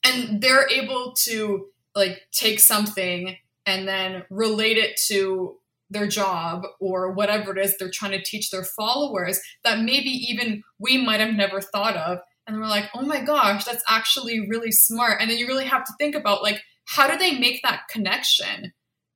And 0.05 0.41
they're 0.41 0.69
able 0.69 1.15
to 1.25 1.71
like 1.95 2.23
take 2.33 2.61
something 2.61 3.37
and 3.67 3.89
then 3.89 4.25
relate 4.31 4.77
it 4.77 5.01
to 5.09 5.57
their 5.91 6.07
job 6.07 6.65
or 6.81 7.13
whatever 7.13 7.57
it 7.57 7.65
is 7.65 7.77
they're 7.77 7.91
trying 7.91 8.13
to 8.13 8.23
teach 8.23 8.51
their 8.51 8.65
followers 8.65 9.41
that 9.63 9.81
maybe 9.81 10.11
even 10.11 10.63
we 10.79 11.03
might 11.03 11.21
have 11.21 11.35
never 11.35 11.61
thought 11.61 11.97
of. 11.97 12.19
And 12.47 12.59
we're 12.59 12.67
like 12.67 12.91
oh 12.95 13.03
my 13.03 13.21
gosh 13.21 13.65
that's 13.65 13.85
actually 13.89 14.49
really 14.49 14.73
smart. 14.73 15.21
And 15.21 15.31
then 15.31 15.39
you 15.39 15.47
really 15.47 15.67
have 15.67 15.85
to 15.85 15.93
think 15.99 16.15
about 16.15 16.43
like 16.43 16.61
how 16.87 17.09
do 17.09 17.17
they 17.17 17.39
make 17.39 17.63
that 17.63 17.89
connection? 17.89 18.73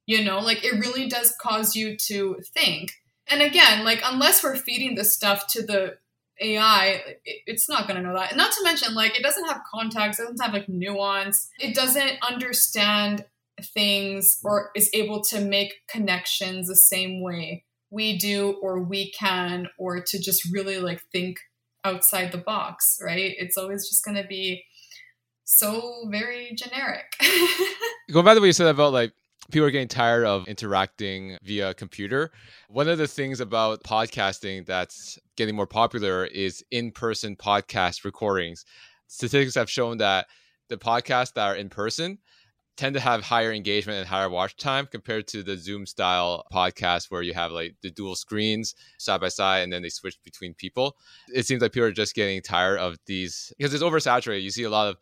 You 0.07 0.24
know 0.24 0.39
like 0.39 0.64
it 0.64 0.79
really 0.79 1.09
does 1.09 1.35
cause 1.41 1.74
you 1.74 1.97
to 2.07 2.37
think. 2.55 2.93
And 3.26 3.43
again 3.43 3.85
like 3.85 4.01
unless 4.05 4.43
we're 4.43 4.57
feeding 4.57 4.95
this 4.95 5.12
stuff 5.12 5.47
to 5.49 5.62
the 5.62 5.97
AI, 6.41 7.16
it's 7.24 7.68
not 7.68 7.89
going 7.89 8.01
to 8.01 8.07
know 8.07 8.14
that. 8.14 8.36
Not 8.36 8.53
to 8.53 8.64
mention, 8.64 8.95
like, 8.95 9.18
it 9.18 9.22
doesn't 9.22 9.47
have 9.47 9.62
context, 9.72 10.20
it 10.20 10.24
doesn't 10.24 10.41
have 10.41 10.53
like 10.53 10.68
nuance, 10.68 11.49
it 11.59 11.74
doesn't 11.74 12.12
understand 12.22 13.24
things 13.74 14.39
or 14.45 14.70
is 14.76 14.89
able 14.95 15.22
to 15.24 15.41
make 15.41 15.74
connections 15.89 16.68
the 16.68 16.76
same 16.76 17.22
way 17.22 17.64
we 17.91 18.18
do 18.18 18.59
or 18.62 18.80
we 18.80 19.11
can, 19.12 19.68
or 19.78 20.01
to 20.01 20.18
just 20.18 20.47
really 20.53 20.78
like 20.78 21.03
think 21.11 21.39
outside 21.84 22.32
the 22.32 22.39
box, 22.39 22.99
right? 23.03 23.34
It's 23.39 23.57
always 23.57 23.89
just 23.89 24.05
going 24.05 24.16
to 24.16 24.26
be 24.26 24.64
so 25.45 26.05
very 26.11 26.55
generic. 26.55 27.07
Going 28.12 28.24
back 28.24 28.34
to 28.34 28.41
what 28.41 28.47
you 28.47 28.53
said 28.53 28.68
about 28.68 28.93
like 28.93 29.12
people 29.51 29.67
are 29.67 29.71
getting 29.71 29.89
tired 29.89 30.25
of 30.25 30.47
interacting 30.47 31.39
via 31.43 31.73
computer. 31.75 32.31
One 32.69 32.89
of 32.89 32.99
the 32.99 33.09
things 33.09 33.41
about 33.41 33.83
podcasting 33.83 34.67
that's 34.67 35.19
getting 35.37 35.57
more 35.57 35.67
popular 35.67 36.27
is 36.27 36.63
in-person 36.71 37.37
podcast 37.37 38.05
recordings. 38.05 38.65
Statistics 39.07 39.55
have 39.55 39.71
shown 39.71 39.99
that 39.99 40.27
the 40.69 40.77
podcasts 40.77 41.33
that 41.35 41.47
are 41.47 41.57
in 41.57 41.71
person 41.71 42.19
tend 42.77 42.95
to 42.95 43.01
have 43.01 43.25
higher 43.25 43.53
engagement 43.53 43.99
and 43.99 44.07
higher 44.07 44.29
watch 44.29 44.57
time 44.57 44.87
compared 44.87 45.27
to 45.27 45.43
the 45.43 45.57
Zoom 45.57 45.87
style 45.87 46.45
podcast 46.53 47.11
where 47.11 47.23
you 47.23 47.33
have 47.33 47.51
like 47.51 47.75
the 47.83 47.91
dual 47.91 48.15
screens 48.15 48.75
side 48.99 49.21
by 49.21 49.29
side 49.29 49.61
and 49.61 49.73
then 49.73 49.83
they 49.83 49.89
switch 49.89 50.17
between 50.23 50.55
people. 50.55 50.95
It 51.35 51.47
seems 51.47 51.63
like 51.63 51.73
people 51.73 51.89
are 51.89 51.93
just 51.93 52.15
getting 52.15 52.41
tired 52.43 52.79
of 52.79 52.97
these 53.07 53.53
because 53.57 53.73
it's 53.73 53.83
oversaturated. 53.83 54.43
You 54.43 54.51
see 54.51 54.63
a 54.65 54.71
lot 54.71 54.89
of 54.89 54.99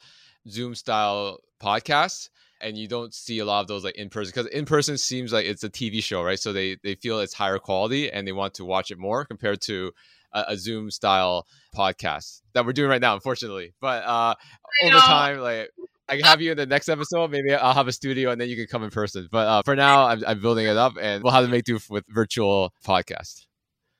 Zoom 0.48 0.74
style 0.74 1.40
podcasts 1.60 2.28
and 2.60 2.76
you 2.76 2.88
don't 2.88 3.14
see 3.14 3.38
a 3.38 3.44
lot 3.44 3.60
of 3.60 3.68
those 3.68 3.84
like 3.84 3.96
in 3.96 4.08
person 4.08 4.32
because 4.34 4.50
in 4.52 4.64
person 4.64 4.98
seems 4.98 5.32
like 5.32 5.46
it's 5.46 5.64
a 5.64 5.70
TV 5.70 6.02
show, 6.02 6.22
right? 6.22 6.38
So 6.38 6.52
they 6.52 6.76
they 6.82 6.94
feel 6.94 7.20
it's 7.20 7.34
higher 7.34 7.58
quality 7.58 8.10
and 8.10 8.26
they 8.26 8.32
want 8.32 8.54
to 8.54 8.64
watch 8.64 8.90
it 8.90 8.98
more 8.98 9.24
compared 9.24 9.60
to 9.62 9.92
a, 10.32 10.44
a 10.48 10.56
Zoom 10.56 10.90
style 10.90 11.46
podcast 11.74 12.42
that 12.54 12.64
we're 12.64 12.72
doing 12.72 12.90
right 12.90 13.00
now, 13.00 13.14
unfortunately. 13.14 13.74
But 13.80 14.04
uh, 14.04 14.34
over 14.84 14.98
time, 14.98 15.38
like 15.38 15.70
I 16.08 16.16
can 16.16 16.24
have 16.24 16.40
you 16.40 16.52
in 16.52 16.56
the 16.56 16.66
next 16.66 16.88
episode. 16.88 17.30
Maybe 17.30 17.54
I'll 17.54 17.74
have 17.74 17.88
a 17.88 17.92
studio 17.92 18.30
and 18.30 18.40
then 18.40 18.48
you 18.48 18.56
can 18.56 18.66
come 18.66 18.82
in 18.82 18.90
person. 18.90 19.28
But 19.30 19.48
uh, 19.48 19.62
for 19.62 19.76
now, 19.76 20.06
I'm, 20.06 20.22
I'm 20.26 20.40
building 20.40 20.66
it 20.66 20.76
up 20.76 20.94
and 21.00 21.22
we'll 21.22 21.32
have 21.32 21.44
to 21.44 21.50
make 21.50 21.64
do 21.64 21.78
with 21.90 22.04
virtual 22.08 22.72
podcast. 22.84 23.46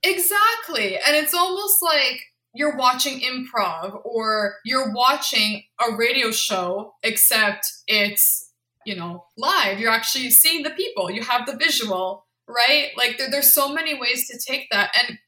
Exactly. 0.03 0.97
And 0.97 1.17
it's 1.17 1.35
almost 1.35 1.83
like 1.83 2.21
you're 2.55 2.77
watching 2.77 3.21
improv 3.21 4.01
or 4.05 4.57
you're 4.65 4.93
watching 4.93 5.65
a 5.81 5.97
radio 5.97 6.31
show, 6.31 6.95
except 7.03 7.67
it's, 7.87 8.46
you 8.87 8.95
know, 8.95 9.25
live. 9.37 9.81
You're 9.81 9.91
actually 9.91 10.31
seeing 10.31 10.63
the 10.63 10.71
people, 10.71 11.11
you 11.11 11.23
have 11.23 11.45
the 11.45 11.57
visual, 11.57 12.25
right? 12.49 12.91
Like 12.97 13.19
there, 13.19 13.29
there's 13.31 13.53
so 13.53 13.69
many 13.69 13.99
ways 13.99 14.29
to 14.29 14.39
take 14.39 14.69
that. 14.71 14.97
And 15.03 15.19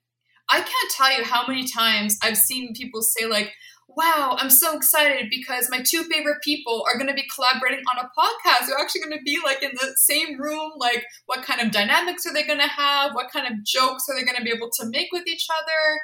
I 0.48 0.60
can't 0.60 0.92
tell 0.96 1.18
you 1.18 1.24
how 1.24 1.44
many 1.46 1.66
times 1.66 2.16
I've 2.22 2.38
seen 2.38 2.72
people 2.72 3.02
say, 3.02 3.26
like, 3.26 3.52
wow, 3.88 4.36
I'm 4.38 4.50
so 4.50 4.76
excited 4.76 5.26
because 5.28 5.68
my 5.70 5.82
two 5.82 6.04
favorite 6.04 6.40
people 6.44 6.84
are 6.86 6.96
going 6.96 7.08
to 7.08 7.14
be 7.14 7.26
collaborating 7.34 7.84
on 7.92 8.04
a 8.04 8.10
podcast. 8.16 8.68
They're 8.68 8.78
actually 8.78 9.00
going 9.00 9.18
to 9.18 9.24
be 9.24 9.40
like 9.44 9.62
in 9.62 9.72
the 9.74 9.92
same 9.96 10.40
room. 10.40 10.72
Like, 10.76 11.04
what 11.26 11.42
kind 11.42 11.60
of 11.60 11.72
dynamics 11.72 12.24
are 12.26 12.32
they 12.32 12.46
going 12.46 12.60
to 12.60 12.68
have? 12.68 13.14
What 13.14 13.32
kind 13.32 13.52
of 13.52 13.64
jokes 13.64 14.04
are 14.08 14.14
they 14.14 14.24
going 14.24 14.36
to 14.36 14.44
be 14.44 14.52
able 14.52 14.70
to 14.78 14.86
make 14.86 15.08
with 15.10 15.26
each 15.26 15.48
other? 15.50 16.00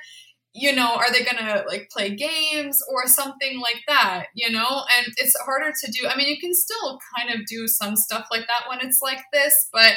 You 0.57 0.75
know, 0.75 0.95
are 0.95 1.13
they 1.13 1.25
going 1.25 1.45
to 1.45 1.65
like 1.69 1.89
play 1.91 2.15
games 2.15 2.81
or 2.89 3.09
something 3.09 3.61
like 3.61 3.83
that? 3.89 4.27
You 4.35 4.53
know, 4.53 4.85
and 4.97 5.13
it's 5.17 5.37
harder 5.45 5.73
to 5.85 5.91
do. 5.91 6.07
I 6.07 6.17
mean, 6.17 6.29
you 6.29 6.39
can 6.39 6.55
still 6.55 6.99
kind 7.17 7.31
of 7.31 7.45
do 7.47 7.67
some 7.67 7.97
stuff 7.97 8.27
like 8.31 8.47
that 8.47 8.69
when 8.69 8.81
it's 8.81 9.01
like 9.03 9.23
this, 9.33 9.69
but 9.73 9.95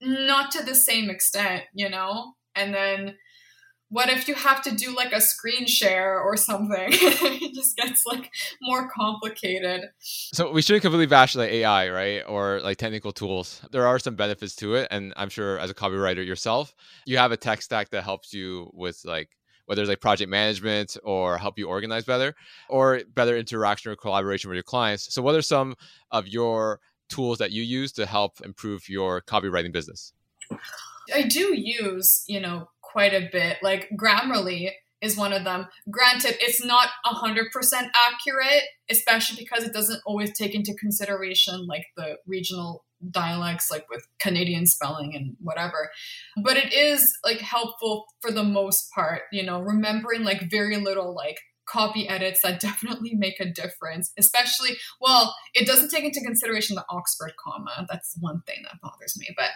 not 0.00 0.50
to 0.52 0.62
the 0.62 0.74
same 0.74 1.10
extent, 1.10 1.64
you 1.74 1.88
know? 1.88 2.34
And 2.54 2.72
then, 2.72 3.16
what 3.90 4.08
if 4.08 4.28
you 4.28 4.34
have 4.34 4.62
to 4.62 4.74
do 4.74 4.94
like 4.94 5.12
a 5.12 5.20
screen 5.20 5.66
share 5.66 6.20
or 6.20 6.36
something? 6.36 6.88
it 6.92 7.54
just 7.54 7.76
gets 7.76 8.06
like 8.06 8.30
more 8.62 8.88
complicated. 8.88 9.82
So 9.98 10.52
we 10.52 10.62
shouldn't 10.62 10.82
completely 10.82 11.06
bash 11.06 11.34
like 11.34 11.50
AI, 11.50 11.90
right? 11.90 12.22
Or 12.26 12.60
like 12.60 12.78
technical 12.78 13.10
tools. 13.10 13.60
There 13.72 13.86
are 13.86 13.98
some 13.98 14.14
benefits 14.14 14.54
to 14.56 14.76
it. 14.76 14.86
And 14.92 15.12
I'm 15.16 15.28
sure 15.28 15.58
as 15.58 15.70
a 15.70 15.74
copywriter 15.74 16.24
yourself, 16.24 16.72
you 17.04 17.18
have 17.18 17.32
a 17.32 17.36
tech 17.36 17.62
stack 17.62 17.90
that 17.90 18.04
helps 18.04 18.32
you 18.32 18.70
with 18.74 19.02
like 19.04 19.30
whether 19.70 19.82
it's 19.82 19.88
like 19.88 20.00
project 20.00 20.28
management 20.28 20.96
or 21.04 21.38
help 21.38 21.56
you 21.56 21.68
organize 21.68 22.04
better 22.04 22.34
or 22.68 23.02
better 23.14 23.36
interaction 23.36 23.92
or 23.92 23.94
collaboration 23.94 24.50
with 24.50 24.56
your 24.56 24.64
clients. 24.64 25.14
So 25.14 25.22
what 25.22 25.36
are 25.36 25.42
some 25.42 25.76
of 26.10 26.26
your 26.26 26.80
tools 27.08 27.38
that 27.38 27.52
you 27.52 27.62
use 27.62 27.92
to 27.92 28.04
help 28.04 28.40
improve 28.44 28.88
your 28.88 29.22
copywriting 29.22 29.70
business? 29.70 30.12
I 31.14 31.22
do 31.22 31.54
use, 31.56 32.24
you 32.26 32.40
know, 32.40 32.68
quite 32.80 33.14
a 33.14 33.28
bit. 33.30 33.58
Like 33.62 33.88
Grammarly 33.96 34.72
is 35.02 35.16
one 35.16 35.32
of 35.32 35.44
them. 35.44 35.66
Granted, 35.90 36.36
it's 36.40 36.62
not 36.64 36.88
100% 37.06 37.46
accurate, 37.72 38.62
especially 38.90 39.42
because 39.42 39.64
it 39.64 39.72
doesn't 39.72 40.02
always 40.06 40.36
take 40.36 40.54
into 40.54 40.74
consideration 40.74 41.66
like 41.66 41.86
the 41.96 42.16
regional 42.26 42.84
dialects 43.10 43.70
like 43.70 43.86
with 43.88 44.06
Canadian 44.18 44.66
spelling 44.66 45.14
and 45.14 45.36
whatever. 45.40 45.90
But 46.42 46.56
it 46.56 46.72
is 46.72 47.12
like 47.24 47.40
helpful 47.40 48.06
for 48.20 48.30
the 48.30 48.44
most 48.44 48.90
part, 48.94 49.22
you 49.32 49.42
know, 49.42 49.60
remembering 49.60 50.22
like 50.22 50.50
very 50.50 50.76
little 50.76 51.14
like 51.14 51.38
copy 51.66 52.08
edits 52.08 52.40
that 52.42 52.60
definitely 52.60 53.14
make 53.14 53.38
a 53.38 53.48
difference 53.48 54.12
especially 54.18 54.76
well 55.00 55.36
it 55.54 55.66
doesn't 55.66 55.88
take 55.88 56.04
into 56.04 56.20
consideration 56.20 56.74
the 56.74 56.84
oxford 56.90 57.32
comma 57.38 57.86
that's 57.88 58.16
one 58.18 58.42
thing 58.46 58.56
that 58.64 58.80
bothers 58.82 59.16
me 59.18 59.28
but 59.36 59.50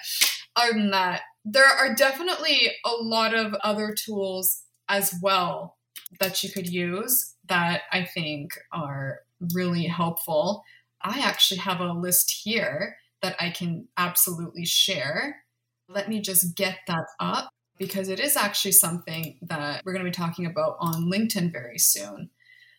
other 0.55 0.75
than 0.75 0.91
that 0.91 1.23
there 1.45 1.67
are 1.67 1.95
definitely 1.95 2.71
a 2.85 2.91
lot 2.91 3.35
of 3.35 3.55
other 3.65 3.93
tools 3.93 4.64
as 4.89 5.15
well 5.23 5.77
that 6.21 6.43
you 6.43 6.51
could 6.51 6.69
use 6.69 7.35
that 7.49 7.83
i 7.93 8.05
think 8.05 8.53
are 8.73 9.21
really 9.55 9.85
helpful 9.85 10.63
i 11.03 11.21
actually 11.21 11.59
have 11.59 11.81
a 11.81 11.93
list 11.93 12.41
here 12.45 12.97
that 13.23 13.37
i 13.41 13.51
can 13.51 13.87
absolutely 13.97 14.65
share 14.65 15.45
let 15.89 16.09
me 16.09 16.21
just 16.21 16.57
get 16.57 16.79
that 16.87 17.07
up 17.21 17.51
because 17.79 18.09
it 18.09 18.21
is 18.21 18.37
actually 18.37 18.73
something 18.73 19.37
that 19.43 19.83
we're 19.85 19.93
going 19.93 20.05
to 20.05 20.11
be 20.11 20.15
talking 20.15 20.47
about 20.47 20.77
on 20.79 21.11
LinkedIn 21.11 21.53
very 21.53 21.79
soon. 21.79 22.31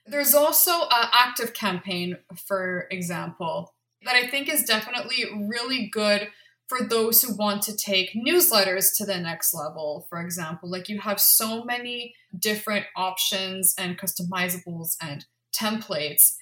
There's 0.05 0.33
also 0.33 0.71
an 0.71 1.09
ActiveCampaign, 1.11 2.17
for 2.47 2.87
example, 2.91 3.73
that 4.03 4.15
I 4.15 4.27
think 4.27 4.47
is 4.47 4.63
definitely 4.63 5.25
really 5.47 5.87
good 5.87 6.29
for 6.67 6.79
those 6.81 7.21
who 7.21 7.35
want 7.35 7.61
to 7.63 7.75
take 7.75 8.15
newsletters 8.15 8.89
to 8.97 9.05
the 9.05 9.17
next 9.17 9.53
level. 9.53 10.07
For 10.09 10.19
example, 10.19 10.69
like 10.69 10.89
you 10.89 10.99
have 10.99 11.19
so 11.19 11.63
many 11.63 12.15
different 12.37 12.85
options 12.95 13.75
and 13.77 13.99
customizables 13.99 14.95
and 15.01 15.25
templates 15.55 16.33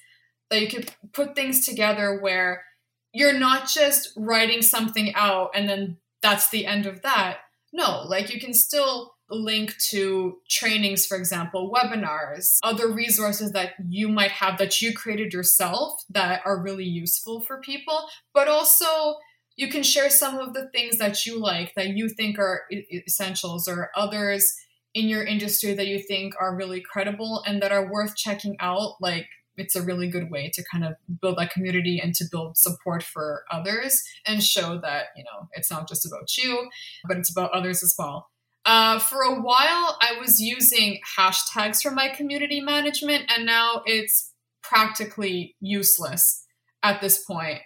that 0.50 0.60
you 0.60 0.68
could 0.68 0.92
put 1.12 1.34
things 1.34 1.64
together 1.64 2.18
where 2.20 2.64
you're 3.12 3.38
not 3.38 3.68
just 3.68 4.12
writing 4.16 4.62
something 4.62 5.14
out 5.14 5.50
and 5.54 5.68
then 5.68 5.98
that's 6.20 6.48
the 6.50 6.66
end 6.66 6.86
of 6.86 7.02
that 7.02 7.38
no, 7.74 8.02
like 8.06 8.32
you 8.32 8.38
can 8.38 8.54
still 8.54 9.14
link 9.28 9.76
to 9.90 10.36
trainings, 10.48 11.06
for 11.06 11.16
example, 11.16 11.72
webinars, 11.74 12.58
other 12.62 12.88
resources 12.92 13.50
that 13.50 13.72
you 13.88 14.08
might 14.08 14.30
have 14.30 14.58
that 14.58 14.80
you 14.80 14.94
created 14.94 15.32
yourself 15.32 16.00
that 16.08 16.40
are 16.44 16.62
really 16.62 16.84
useful 16.84 17.40
for 17.40 17.60
people, 17.60 18.06
but 18.32 18.46
also 18.46 19.16
you 19.56 19.68
can 19.68 19.82
share 19.82 20.10
some 20.10 20.38
of 20.38 20.52
the 20.54 20.68
things 20.68 20.98
that 20.98 21.26
you 21.26 21.38
like 21.38 21.74
that 21.74 21.90
you 21.90 22.08
think 22.08 22.38
are 22.38 22.62
essentials 22.92 23.68
or 23.68 23.90
others 23.96 24.54
in 24.94 25.08
your 25.08 25.24
industry 25.24 25.74
that 25.74 25.86
you 25.86 25.98
think 25.98 26.34
are 26.40 26.54
really 26.54 26.80
credible 26.80 27.42
and 27.46 27.60
that 27.62 27.72
are 27.72 27.90
worth 27.90 28.16
checking 28.16 28.56
out 28.60 28.94
like 29.00 29.26
it's 29.56 29.76
a 29.76 29.82
really 29.82 30.08
good 30.08 30.30
way 30.30 30.50
to 30.52 30.64
kind 30.70 30.84
of 30.84 30.94
build 31.20 31.38
that 31.38 31.52
community 31.52 32.00
and 32.02 32.14
to 32.14 32.24
build 32.30 32.56
support 32.56 33.02
for 33.02 33.44
others 33.50 34.02
and 34.26 34.42
show 34.42 34.78
that 34.78 35.06
you 35.16 35.24
know 35.24 35.48
it's 35.52 35.70
not 35.70 35.88
just 35.88 36.06
about 36.06 36.36
you 36.36 36.68
but 37.06 37.16
it's 37.16 37.30
about 37.30 37.50
others 37.52 37.82
as 37.82 37.94
well. 37.98 38.28
Uh, 38.66 38.98
for 38.98 39.20
a 39.20 39.42
while 39.42 39.98
i 40.00 40.16
was 40.18 40.40
using 40.40 40.98
hashtags 41.18 41.82
for 41.82 41.90
my 41.90 42.08
community 42.08 42.62
management 42.62 43.24
and 43.28 43.44
now 43.44 43.82
it's 43.84 44.32
practically 44.62 45.54
useless 45.60 46.46
at 46.82 47.02
this 47.02 47.22
point 47.24 47.60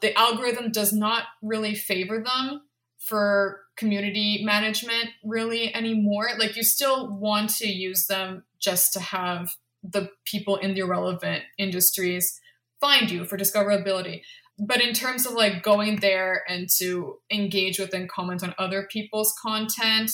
the 0.00 0.16
algorithm 0.18 0.70
does 0.70 0.92
not 0.92 1.24
really 1.42 1.74
favor 1.74 2.22
them 2.22 2.62
for 2.98 3.60
community 3.76 4.42
management 4.44 5.08
really 5.24 5.74
anymore 5.74 6.28
like 6.38 6.54
you 6.54 6.62
still 6.62 7.10
want 7.16 7.48
to 7.48 7.66
use 7.66 8.06
them 8.08 8.44
just 8.58 8.92
to 8.92 9.00
have 9.00 9.56
the 9.82 10.10
people 10.24 10.56
in 10.56 10.74
the 10.74 10.82
relevant 10.82 11.42
industries 11.58 12.40
find 12.80 13.10
you 13.10 13.24
for 13.24 13.38
discoverability. 13.38 14.22
But 14.58 14.80
in 14.80 14.92
terms 14.92 15.26
of 15.26 15.32
like 15.32 15.62
going 15.62 15.96
there 16.00 16.42
and 16.48 16.68
to 16.78 17.18
engage 17.30 17.78
with 17.78 17.94
and 17.94 18.08
comment 18.08 18.42
on 18.42 18.54
other 18.58 18.86
people's 18.90 19.34
content, 19.40 20.10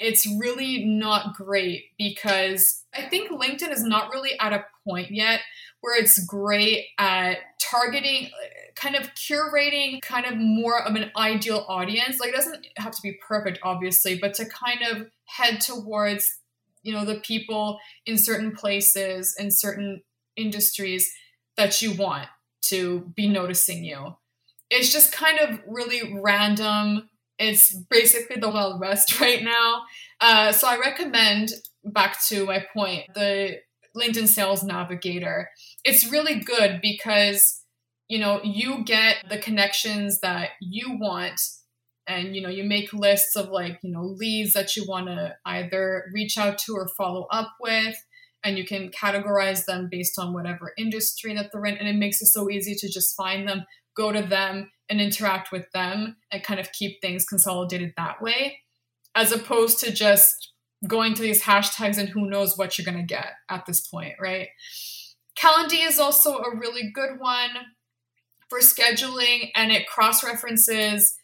it's 0.00 0.26
really 0.38 0.84
not 0.84 1.34
great 1.34 1.84
because 1.96 2.84
I 2.94 3.02
think 3.02 3.30
LinkedIn 3.30 3.70
is 3.70 3.82
not 3.82 4.12
really 4.12 4.38
at 4.38 4.52
a 4.52 4.64
point 4.86 5.10
yet 5.10 5.40
where 5.80 6.00
it's 6.00 6.24
great 6.24 6.86
at 6.98 7.38
targeting, 7.60 8.30
kind 8.74 8.96
of 8.96 9.14
curating 9.14 10.00
kind 10.02 10.26
of 10.26 10.36
more 10.36 10.82
of 10.82 10.94
an 10.96 11.10
ideal 11.16 11.64
audience. 11.68 12.18
Like, 12.20 12.30
it 12.30 12.36
doesn't 12.36 12.66
have 12.76 12.92
to 12.92 13.02
be 13.02 13.18
perfect, 13.26 13.58
obviously, 13.62 14.18
but 14.18 14.34
to 14.34 14.46
kind 14.46 14.80
of 14.82 15.08
head 15.24 15.60
towards 15.60 16.38
you 16.82 16.92
know 16.92 17.04
the 17.04 17.20
people 17.20 17.78
in 18.06 18.16
certain 18.16 18.52
places 18.52 19.34
in 19.38 19.50
certain 19.50 20.00
industries 20.36 21.12
that 21.56 21.82
you 21.82 21.92
want 21.92 22.28
to 22.62 23.12
be 23.14 23.28
noticing 23.28 23.84
you. 23.84 24.16
It's 24.70 24.92
just 24.92 25.12
kind 25.12 25.38
of 25.38 25.60
really 25.66 26.18
random. 26.20 27.08
It's 27.38 27.74
basically 27.74 28.36
the 28.36 28.48
wild 28.48 28.80
west 28.80 29.20
right 29.20 29.42
now. 29.42 29.82
Uh, 30.20 30.52
so 30.52 30.66
i 30.66 30.78
recommend 30.78 31.50
back 31.84 32.18
to 32.26 32.44
my 32.44 32.64
point 32.74 33.04
the 33.14 33.56
linkedin 33.98 34.28
sales 34.28 34.62
navigator. 34.62 35.50
It's 35.84 36.10
really 36.10 36.40
good 36.40 36.80
because 36.80 37.62
you 38.08 38.18
know 38.18 38.40
you 38.42 38.84
get 38.84 39.16
the 39.28 39.38
connections 39.38 40.20
that 40.20 40.50
you 40.60 40.98
want 40.98 41.40
and 42.06 42.34
you 42.34 42.42
know 42.42 42.48
you 42.48 42.64
make 42.64 42.92
lists 42.92 43.36
of 43.36 43.48
like 43.48 43.78
you 43.82 43.92
know 43.92 44.04
leads 44.04 44.52
that 44.54 44.76
you 44.76 44.84
want 44.88 45.06
to 45.06 45.34
either 45.44 46.04
reach 46.14 46.38
out 46.38 46.58
to 46.58 46.72
or 46.74 46.88
follow 46.96 47.26
up 47.30 47.54
with 47.60 47.96
and 48.44 48.56
you 48.56 48.64
can 48.64 48.90
categorize 48.90 49.64
them 49.64 49.88
based 49.90 50.18
on 50.18 50.32
whatever 50.32 50.72
industry 50.78 51.34
that 51.34 51.50
they're 51.52 51.66
in 51.66 51.76
and 51.76 51.88
it 51.88 51.96
makes 51.96 52.22
it 52.22 52.26
so 52.26 52.48
easy 52.48 52.74
to 52.74 52.88
just 52.88 53.16
find 53.16 53.46
them 53.46 53.64
go 53.98 54.12
to 54.12 54.22
them 54.22 54.70
and 54.88 55.00
interact 55.00 55.52
with 55.52 55.66
them 55.74 56.16
and 56.32 56.42
kind 56.42 56.60
of 56.60 56.72
keep 56.72 57.00
things 57.02 57.24
consolidated 57.26 57.92
that 57.96 58.22
way, 58.22 58.60
as 59.14 59.32
opposed 59.32 59.80
to 59.80 59.92
just 59.92 60.52
going 60.86 61.14
to 61.14 61.22
these 61.22 61.42
hashtags 61.42 61.98
and 61.98 62.08
who 62.08 62.28
knows 62.28 62.56
what 62.56 62.78
you're 62.78 62.84
going 62.84 62.98
to 62.98 63.02
get 63.14 63.32
at 63.48 63.66
this 63.66 63.80
point, 63.80 64.14
right? 64.20 64.48
Calendly 65.36 65.86
is 65.86 65.98
also 65.98 66.38
a 66.38 66.56
really 66.56 66.90
good 66.92 67.18
one 67.18 67.50
for 68.48 68.60
scheduling 68.60 69.50
and 69.54 69.70
it 69.70 69.86
cross 69.86 70.24
references 70.24 71.16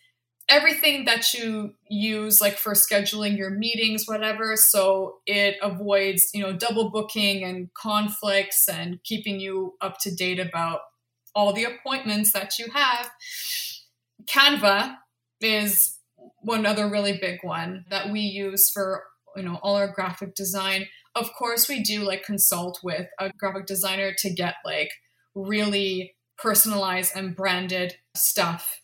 everything 0.48 1.06
that 1.06 1.32
you 1.32 1.74
use 1.88 2.40
like 2.40 2.58
for 2.58 2.74
scheduling 2.74 3.36
your 3.36 3.50
meetings 3.50 4.06
whatever 4.06 4.56
so 4.56 5.16
it 5.26 5.56
avoids 5.62 6.30
you 6.34 6.42
know 6.42 6.52
double 6.52 6.90
booking 6.90 7.42
and 7.42 7.72
conflicts 7.72 8.68
and 8.68 9.02
keeping 9.04 9.40
you 9.40 9.74
up 9.80 9.98
to 9.98 10.14
date 10.14 10.38
about 10.38 10.80
all 11.34 11.52
the 11.52 11.64
appointments 11.64 12.32
that 12.32 12.58
you 12.58 12.66
have 12.72 13.10
canva 14.26 14.96
is 15.40 15.98
one 16.42 16.66
other 16.66 16.88
really 16.88 17.16
big 17.18 17.38
one 17.42 17.84
that 17.88 18.10
we 18.10 18.20
use 18.20 18.70
for 18.70 19.04
you 19.36 19.42
know 19.42 19.58
all 19.62 19.76
our 19.76 19.88
graphic 19.88 20.34
design. 20.34 20.86
Of 21.14 21.32
course 21.32 21.68
we 21.68 21.82
do 21.82 22.02
like 22.02 22.24
consult 22.24 22.80
with 22.82 23.06
a 23.18 23.30
graphic 23.38 23.66
designer 23.66 24.12
to 24.18 24.30
get 24.30 24.54
like 24.64 24.90
really 25.34 26.14
personalized 26.36 27.12
and 27.14 27.36
branded 27.36 27.96
stuff 28.14 28.80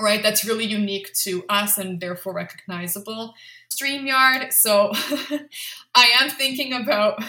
right? 0.00 0.22
That's 0.22 0.44
really 0.44 0.66
unique 0.66 1.12
to 1.22 1.44
us 1.48 1.78
and 1.78 2.00
therefore 2.00 2.34
recognizable. 2.34 3.34
Streamyard 3.72 4.52
so 4.52 4.92
i 5.94 6.10
am 6.20 6.30
thinking 6.30 6.72
about 6.72 7.22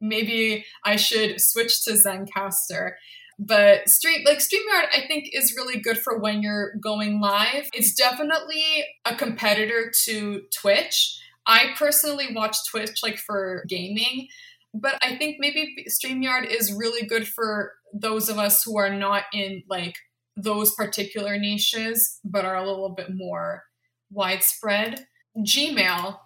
maybe 0.00 0.64
i 0.84 0.96
should 0.96 1.40
switch 1.40 1.84
to 1.84 1.92
Zencastr. 1.92 2.92
But 3.38 3.88
stream 3.88 4.22
like 4.24 4.38
streamyard 4.38 4.86
i 4.94 5.06
think 5.06 5.30
is 5.32 5.54
really 5.56 5.80
good 5.80 5.98
for 5.98 6.18
when 6.18 6.42
you're 6.42 6.74
going 6.80 7.20
live. 7.20 7.68
It's 7.74 7.94
definitely 7.94 8.84
a 9.04 9.14
competitor 9.14 9.92
to 10.04 10.42
twitch 10.54 11.19
I 11.46 11.74
personally 11.76 12.28
watch 12.34 12.56
Twitch 12.70 13.00
like 13.02 13.18
for 13.18 13.64
gaming, 13.68 14.28
but 14.74 14.96
I 15.02 15.16
think 15.16 15.36
maybe 15.38 15.86
StreamYard 15.88 16.46
is 16.46 16.72
really 16.72 17.06
good 17.06 17.26
for 17.26 17.72
those 17.92 18.28
of 18.28 18.38
us 18.38 18.62
who 18.62 18.78
are 18.78 18.94
not 18.94 19.24
in 19.32 19.62
like 19.68 19.94
those 20.36 20.74
particular 20.74 21.38
niches, 21.38 22.20
but 22.24 22.44
are 22.44 22.56
a 22.56 22.66
little 22.66 22.90
bit 22.90 23.14
more 23.14 23.64
widespread. 24.10 25.06
Gmail 25.38 26.18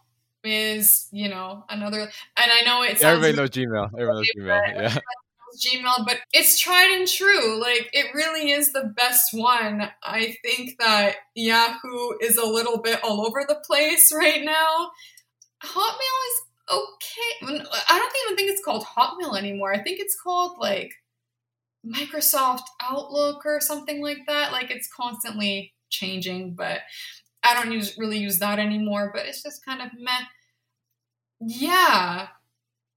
is, 0.43 1.09
you 1.11 1.29
know, 1.29 1.65
another, 1.69 2.01
and 2.01 2.11
I 2.37 2.63
know 2.65 2.83
it's 2.83 3.03
everybody 3.03 3.37
knows 3.37 3.51
Gmail. 3.51 3.91
Everyone 3.95 4.17
knows 4.17 4.31
Gmail. 4.37 4.77
Yeah. 4.77 4.99
Gmail, 5.61 6.07
but 6.07 6.19
it's 6.33 6.59
tried 6.59 6.91
and 6.91 7.09
true. 7.09 7.61
Like 7.61 7.91
it 7.93 8.15
really 8.15 8.51
is 8.51 8.73
the 8.73 8.93
best 8.97 9.33
one. 9.33 9.91
I 10.03 10.37
think 10.43 10.79
that 10.79 11.17
Yahoo 11.35 12.19
is 12.21 12.37
a 12.37 12.47
little 12.47 12.79
bit 12.79 13.01
all 13.03 13.27
over 13.27 13.45
the 13.47 13.63
place 13.67 14.13
right 14.15 14.45
now. 14.45 14.91
Hotmail 15.63 16.21
is 16.29 16.43
okay. 16.71 17.57
I 17.89 17.99
don't 17.99 18.17
even 18.27 18.37
think 18.37 18.51
it's 18.51 18.65
called 18.65 18.85
Hotmail 18.85 19.39
anymore. 19.39 19.73
I 19.73 19.83
think 19.83 20.01
it's 20.01 20.17
called 20.21 20.59
like 20.59 20.93
Microsoft 21.87 22.65
Outlook 22.83 23.45
or 23.45 23.61
something 23.61 24.03
like 24.03 24.27
that. 24.27 24.53
Like 24.53 24.71
it's 24.71 24.89
constantly 24.95 25.75
changing, 25.91 26.55
but 26.55 26.81
I 27.43 27.55
don't 27.55 27.73
use 27.73 27.97
really 27.99 28.19
use 28.19 28.39
that 28.39 28.59
anymore. 28.59 29.11
But 29.15 29.27
it's 29.27 29.43
just 29.43 29.65
kind 29.65 29.83
of 29.83 29.89
meh. 29.99 30.27
Yeah, 31.41 32.29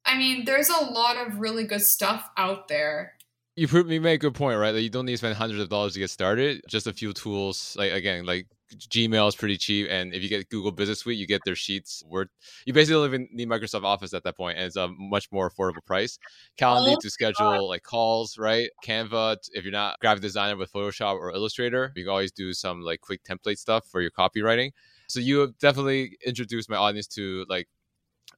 I 0.08 0.18
mean, 0.18 0.46
there's 0.46 0.70
a 0.70 0.86
lot 0.86 1.18
of 1.18 1.40
really 1.40 1.66
good 1.66 1.82
stuff 1.82 2.30
out 2.38 2.68
there. 2.68 3.14
You 3.56 3.68
prove 3.68 3.92
you 3.92 4.00
make 4.00 4.22
a 4.22 4.28
good 4.28 4.36
point, 4.36 4.60
right? 4.60 4.72
That 4.72 4.82
you 4.82 4.90
don't 4.90 5.06
need 5.06 5.14
to 5.14 5.18
spend 5.18 5.36
hundreds 5.36 5.62
of 5.62 5.70
dollars 5.70 5.94
to 5.94 6.00
get 6.00 6.10
started. 6.10 6.62
Just 6.68 6.88
a 6.88 6.94
few 6.94 7.12
tools, 7.12 7.76
like 7.78 7.92
again, 7.92 8.26
like 8.26 8.48
Gmail 8.76 9.28
is 9.28 9.36
pretty 9.36 9.58
cheap, 9.58 9.88
and 9.90 10.14
if 10.14 10.22
you 10.22 10.30
get 10.30 10.50
Google 10.50 10.72
Business 10.72 11.00
Suite, 11.00 11.18
you 11.18 11.26
get 11.26 11.42
their 11.44 11.56
sheets. 11.56 12.04
Word, 12.06 12.30
you 12.66 12.74
basically 12.74 12.96
don't 12.96 13.14
even 13.14 13.30
need 13.32 13.50
Microsoft 13.50 13.84
Office 13.84 14.14
at 14.14 14.24
that 14.24 14.38
point, 14.38 14.58
and 14.58 14.68
it's 14.68 14.76
a 14.76 14.90
much 14.90 15.32
more 15.32 15.50
affordable 15.50 15.86
price. 15.86 16.20
Calendly 16.60 16.96
oh, 16.96 17.00
to 17.02 17.10
schedule 17.10 17.52
God. 17.52 17.62
like 17.62 17.84
calls, 17.84 18.38
right? 18.38 18.70
Canva, 18.86 19.38
if 19.54 19.64
you're 19.64 19.72
not 19.72 20.00
graphic 20.02 20.22
designer 20.22 20.58
with 20.58 20.72
Photoshop 20.72 21.16
or 21.16 21.32
Illustrator, 21.32 21.92
you 21.96 22.04
can 22.04 22.12
always 22.12 22.32
do 22.32 22.54
some 22.54 22.82
like 22.82 23.02
quick 23.02 23.24
template 23.24 23.58
stuff 23.58 23.88
for 23.88 24.02
your 24.02 24.12
copywriting. 24.12 24.72
So 25.08 25.20
you 25.22 25.40
have 25.40 25.58
definitely 25.58 26.18
introduced 26.26 26.70
my 26.70 26.76
audience 26.76 27.08
to 27.08 27.46
like 27.50 27.70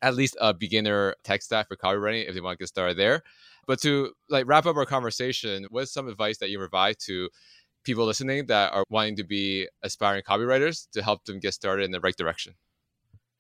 at 0.02 0.16
least 0.16 0.38
a 0.40 0.54
beginner 0.54 1.16
tech 1.24 1.42
stack 1.42 1.68
for 1.68 1.76
copywriting 1.76 2.28
if 2.28 2.34
they 2.34 2.42
want 2.42 2.58
to 2.58 2.64
get 2.64 2.70
started 2.70 2.98
there. 2.98 3.24
But 3.68 3.82
to 3.82 4.14
like 4.30 4.48
wrap 4.48 4.66
up 4.66 4.78
our 4.78 4.86
conversation, 4.86 5.68
what's 5.70 5.94
some 5.94 6.08
advice 6.08 6.38
that 6.40 6.50
you 6.50 6.58
provide 6.58 6.96
to 7.06 7.30
people 7.84 8.06
listening 8.06 8.48
that 8.48 8.74
are 8.74 8.84
wanting 8.90 9.16
to 9.18 9.24
be 9.24 9.68
aspiring 9.84 10.24
copywriters 10.24 10.88
to 10.92 11.04
help 11.04 11.26
them 11.26 11.40
get 11.40 11.54
started 11.54 11.84
in 11.84 11.92
the 11.92 12.00
right 12.00 12.16
direction? 12.16 12.56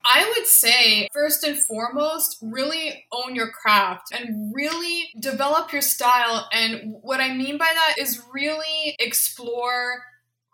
I 0.06 0.32
would 0.36 0.48
say, 0.48 1.10
first 1.14 1.44
and 1.44 1.58
foremost, 1.58 2.38
really 2.42 3.06
own 3.12 3.36
your 3.36 3.52
craft 3.52 4.14
and 4.14 4.54
really 4.56 5.10
develop 5.20 5.74
your 5.74 5.82
style. 5.82 6.48
And 6.54 6.96
what 7.02 7.20
I 7.20 7.34
mean 7.34 7.58
by 7.58 7.70
that 7.72 7.96
is 7.98 8.22
really 8.34 8.96
explore 8.98 10.04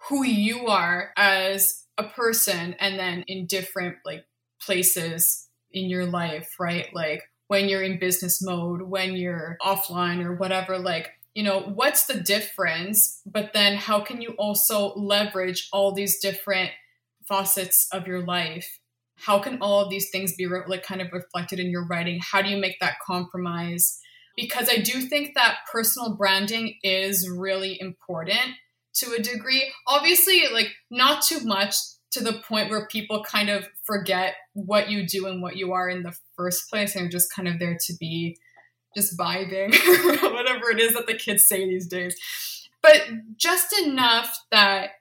who 0.10 0.24
you 0.24 0.68
are 0.68 1.12
as 1.16 1.86
a 1.98 2.04
person 2.04 2.76
and 2.80 3.00
then 3.00 3.24
in 3.28 3.46
different 3.46 3.98
like 4.04 4.26
places 4.60 5.45
in 5.76 5.90
your 5.90 6.06
life, 6.06 6.56
right? 6.60 6.88
Like 6.94 7.22
when 7.48 7.70
you're 7.70 7.84
in 7.84 8.00
business 8.00 8.42
mode, 8.42 8.82
when 8.82 9.16
you're 9.16 9.58
offline 9.62 10.26
or 10.26 10.34
whatever, 10.34 10.80
like, 10.80 11.12
you 11.36 11.44
know, 11.44 11.60
what's 11.60 12.06
the 12.06 12.20
difference? 12.20 13.22
But 13.26 13.52
then 13.54 13.76
how 13.76 14.00
can 14.00 14.22
you 14.22 14.32
also 14.40 14.94
leverage 14.96 15.68
all 15.72 15.92
these 15.92 16.20
different 16.20 16.72
facets 17.28 17.88
of 17.92 18.08
your 18.08 18.26
life? 18.26 18.80
How 19.18 19.40
can 19.40 19.60
all 19.62 19.82
of 19.82 19.90
these 19.90 20.10
things 20.10 20.34
be 20.36 20.46
re- 20.46 20.64
like 20.68 20.84
kind 20.84 21.02
of 21.02 21.12
reflected 21.12 21.60
in 21.60 21.70
your 21.70 21.86
writing? 21.86 22.20
How 22.22 22.42
do 22.42 22.50
you 22.50 22.58
make 22.58 22.80
that 22.80 23.00
compromise? 23.06 24.00
Because 24.36 24.70
I 24.70 24.78
do 24.78 25.02
think 25.02 25.36
that 25.36 25.58
personal 25.72 26.16
branding 26.16 26.76
is 26.84 27.30
really 27.30 27.80
important 27.80 28.56
to 28.96 29.14
a 29.14 29.22
degree. 29.22 29.72
Obviously, 29.88 30.44
like 30.52 30.70
not 30.90 31.22
too 31.24 31.40
much 31.44 31.76
to 32.16 32.24
the 32.24 32.34
point 32.34 32.70
where 32.70 32.88
people 32.88 33.24
kind 33.24 33.50
of 33.50 33.68
forget 33.84 34.36
what 34.54 34.90
you 34.90 35.06
do 35.06 35.28
and 35.28 35.42
what 35.42 35.58
you 35.58 35.74
are 35.74 35.90
in 35.90 36.04
the 36.04 36.16
first 36.36 36.70
place 36.70 36.96
and 36.96 37.04
you're 37.04 37.12
just 37.12 37.34
kind 37.34 37.48
of 37.48 37.60
there 37.60 37.78
to 37.86 37.94
be 38.00 38.38
just 38.96 39.18
vibing 39.18 39.72
whatever 40.34 40.72
it 40.72 40.80
is 40.80 40.94
that 40.94 41.08
the 41.08 41.14
kids 41.14 41.46
say 41.46 41.68
these 41.68 41.88
days. 41.88 42.16
But 42.82 43.02
just 43.36 43.78
enough 43.80 44.40
that 44.52 44.92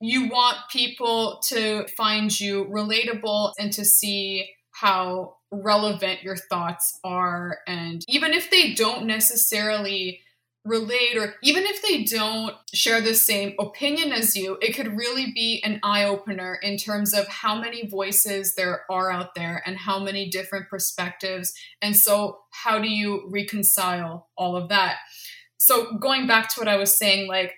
you 0.00 0.28
want 0.28 0.56
people 0.72 1.40
to 1.48 1.86
find 1.96 2.38
you 2.38 2.64
relatable 2.64 3.52
and 3.58 3.72
to 3.72 3.84
see 3.84 4.50
how 4.72 5.36
relevant 5.52 6.24
your 6.24 6.36
thoughts 6.36 6.98
are. 7.04 7.58
And 7.68 8.04
even 8.08 8.32
if 8.32 8.50
they 8.50 8.74
don't 8.74 9.06
necessarily 9.06 10.20
relate 10.64 11.16
or 11.16 11.34
even 11.42 11.64
if 11.64 11.82
they 11.82 12.04
don't 12.04 12.54
share 12.72 13.00
the 13.02 13.14
same 13.14 13.54
opinion 13.58 14.12
as 14.12 14.34
you 14.34 14.56
it 14.62 14.74
could 14.74 14.96
really 14.96 15.30
be 15.32 15.62
an 15.62 15.78
eye 15.82 16.04
opener 16.04 16.58
in 16.62 16.78
terms 16.78 17.12
of 17.12 17.28
how 17.28 17.60
many 17.60 17.86
voices 17.86 18.54
there 18.54 18.82
are 18.90 19.10
out 19.10 19.34
there 19.34 19.62
and 19.66 19.76
how 19.76 19.98
many 19.98 20.30
different 20.30 20.68
perspectives. 20.70 21.52
And 21.82 21.94
so 21.94 22.38
how 22.50 22.78
do 22.80 22.88
you 22.88 23.28
reconcile 23.28 24.28
all 24.38 24.56
of 24.56 24.70
that? 24.70 24.96
So 25.58 25.98
going 25.98 26.26
back 26.26 26.48
to 26.50 26.60
what 26.60 26.68
i 26.68 26.76
was 26.76 26.96
saying 26.98 27.26
like 27.26 27.54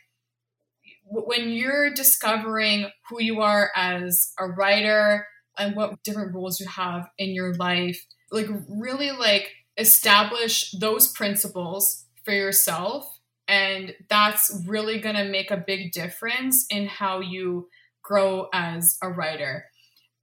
when 1.09 1.51
you're 1.51 1.91
discovering 1.91 2.91
who 3.09 3.23
you 3.23 3.41
are 3.41 3.71
as 3.77 4.33
a 4.39 4.47
writer 4.47 5.27
and 5.59 5.77
what 5.77 6.03
different 6.03 6.35
roles 6.35 6.61
you 6.61 6.67
have 6.67 7.09
in 7.19 7.31
your 7.31 7.55
life 7.55 8.05
like 8.33 8.49
really 8.69 9.11
like 9.13 9.51
establish 9.77 10.73
those 10.73 11.13
principles 11.13 12.06
for 12.27 12.33
yourself. 12.33 13.20
And 13.49 13.95
that's 14.11 14.64
really 14.66 15.01
going 15.01 15.14
to 15.14 15.24
make 15.24 15.51
a 15.53 15.57
big 15.57 15.93
difference 15.93 16.66
in 16.68 16.89
how 16.89 17.20
you 17.20 17.68
grow 18.03 18.49
as 18.53 18.99
a 19.01 19.09
writer. 19.09 19.66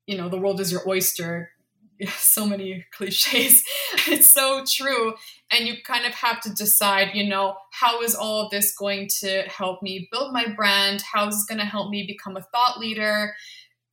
You 0.06 0.18
know, 0.18 0.28
the 0.28 0.38
world 0.38 0.60
is 0.60 0.72
your 0.72 0.88
oyster. 0.88 1.50
So 2.18 2.46
many 2.46 2.86
cliches. 2.92 3.64
It's 4.08 4.28
so 4.28 4.66
true. 4.68 5.14
And 5.52 5.66
you 5.66 5.76
kind 5.86 6.06
of 6.06 6.14
have 6.16 6.42
to 6.42 6.54
decide, 6.54 7.12
you 7.14 7.30
know, 7.30 7.56
how 7.72 8.02
is 8.02 8.14
all 8.14 8.42
of 8.42 8.52
this 8.52 8.76
going 8.76 9.08
to 9.22 9.44
help 9.44 9.82
me 9.82 10.10
build 10.12 10.34
my 10.34 10.48
brand? 10.48 11.02
How 11.02 11.30
is 11.30 11.36
this 11.36 11.46
going 11.46 11.60
to 11.60 11.66
help 11.66 11.92
me 11.92 12.06
become 12.06 12.36
a 12.36 12.42
thought 12.42 12.78
leader? 12.78 13.34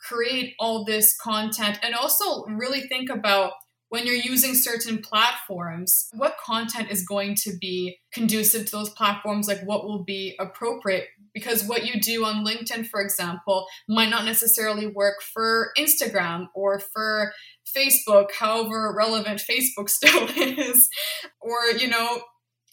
Create 0.01 0.55
all 0.59 0.85
this 0.85 1.17
content 1.17 1.79
and 1.85 1.95
also 1.95 2.47
really 2.47 2.81
think 2.89 3.11
about 3.11 3.53
when 3.91 4.07
you're 4.07 4.15
using 4.15 4.55
certain 4.55 4.99
platforms, 4.99 6.09
what 6.13 6.37
content 6.45 6.91
is 6.91 7.05
going 7.05 7.35
to 7.35 7.57
be 7.61 7.99
conducive 8.13 8.67
to 8.67 8.73
those 8.73 8.91
platforms? 8.91 9.49
Like 9.49 9.63
what 9.63 9.85
will 9.85 10.05
be 10.05 10.37
appropriate? 10.39 11.09
Because 11.35 11.65
what 11.65 11.85
you 11.85 12.01
do 12.01 12.25
on 12.25 12.47
LinkedIn, 12.47 12.87
for 12.87 13.01
example, 13.01 13.67
might 13.89 14.09
not 14.09 14.25
necessarily 14.25 14.87
work 14.87 15.23
for 15.23 15.73
Instagram 15.77 16.47
or 16.55 16.79
for 16.79 17.33
Facebook, 17.77 18.29
however 18.39 18.95
relevant 18.97 19.43
Facebook 19.43 19.91
still 19.91 20.29
is, 20.37 20.89
or, 21.41 21.77
you 21.77 21.89
know, 21.89 22.23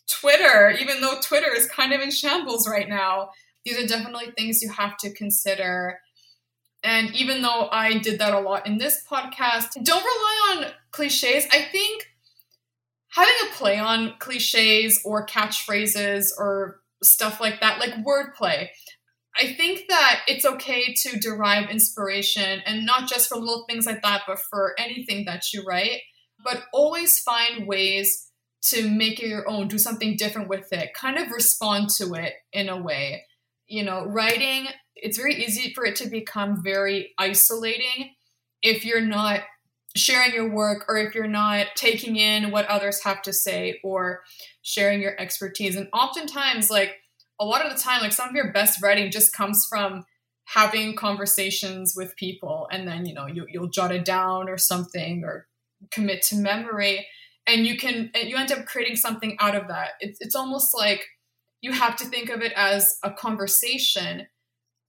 Twitter, 0.07 0.69
even 0.79 1.01
though 1.01 1.19
Twitter 1.21 1.51
is 1.53 1.67
kind 1.67 1.93
of 1.93 2.01
in 2.01 2.11
shambles 2.11 2.69
right 2.69 2.87
now. 2.87 3.29
these 3.65 3.77
are 3.77 3.87
definitely 3.87 4.31
things 4.37 4.61
you 4.61 4.71
have 4.71 4.95
to 4.97 5.11
consider. 5.13 5.99
And 6.83 7.15
even 7.15 7.41
though 7.41 7.69
I 7.71 7.97
did 7.97 8.19
that 8.19 8.33
a 8.33 8.39
lot 8.39 8.67
in 8.67 8.77
this 8.77 9.03
podcast, 9.09 9.83
don't 9.83 10.03
rely 10.03 10.55
on 10.55 10.71
cliches. 10.91 11.45
I 11.51 11.63
think 11.71 12.07
having 13.09 13.33
a 13.47 13.53
play 13.55 13.79
on 13.79 14.13
cliches 14.19 15.01
or 15.03 15.25
catchphrases 15.25 16.27
or 16.37 16.81
stuff 17.03 17.41
like 17.41 17.59
that, 17.61 17.79
like 17.79 18.05
wordplay, 18.05 18.69
I 19.39 19.53
think 19.53 19.85
that 19.89 20.21
it's 20.27 20.45
okay 20.45 20.93
to 20.93 21.19
derive 21.19 21.69
inspiration 21.69 22.61
and 22.65 22.85
not 22.85 23.07
just 23.07 23.29
for 23.29 23.37
little 23.37 23.65
things 23.69 23.85
like 23.85 24.01
that, 24.01 24.23
but 24.27 24.39
for 24.39 24.73
anything 24.79 25.25
that 25.25 25.53
you 25.53 25.63
write. 25.63 26.01
But 26.43 26.63
always 26.73 27.19
find 27.19 27.67
ways 27.67 28.29
to 28.63 28.89
make 28.89 29.19
it 29.19 29.27
your 29.27 29.47
own, 29.47 29.67
do 29.67 29.77
something 29.77 30.15
different 30.17 30.49
with 30.49 30.73
it, 30.73 30.93
kind 30.93 31.17
of 31.17 31.31
respond 31.31 31.89
to 31.97 32.13
it 32.15 32.33
in 32.51 32.69
a 32.69 32.81
way. 32.81 33.25
You 33.67 33.83
know, 33.83 34.05
writing, 34.05 34.67
it's 34.95 35.17
very 35.17 35.35
easy 35.35 35.73
for 35.73 35.85
it 35.85 35.95
to 35.97 36.09
become 36.09 36.63
very 36.63 37.13
isolating 37.17 38.15
if 38.61 38.85
you're 38.85 39.01
not 39.01 39.41
sharing 39.95 40.33
your 40.33 40.49
work 40.49 40.85
or 40.87 40.97
if 40.97 41.15
you're 41.15 41.27
not 41.27 41.67
taking 41.75 42.15
in 42.15 42.51
what 42.51 42.67
others 42.67 43.03
have 43.03 43.21
to 43.23 43.33
say 43.33 43.79
or 43.83 44.21
sharing 44.61 45.01
your 45.01 45.19
expertise. 45.19 45.75
And 45.75 45.89
oftentimes, 45.93 46.69
like, 46.69 46.95
a 47.39 47.45
lot 47.45 47.65
of 47.65 47.71
the 47.71 47.79
time, 47.79 48.01
like 48.01 48.13
some 48.13 48.29
of 48.29 48.35
your 48.35 48.51
best 48.51 48.81
writing 48.81 49.11
just 49.11 49.33
comes 49.33 49.65
from 49.69 50.05
having 50.45 50.95
conversations 50.95 51.93
with 51.95 52.15
people 52.15 52.67
and 52.71 52.87
then, 52.87 53.05
you 53.05 53.13
know, 53.13 53.27
you, 53.27 53.45
you'll 53.49 53.69
jot 53.69 53.91
it 53.91 54.05
down 54.05 54.49
or 54.49 54.57
something 54.57 55.23
or 55.23 55.45
commit 55.91 56.21
to 56.23 56.35
memory 56.35 57.05
and 57.45 57.67
you 57.67 57.77
can, 57.77 58.09
you 58.15 58.35
end 58.37 58.51
up 58.51 58.65
creating 58.65 58.95
something 58.95 59.37
out 59.39 59.55
of 59.55 59.67
that. 59.67 59.91
It's, 59.99 60.17
it's 60.21 60.35
almost 60.35 60.75
like 60.75 61.05
you 61.61 61.71
have 61.71 61.95
to 61.97 62.05
think 62.05 62.29
of 62.29 62.41
it 62.41 62.53
as 62.55 62.97
a 63.03 63.11
conversation, 63.11 64.27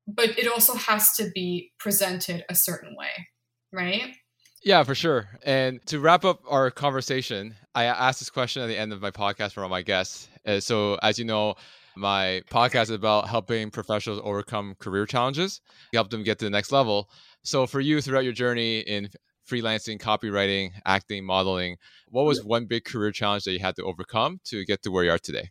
but 0.07 0.39
it 0.39 0.47
also 0.47 0.75
has 0.75 1.13
to 1.17 1.31
be 1.35 1.73
presented 1.79 2.45
a 2.49 2.55
certain 2.55 2.95
way, 2.97 3.29
right? 3.73 4.15
Yeah, 4.63 4.83
for 4.83 4.95
sure. 4.95 5.29
And 5.45 5.85
to 5.87 6.01
wrap 6.01 6.25
up 6.25 6.41
our 6.49 6.71
conversation, 6.71 7.55
I 7.75 7.85
asked 7.85 8.19
this 8.19 8.31
question 8.31 8.63
at 8.63 8.67
the 8.67 8.77
end 8.77 8.93
of 8.93 9.01
my 9.01 9.11
podcast 9.11 9.53
for 9.53 9.63
all 9.63 9.69
my 9.69 9.83
guests. 9.83 10.29
Uh, 10.47 10.61
so, 10.61 10.99
as 11.03 11.19
you 11.19 11.25
know, 11.25 11.55
my 11.97 12.43
podcast 12.51 12.85
is 12.85 12.91
about 12.91 13.29
helping 13.29 13.71
professionals 13.71 14.21
overcome 14.25 14.75
career 14.79 15.07
challenges, 15.07 15.61
help 15.93 16.11
them 16.11 16.23
get 16.23 16.39
to 16.41 16.45
the 16.45 16.51
next 16.51 16.73
level. 16.73 17.09
So, 17.45 17.67
for 17.67 17.81
you 17.81 18.01
throughout 18.01 18.25
your 18.25 18.33
journey 18.33 18.81
in 18.81 19.11
freelancing, 19.49 20.01
copywriting, 20.01 20.73
acting, 20.85 21.25
modeling, 21.25 21.77
what 22.09 22.25
was 22.25 22.45
one 22.45 22.67
big 22.67 22.85
career 22.85 23.13
challenge 23.13 23.45
that 23.45 23.53
you 23.53 23.61
had 23.61 23.77
to 23.77 23.85
overcome 23.85 24.41
to 24.45 24.65
get 24.65 24.83
to 24.83 24.91
where 24.91 25.05
you 25.05 25.11
are 25.11 25.19
today? 25.19 25.51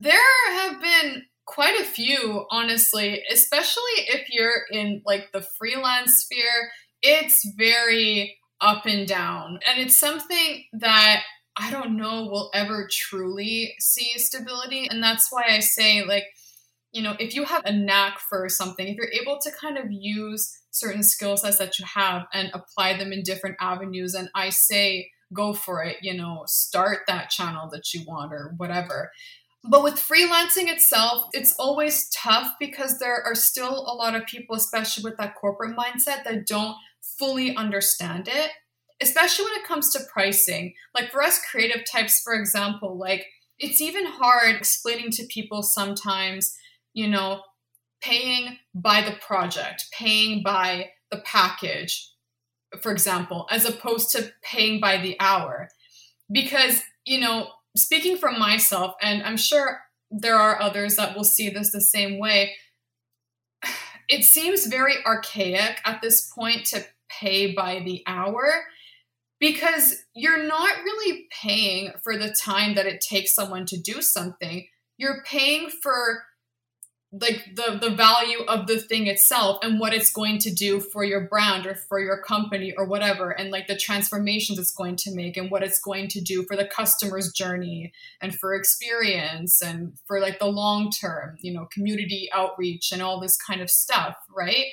There 0.00 0.52
have 0.52 0.80
been 0.80 1.24
quite 1.44 1.78
a 1.78 1.84
few, 1.84 2.46
honestly, 2.50 3.22
especially 3.30 3.82
if 4.08 4.28
you're 4.30 4.62
in 4.70 5.02
like 5.04 5.30
the 5.32 5.44
freelance 5.58 6.24
sphere. 6.24 6.70
It's 7.02 7.46
very 7.56 8.38
up 8.60 8.86
and 8.86 9.06
down. 9.06 9.58
And 9.66 9.80
it's 9.80 9.98
something 9.98 10.64
that 10.72 11.22
I 11.56 11.70
don't 11.70 11.96
know 11.96 12.24
will 12.24 12.50
ever 12.54 12.88
truly 12.90 13.74
see 13.78 14.12
stability. 14.16 14.86
And 14.88 15.02
that's 15.02 15.28
why 15.30 15.44
I 15.48 15.60
say, 15.60 16.04
like, 16.04 16.24
you 16.92 17.02
know, 17.02 17.14
if 17.18 17.34
you 17.34 17.44
have 17.44 17.64
a 17.64 17.72
knack 17.72 18.18
for 18.18 18.48
something, 18.48 18.86
if 18.86 18.96
you're 18.96 19.22
able 19.22 19.38
to 19.40 19.50
kind 19.50 19.76
of 19.76 19.86
use 19.90 20.50
certain 20.70 21.02
skill 21.02 21.36
sets 21.36 21.58
that 21.58 21.78
you 21.78 21.84
have 21.84 22.26
and 22.32 22.50
apply 22.54 22.96
them 22.96 23.12
in 23.12 23.22
different 23.22 23.56
avenues, 23.60 24.14
and 24.14 24.28
I 24.34 24.50
say, 24.50 25.10
go 25.32 25.52
for 25.52 25.84
it, 25.84 25.96
you 26.02 26.14
know, 26.14 26.42
start 26.46 27.00
that 27.06 27.30
channel 27.30 27.68
that 27.72 27.94
you 27.94 28.02
want 28.06 28.32
or 28.32 28.54
whatever. 28.56 29.12
But 29.62 29.82
with 29.82 29.94
freelancing 29.96 30.68
itself, 30.68 31.28
it's 31.32 31.54
always 31.58 32.08
tough 32.10 32.54
because 32.58 32.98
there 32.98 33.22
are 33.22 33.34
still 33.34 33.84
a 33.86 33.94
lot 33.94 34.14
of 34.14 34.26
people, 34.26 34.56
especially 34.56 35.04
with 35.04 35.18
that 35.18 35.34
corporate 35.34 35.76
mindset, 35.76 36.24
that 36.24 36.46
don't 36.46 36.76
fully 37.18 37.54
understand 37.56 38.26
it 38.28 38.50
especially 39.00 39.46
when 39.46 39.54
it 39.54 39.66
comes 39.66 39.92
to 39.92 40.04
pricing. 40.12 40.74
Like 40.94 41.10
for 41.10 41.22
us 41.22 41.40
creative 41.50 41.82
types, 41.90 42.20
for 42.22 42.34
example, 42.34 42.96
like 42.98 43.26
it's 43.58 43.80
even 43.80 44.06
hard 44.06 44.56
explaining 44.56 45.10
to 45.12 45.26
people 45.26 45.62
sometimes, 45.62 46.56
you 46.92 47.08
know, 47.08 47.42
paying 48.00 48.58
by 48.74 49.02
the 49.02 49.16
project, 49.16 49.86
paying 49.92 50.42
by 50.42 50.90
the 51.10 51.18
package, 51.18 52.12
for 52.80 52.92
example, 52.92 53.46
as 53.50 53.64
opposed 53.64 54.10
to 54.12 54.32
paying 54.42 54.80
by 54.80 54.96
the 54.96 55.16
hour. 55.20 55.68
Because, 56.30 56.82
you 57.04 57.20
know, 57.20 57.48
speaking 57.76 58.16
from 58.16 58.38
myself, 58.38 58.94
and 59.00 59.22
I'm 59.22 59.36
sure 59.36 59.80
there 60.10 60.36
are 60.36 60.60
others 60.60 60.96
that 60.96 61.16
will 61.16 61.24
see 61.24 61.50
this 61.50 61.70
the 61.70 61.80
same 61.80 62.18
way, 62.18 62.54
it 64.08 64.24
seems 64.24 64.66
very 64.66 64.94
archaic 65.06 65.80
at 65.84 66.02
this 66.02 66.30
point 66.34 66.66
to 66.66 66.84
pay 67.08 67.52
by 67.52 67.80
the 67.84 68.02
hour 68.06 68.64
because 69.38 69.96
you're 70.14 70.46
not 70.46 70.82
really 70.84 71.26
paying 71.30 71.92
for 72.02 72.16
the 72.16 72.34
time 72.42 72.74
that 72.74 72.86
it 72.86 73.00
takes 73.00 73.34
someone 73.34 73.66
to 73.66 73.80
do 73.80 74.02
something. 74.02 74.66
You're 74.98 75.22
paying 75.24 75.70
for 75.70 76.24
like 77.12 77.44
the 77.56 77.76
the 77.80 77.90
value 77.90 78.42
of 78.46 78.68
the 78.68 78.78
thing 78.78 79.08
itself 79.08 79.58
and 79.62 79.80
what 79.80 79.92
it's 79.92 80.12
going 80.12 80.38
to 80.38 80.54
do 80.54 80.78
for 80.78 81.02
your 81.02 81.22
brand 81.22 81.66
or 81.66 81.74
for 81.74 81.98
your 81.98 82.22
company 82.22 82.72
or 82.76 82.86
whatever 82.86 83.30
and 83.30 83.50
like 83.50 83.66
the 83.66 83.76
transformations 83.76 84.60
it's 84.60 84.70
going 84.70 84.94
to 84.94 85.12
make 85.12 85.36
and 85.36 85.50
what 85.50 85.64
it's 85.64 85.80
going 85.80 86.06
to 86.06 86.20
do 86.20 86.44
for 86.44 86.56
the 86.56 86.64
customer's 86.64 87.32
journey 87.32 87.92
and 88.20 88.36
for 88.36 88.54
experience 88.54 89.60
and 89.60 89.92
for 90.06 90.20
like 90.20 90.38
the 90.38 90.46
long 90.46 90.88
term 90.88 91.36
you 91.40 91.52
know 91.52 91.66
community 91.72 92.28
outreach 92.32 92.92
and 92.92 93.02
all 93.02 93.18
this 93.18 93.36
kind 93.36 93.60
of 93.60 93.68
stuff 93.68 94.14
right? 94.34 94.66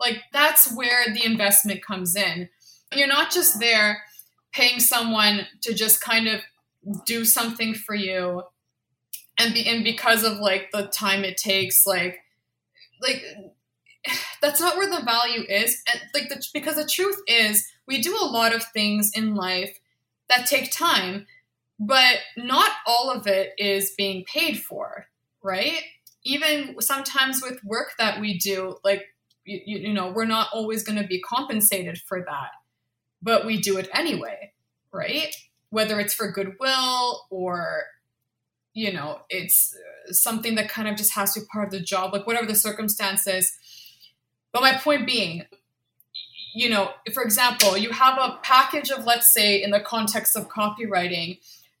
Like 0.00 0.22
that's 0.32 0.72
where 0.74 1.06
the 1.12 1.24
investment 1.24 1.84
comes 1.84 2.16
in. 2.16 2.48
You're 2.92 3.08
not 3.08 3.30
just 3.30 3.60
there 3.60 4.02
paying 4.52 4.80
someone 4.80 5.46
to 5.62 5.74
just 5.74 6.00
kind 6.00 6.28
of 6.28 6.40
do 7.06 7.24
something 7.24 7.74
for 7.74 7.94
you 7.94 8.42
and 9.38 9.54
be 9.54 9.66
and 9.66 9.84
because 9.84 10.24
of 10.24 10.38
like 10.38 10.70
the 10.72 10.86
time 10.88 11.24
it 11.24 11.36
takes 11.36 11.86
like 11.86 12.18
like 13.00 13.22
that's 14.42 14.60
not 14.60 14.76
where 14.76 14.90
the 14.90 15.04
value 15.04 15.42
is 15.48 15.82
and 15.92 16.00
like 16.14 16.28
the, 16.28 16.44
because 16.52 16.76
the 16.76 16.86
truth 16.86 17.20
is 17.26 17.66
we 17.86 18.00
do 18.00 18.16
a 18.16 18.26
lot 18.26 18.54
of 18.54 18.64
things 18.72 19.10
in 19.14 19.34
life 19.34 19.78
that 20.28 20.46
take 20.46 20.70
time 20.70 21.26
but 21.80 22.18
not 22.36 22.70
all 22.86 23.10
of 23.10 23.26
it 23.26 23.52
is 23.58 23.94
being 23.96 24.24
paid 24.24 24.58
for 24.58 25.06
right 25.42 25.82
even 26.22 26.80
sometimes 26.80 27.42
with 27.42 27.62
work 27.64 27.92
that 27.98 28.20
we 28.20 28.38
do 28.38 28.76
like 28.84 29.02
you, 29.44 29.60
you 29.88 29.92
know 29.92 30.10
we're 30.10 30.24
not 30.24 30.48
always 30.52 30.82
going 30.82 31.00
to 31.00 31.06
be 31.06 31.20
compensated 31.20 31.98
for 31.98 32.24
that 32.26 32.50
but 33.24 33.46
we 33.46 33.58
do 33.58 33.78
it 33.78 33.88
anyway, 33.92 34.52
right? 34.92 35.34
Whether 35.70 35.98
it's 35.98 36.14
for 36.14 36.30
goodwill 36.30 37.22
or, 37.30 37.84
you 38.74 38.92
know, 38.92 39.20
it's 39.30 39.74
uh, 39.74 40.12
something 40.12 40.56
that 40.56 40.68
kind 40.68 40.88
of 40.88 40.96
just 40.96 41.14
has 41.14 41.32
to 41.34 41.40
be 41.40 41.46
part 41.46 41.66
of 41.66 41.70
the 41.70 41.80
job, 41.80 42.12
like 42.12 42.26
whatever 42.26 42.46
the 42.46 42.56
circumstances. 42.56 43.56
But 44.52 44.62
my 44.62 44.76
point 44.76 45.06
being, 45.06 45.44
you 46.54 46.68
know, 46.68 46.90
for 47.12 47.22
example, 47.22 47.76
you 47.76 47.90
have 47.90 48.18
a 48.18 48.38
package 48.42 48.90
of, 48.90 49.04
let's 49.04 49.32
say, 49.32 49.62
in 49.62 49.70
the 49.70 49.80
context 49.80 50.36
of 50.36 50.48
copywriting, 50.48 51.38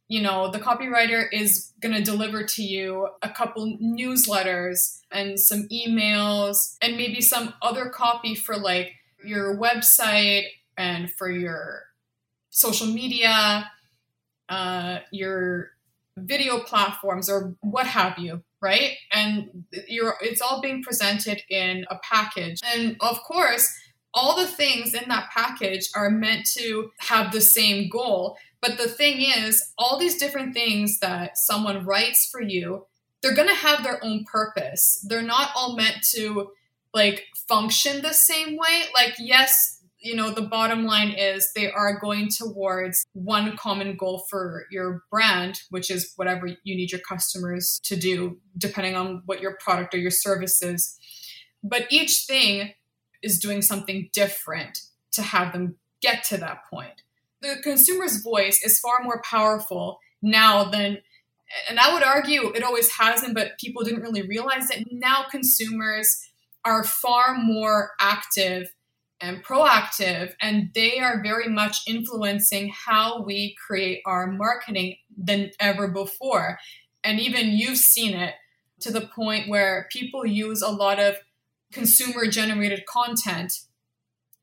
you 0.08 0.20
know, 0.22 0.50
the 0.50 0.60
copywriter 0.60 1.26
is 1.32 1.72
going 1.80 1.94
to 1.94 2.02
deliver 2.02 2.44
to 2.44 2.62
you 2.62 3.08
a 3.22 3.28
couple 3.28 3.78
newsletters 3.82 5.00
and 5.10 5.38
some 5.40 5.68
emails 5.72 6.76
and 6.80 6.96
maybe 6.96 7.20
some 7.20 7.54
other 7.62 7.88
copy 7.88 8.34
for 8.34 8.56
like 8.56 8.92
your 9.24 9.56
website 9.56 10.44
and 10.76 11.10
for 11.10 11.30
your 11.30 11.84
social 12.50 12.86
media, 12.86 13.70
uh, 14.48 14.98
your 15.10 15.70
video 16.16 16.60
platforms, 16.60 17.28
or 17.28 17.54
what 17.60 17.86
have 17.86 18.18
you, 18.18 18.42
right? 18.60 18.92
And 19.12 19.64
you're 19.88 20.16
it's 20.20 20.40
all 20.40 20.60
being 20.60 20.82
presented 20.82 21.42
in 21.48 21.84
a 21.90 21.98
package, 22.02 22.60
and 22.64 22.96
of 23.00 23.22
course. 23.22 23.72
All 24.16 24.36
the 24.36 24.46
things 24.46 24.94
in 24.94 25.08
that 25.08 25.30
package 25.34 25.88
are 25.96 26.08
meant 26.08 26.46
to 26.56 26.92
have 27.00 27.32
the 27.32 27.40
same 27.40 27.88
goal. 27.88 28.36
But 28.62 28.78
the 28.78 28.86
thing 28.86 29.20
is, 29.20 29.72
all 29.76 29.98
these 29.98 30.18
different 30.18 30.54
things 30.54 31.00
that 31.00 31.36
someone 31.36 31.84
writes 31.84 32.24
for 32.30 32.40
you, 32.40 32.86
they're 33.20 33.34
going 33.34 33.48
to 33.48 33.54
have 33.56 33.82
their 33.82 33.98
own 34.04 34.24
purpose. 34.30 35.04
They're 35.08 35.20
not 35.20 35.50
all 35.56 35.74
meant 35.74 35.96
to 36.12 36.52
like 36.94 37.24
function 37.48 38.02
the 38.02 38.14
same 38.14 38.56
way. 38.56 38.84
Like, 38.94 39.14
yes, 39.18 39.73
you 40.04 40.14
know, 40.14 40.30
the 40.30 40.42
bottom 40.42 40.84
line 40.84 41.12
is 41.12 41.50
they 41.54 41.70
are 41.70 41.98
going 41.98 42.28
towards 42.28 43.06
one 43.14 43.56
common 43.56 43.96
goal 43.96 44.26
for 44.28 44.66
your 44.70 45.02
brand, 45.10 45.62
which 45.70 45.90
is 45.90 46.12
whatever 46.16 46.46
you 46.46 46.76
need 46.76 46.92
your 46.92 47.00
customers 47.00 47.80
to 47.84 47.96
do, 47.96 48.38
depending 48.58 48.94
on 48.96 49.22
what 49.24 49.40
your 49.40 49.56
product 49.60 49.94
or 49.94 49.98
your 49.98 50.10
service 50.10 50.62
is. 50.62 50.98
But 51.62 51.86
each 51.90 52.26
thing 52.26 52.74
is 53.22 53.38
doing 53.38 53.62
something 53.62 54.10
different 54.12 54.78
to 55.12 55.22
have 55.22 55.54
them 55.54 55.76
get 56.02 56.22
to 56.24 56.36
that 56.36 56.58
point. 56.70 57.02
The 57.40 57.56
consumer's 57.62 58.22
voice 58.22 58.62
is 58.62 58.78
far 58.78 59.02
more 59.02 59.22
powerful 59.22 59.98
now 60.20 60.64
than 60.64 60.98
and 61.68 61.78
I 61.78 61.92
would 61.92 62.02
argue 62.02 62.52
it 62.52 62.64
always 62.64 62.90
hasn't, 62.90 63.34
but 63.34 63.58
people 63.58 63.84
didn't 63.84 64.02
really 64.02 64.26
realize 64.26 64.68
that 64.68 64.82
now 64.90 65.26
consumers 65.30 66.28
are 66.64 66.82
far 66.82 67.36
more 67.36 67.92
active 68.00 68.72
and 69.24 69.42
proactive, 69.42 70.34
and 70.40 70.70
they 70.74 70.98
are 71.00 71.22
very 71.22 71.48
much 71.48 71.78
influencing 71.86 72.68
how 72.68 73.22
we 73.22 73.56
create 73.66 74.02
our 74.04 74.26
marketing 74.26 74.96
than 75.16 75.50
ever 75.58 75.88
before. 75.88 76.58
And 77.02 77.18
even 77.18 77.52
you've 77.52 77.78
seen 77.78 78.14
it 78.14 78.34
to 78.80 78.92
the 78.92 79.00
point 79.00 79.48
where 79.48 79.88
people 79.90 80.26
use 80.26 80.60
a 80.60 80.68
lot 80.68 81.00
of 81.00 81.16
consumer 81.72 82.26
generated 82.26 82.84
content 82.86 83.52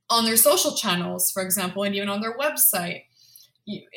on 0.09 0.25
their 0.25 0.35
social 0.35 0.75
channels, 0.75 1.29
for 1.31 1.43
example, 1.43 1.83
and 1.83 1.95
even 1.95 2.09
on 2.09 2.21
their 2.21 2.35
website. 2.35 3.03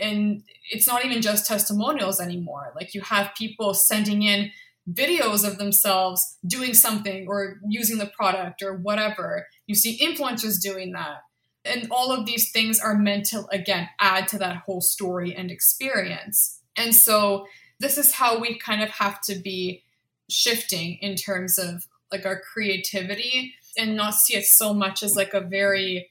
And 0.01 0.43
it's 0.71 0.87
not 0.87 1.05
even 1.05 1.23
just 1.23 1.47
testimonials 1.47 2.21
anymore. 2.21 2.73
Like 2.77 2.95
you 2.95 3.01
have 3.01 3.35
people 3.37 3.73
sending 3.73 4.23
in 4.23 4.51
videos 4.91 5.47
of 5.47 5.59
themselves 5.59 6.39
doing 6.47 6.75
something 6.75 7.27
or 7.29 7.59
using 7.69 7.99
the 7.99 8.07
product 8.07 8.63
or 8.63 8.77
whatever. 8.77 9.47
You 9.67 9.75
see 9.75 9.99
influencers 9.99 10.61
doing 10.61 10.93
that. 10.93 11.23
And 11.65 11.89
all 11.91 12.13
of 12.13 12.27
these 12.27 12.51
things 12.53 12.79
are 12.79 12.97
meant 12.97 13.27
to, 13.27 13.47
again, 13.51 13.89
add 13.99 14.29
to 14.29 14.39
that 14.39 14.59
whole 14.67 14.83
story 14.83 15.35
and 15.35 15.51
experience. 15.51 16.61
And 16.77 16.95
so 16.95 17.47
this 17.81 17.97
is 17.97 18.13
how 18.13 18.39
we 18.39 18.59
kind 18.59 18.83
of 18.83 18.91
have 18.91 19.21
to 19.23 19.37
be 19.37 19.83
shifting 20.29 20.99
in 21.01 21.17
terms 21.17 21.59
of 21.59 21.87
like 22.13 22.27
our 22.27 22.41
creativity 22.41 23.55
and 23.79 23.97
not 23.97 24.15
see 24.15 24.37
it 24.37 24.45
so 24.45 24.75
much 24.75 25.03
as 25.03 25.17
like 25.17 25.35
a 25.35 25.41
very 25.41 26.11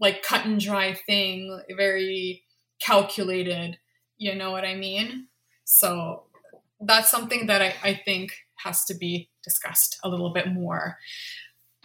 like 0.00 0.22
cut 0.22 0.46
and 0.46 0.60
dry 0.60 0.94
thing, 0.94 1.60
very 1.76 2.44
calculated. 2.80 3.78
You 4.16 4.34
know 4.34 4.52
what 4.52 4.64
I 4.64 4.74
mean? 4.74 5.28
So 5.64 6.24
that's 6.86 7.10
something 7.10 7.46
that 7.46 7.62
I, 7.62 7.74
I 7.82 8.00
think 8.04 8.32
has 8.64 8.84
to 8.86 8.94
be 8.94 9.30
discussed 9.42 9.98
a 10.04 10.08
little 10.08 10.32
bit 10.32 10.52
more. 10.52 10.98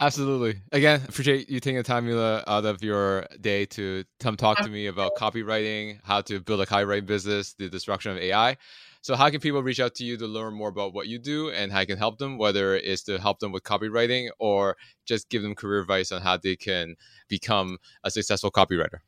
Absolutely. 0.02 0.62
Again, 0.72 1.02
appreciate 1.10 1.50
you 1.50 1.60
taking 1.60 1.76
the 1.76 1.84
time, 1.84 2.06
Mila, 2.06 2.42
out 2.48 2.64
of 2.64 2.82
your 2.82 3.28
day 3.42 3.66
to 3.66 4.06
come 4.22 4.38
talk 4.38 4.58
to 4.62 4.70
me 4.70 4.88
about 4.88 5.12
copywriting, 5.18 6.00
how 6.04 6.22
to 6.22 6.40
build 6.40 6.62
a 6.62 6.66
copywriting 6.66 7.06
business, 7.06 7.54
the 7.54 7.70
destruction 7.70 8.14
of 8.14 8.18
AI. 8.18 8.56
So, 9.02 9.16
how 9.16 9.30
can 9.30 9.42
people 9.42 9.62
reach 9.62 9.82
out 9.82 9.96
to 9.96 10.06
you 10.06 10.16
to 10.18 10.26
learn 10.26 10.54
more 10.54 10.70
about 10.70 10.94
what 10.94 11.08
you 11.08 11.20
do 11.20 11.50
and 11.52 11.72
how 11.72 11.82
you 11.82 11.86
can 11.86 11.98
help 11.98 12.18
them, 12.18 12.38
whether 12.38 12.76
it's 12.76 13.04
to 13.04 13.18
help 13.20 13.40
them 13.40 13.52
with 13.52 13.64
copywriting 13.64 14.30
or 14.40 14.78
just 15.06 15.30
give 15.30 15.42
them 15.42 15.54
career 15.54 15.82
advice 15.82 16.14
on 16.14 16.22
how 16.22 16.38
they 16.38 16.56
can 16.56 16.96
become 17.28 17.78
a 18.04 18.12
successful 18.12 18.52
copywriter? 18.52 19.00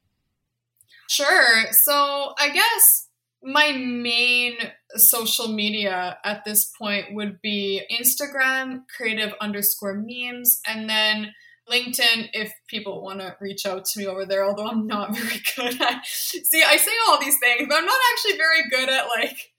Sure. 1.09 1.71
So, 1.71 2.33
I 2.37 2.49
guess 2.49 3.07
my 3.43 3.71
main 3.71 4.57
social 4.95 5.47
media 5.47 6.17
at 6.23 6.43
this 6.43 6.71
point 6.79 7.13
would 7.13 7.41
be 7.41 7.81
Instagram, 7.91 8.81
creative 8.95 9.33
underscore 9.39 10.03
memes, 10.05 10.61
and 10.67 10.89
then 10.89 11.33
LinkedIn 11.69 12.29
if 12.33 12.51
people 12.67 13.01
want 13.01 13.19
to 13.19 13.35
reach 13.39 13.65
out 13.65 13.85
to 13.85 13.99
me 13.99 14.07
over 14.07 14.25
there, 14.25 14.45
although 14.45 14.67
I'm 14.67 14.87
not 14.87 15.15
very 15.17 15.41
good 15.55 15.81
at 15.81 16.05
see, 16.05 16.63
I 16.63 16.77
say 16.77 16.91
all 17.07 17.19
these 17.19 17.37
things, 17.39 17.67
but 17.69 17.77
I'm 17.77 17.85
not 17.85 17.99
actually 18.13 18.37
very 18.37 18.69
good 18.69 18.89
at 18.89 19.05
like 19.15 19.51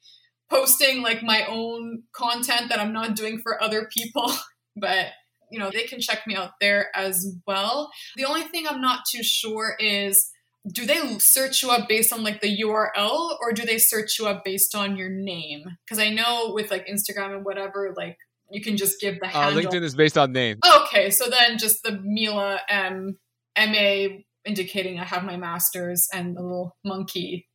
posting 0.51 1.03
like 1.03 1.23
my 1.23 1.47
own 1.47 2.03
content 2.13 2.69
that 2.69 2.79
I'm 2.79 2.93
not 2.93 3.17
doing 3.17 3.41
for 3.43 3.63
other 3.63 3.89
people. 3.93 4.31
but 4.77 5.07
you 5.51 5.59
know, 5.59 5.71
they 5.71 5.85
can 5.85 6.01
check 6.01 6.27
me 6.27 6.35
out 6.35 6.53
there 6.61 6.89
as 6.95 7.37
well. 7.47 7.91
The 8.17 8.25
only 8.25 8.43
thing 8.43 8.67
I'm 8.67 8.81
not 8.81 9.05
too 9.11 9.23
sure 9.23 9.77
is 9.79 10.31
do 10.71 10.87
they 10.87 11.19
search 11.19 11.63
you 11.63 11.71
up 11.71 11.89
based 11.89 12.13
on 12.13 12.23
like 12.23 12.41
the 12.41 12.59
URL 12.59 13.37
or 13.41 13.53
do 13.53 13.65
they 13.65 13.79
search 13.79 14.19
you 14.19 14.27
up 14.27 14.45
based 14.45 14.75
on 14.75 14.97
your 14.97 15.11
name? 15.11 15.65
Because 15.85 15.99
I 15.99 16.11
know 16.11 16.53
with 16.55 16.71
like 16.71 16.87
Instagram 16.87 17.35
and 17.35 17.45
whatever, 17.45 17.93
like 17.97 18.17
you 18.51 18.61
can 18.61 18.77
just 18.77 19.01
give 19.01 19.19
the 19.19 19.27
uh, 19.27 19.31
handle. 19.31 19.63
LinkedIn 19.63 19.83
is 19.83 19.95
based 19.97 20.17
on 20.17 20.33
name. 20.33 20.59
Okay, 20.83 21.11
so 21.11 21.29
then 21.29 21.59
just 21.59 21.83
the 21.83 22.01
Mila 22.05 22.61
M 22.69 23.19
M 23.57 23.75
A 23.75 24.25
indicating 24.45 24.99
I 24.99 25.05
have 25.05 25.25
my 25.25 25.37
master's 25.37 26.09
and 26.13 26.37
the 26.37 26.43
little 26.43 26.77
monkey. 26.85 27.49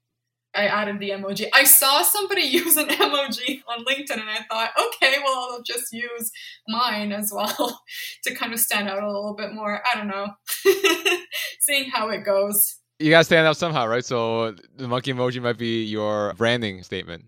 I 0.53 0.65
added 0.65 0.99
the 0.99 1.11
emoji. 1.11 1.47
I 1.53 1.65
saw 1.65 2.01
somebody 2.01 2.41
use 2.45 2.75
an 2.75 2.87
emoji 2.87 3.61
on 3.69 3.85
LinkedIn 3.85 4.19
and 4.19 4.29
I 4.29 4.39
thought, 4.49 4.71
okay, 4.87 5.17
well, 5.23 5.49
I'll 5.51 5.61
just 5.61 5.93
use 5.93 6.31
mine 6.67 7.11
as 7.13 7.31
well 7.33 7.79
to 8.23 8.35
kind 8.35 8.53
of 8.53 8.59
stand 8.59 8.89
out 8.89 9.03
a 9.03 9.07
little 9.07 9.35
bit 9.35 9.53
more. 9.53 9.81
I 9.89 9.95
don't 9.95 10.07
know. 10.07 10.29
Seeing 11.61 11.89
how 11.89 12.09
it 12.09 12.25
goes 12.25 12.79
you 12.99 13.09
gotta 13.09 13.23
stand 13.23 13.47
out 13.47 13.57
somehow, 13.57 13.87
right? 13.87 14.03
So 14.03 14.55
the 14.75 14.87
monkey 14.87 15.13
emoji 15.13 15.41
might 15.41 15.57
be 15.57 15.83
your 15.83 16.33
branding 16.33 16.83
statement. 16.83 17.25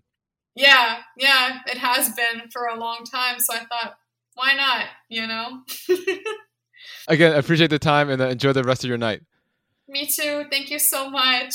Yeah, 0.54 0.98
yeah, 1.16 1.60
it 1.66 1.78
has 1.78 2.10
been 2.10 2.50
for 2.50 2.66
a 2.66 2.78
long 2.78 3.04
time. 3.04 3.38
So 3.38 3.54
I 3.54 3.60
thought, 3.60 3.96
why 4.34 4.54
not? 4.54 4.86
You 5.08 5.26
know. 5.26 5.62
Again, 7.08 7.34
appreciate 7.36 7.70
the 7.70 7.78
time 7.78 8.10
and 8.10 8.20
uh, 8.20 8.28
enjoy 8.28 8.52
the 8.52 8.64
rest 8.64 8.84
of 8.84 8.88
your 8.88 8.98
night. 8.98 9.22
Me 9.88 10.06
too. 10.06 10.44
Thank 10.50 10.70
you 10.70 10.78
so 10.78 11.10
much. 11.10 11.54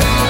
Thank 0.00 0.24
you. 0.24 0.29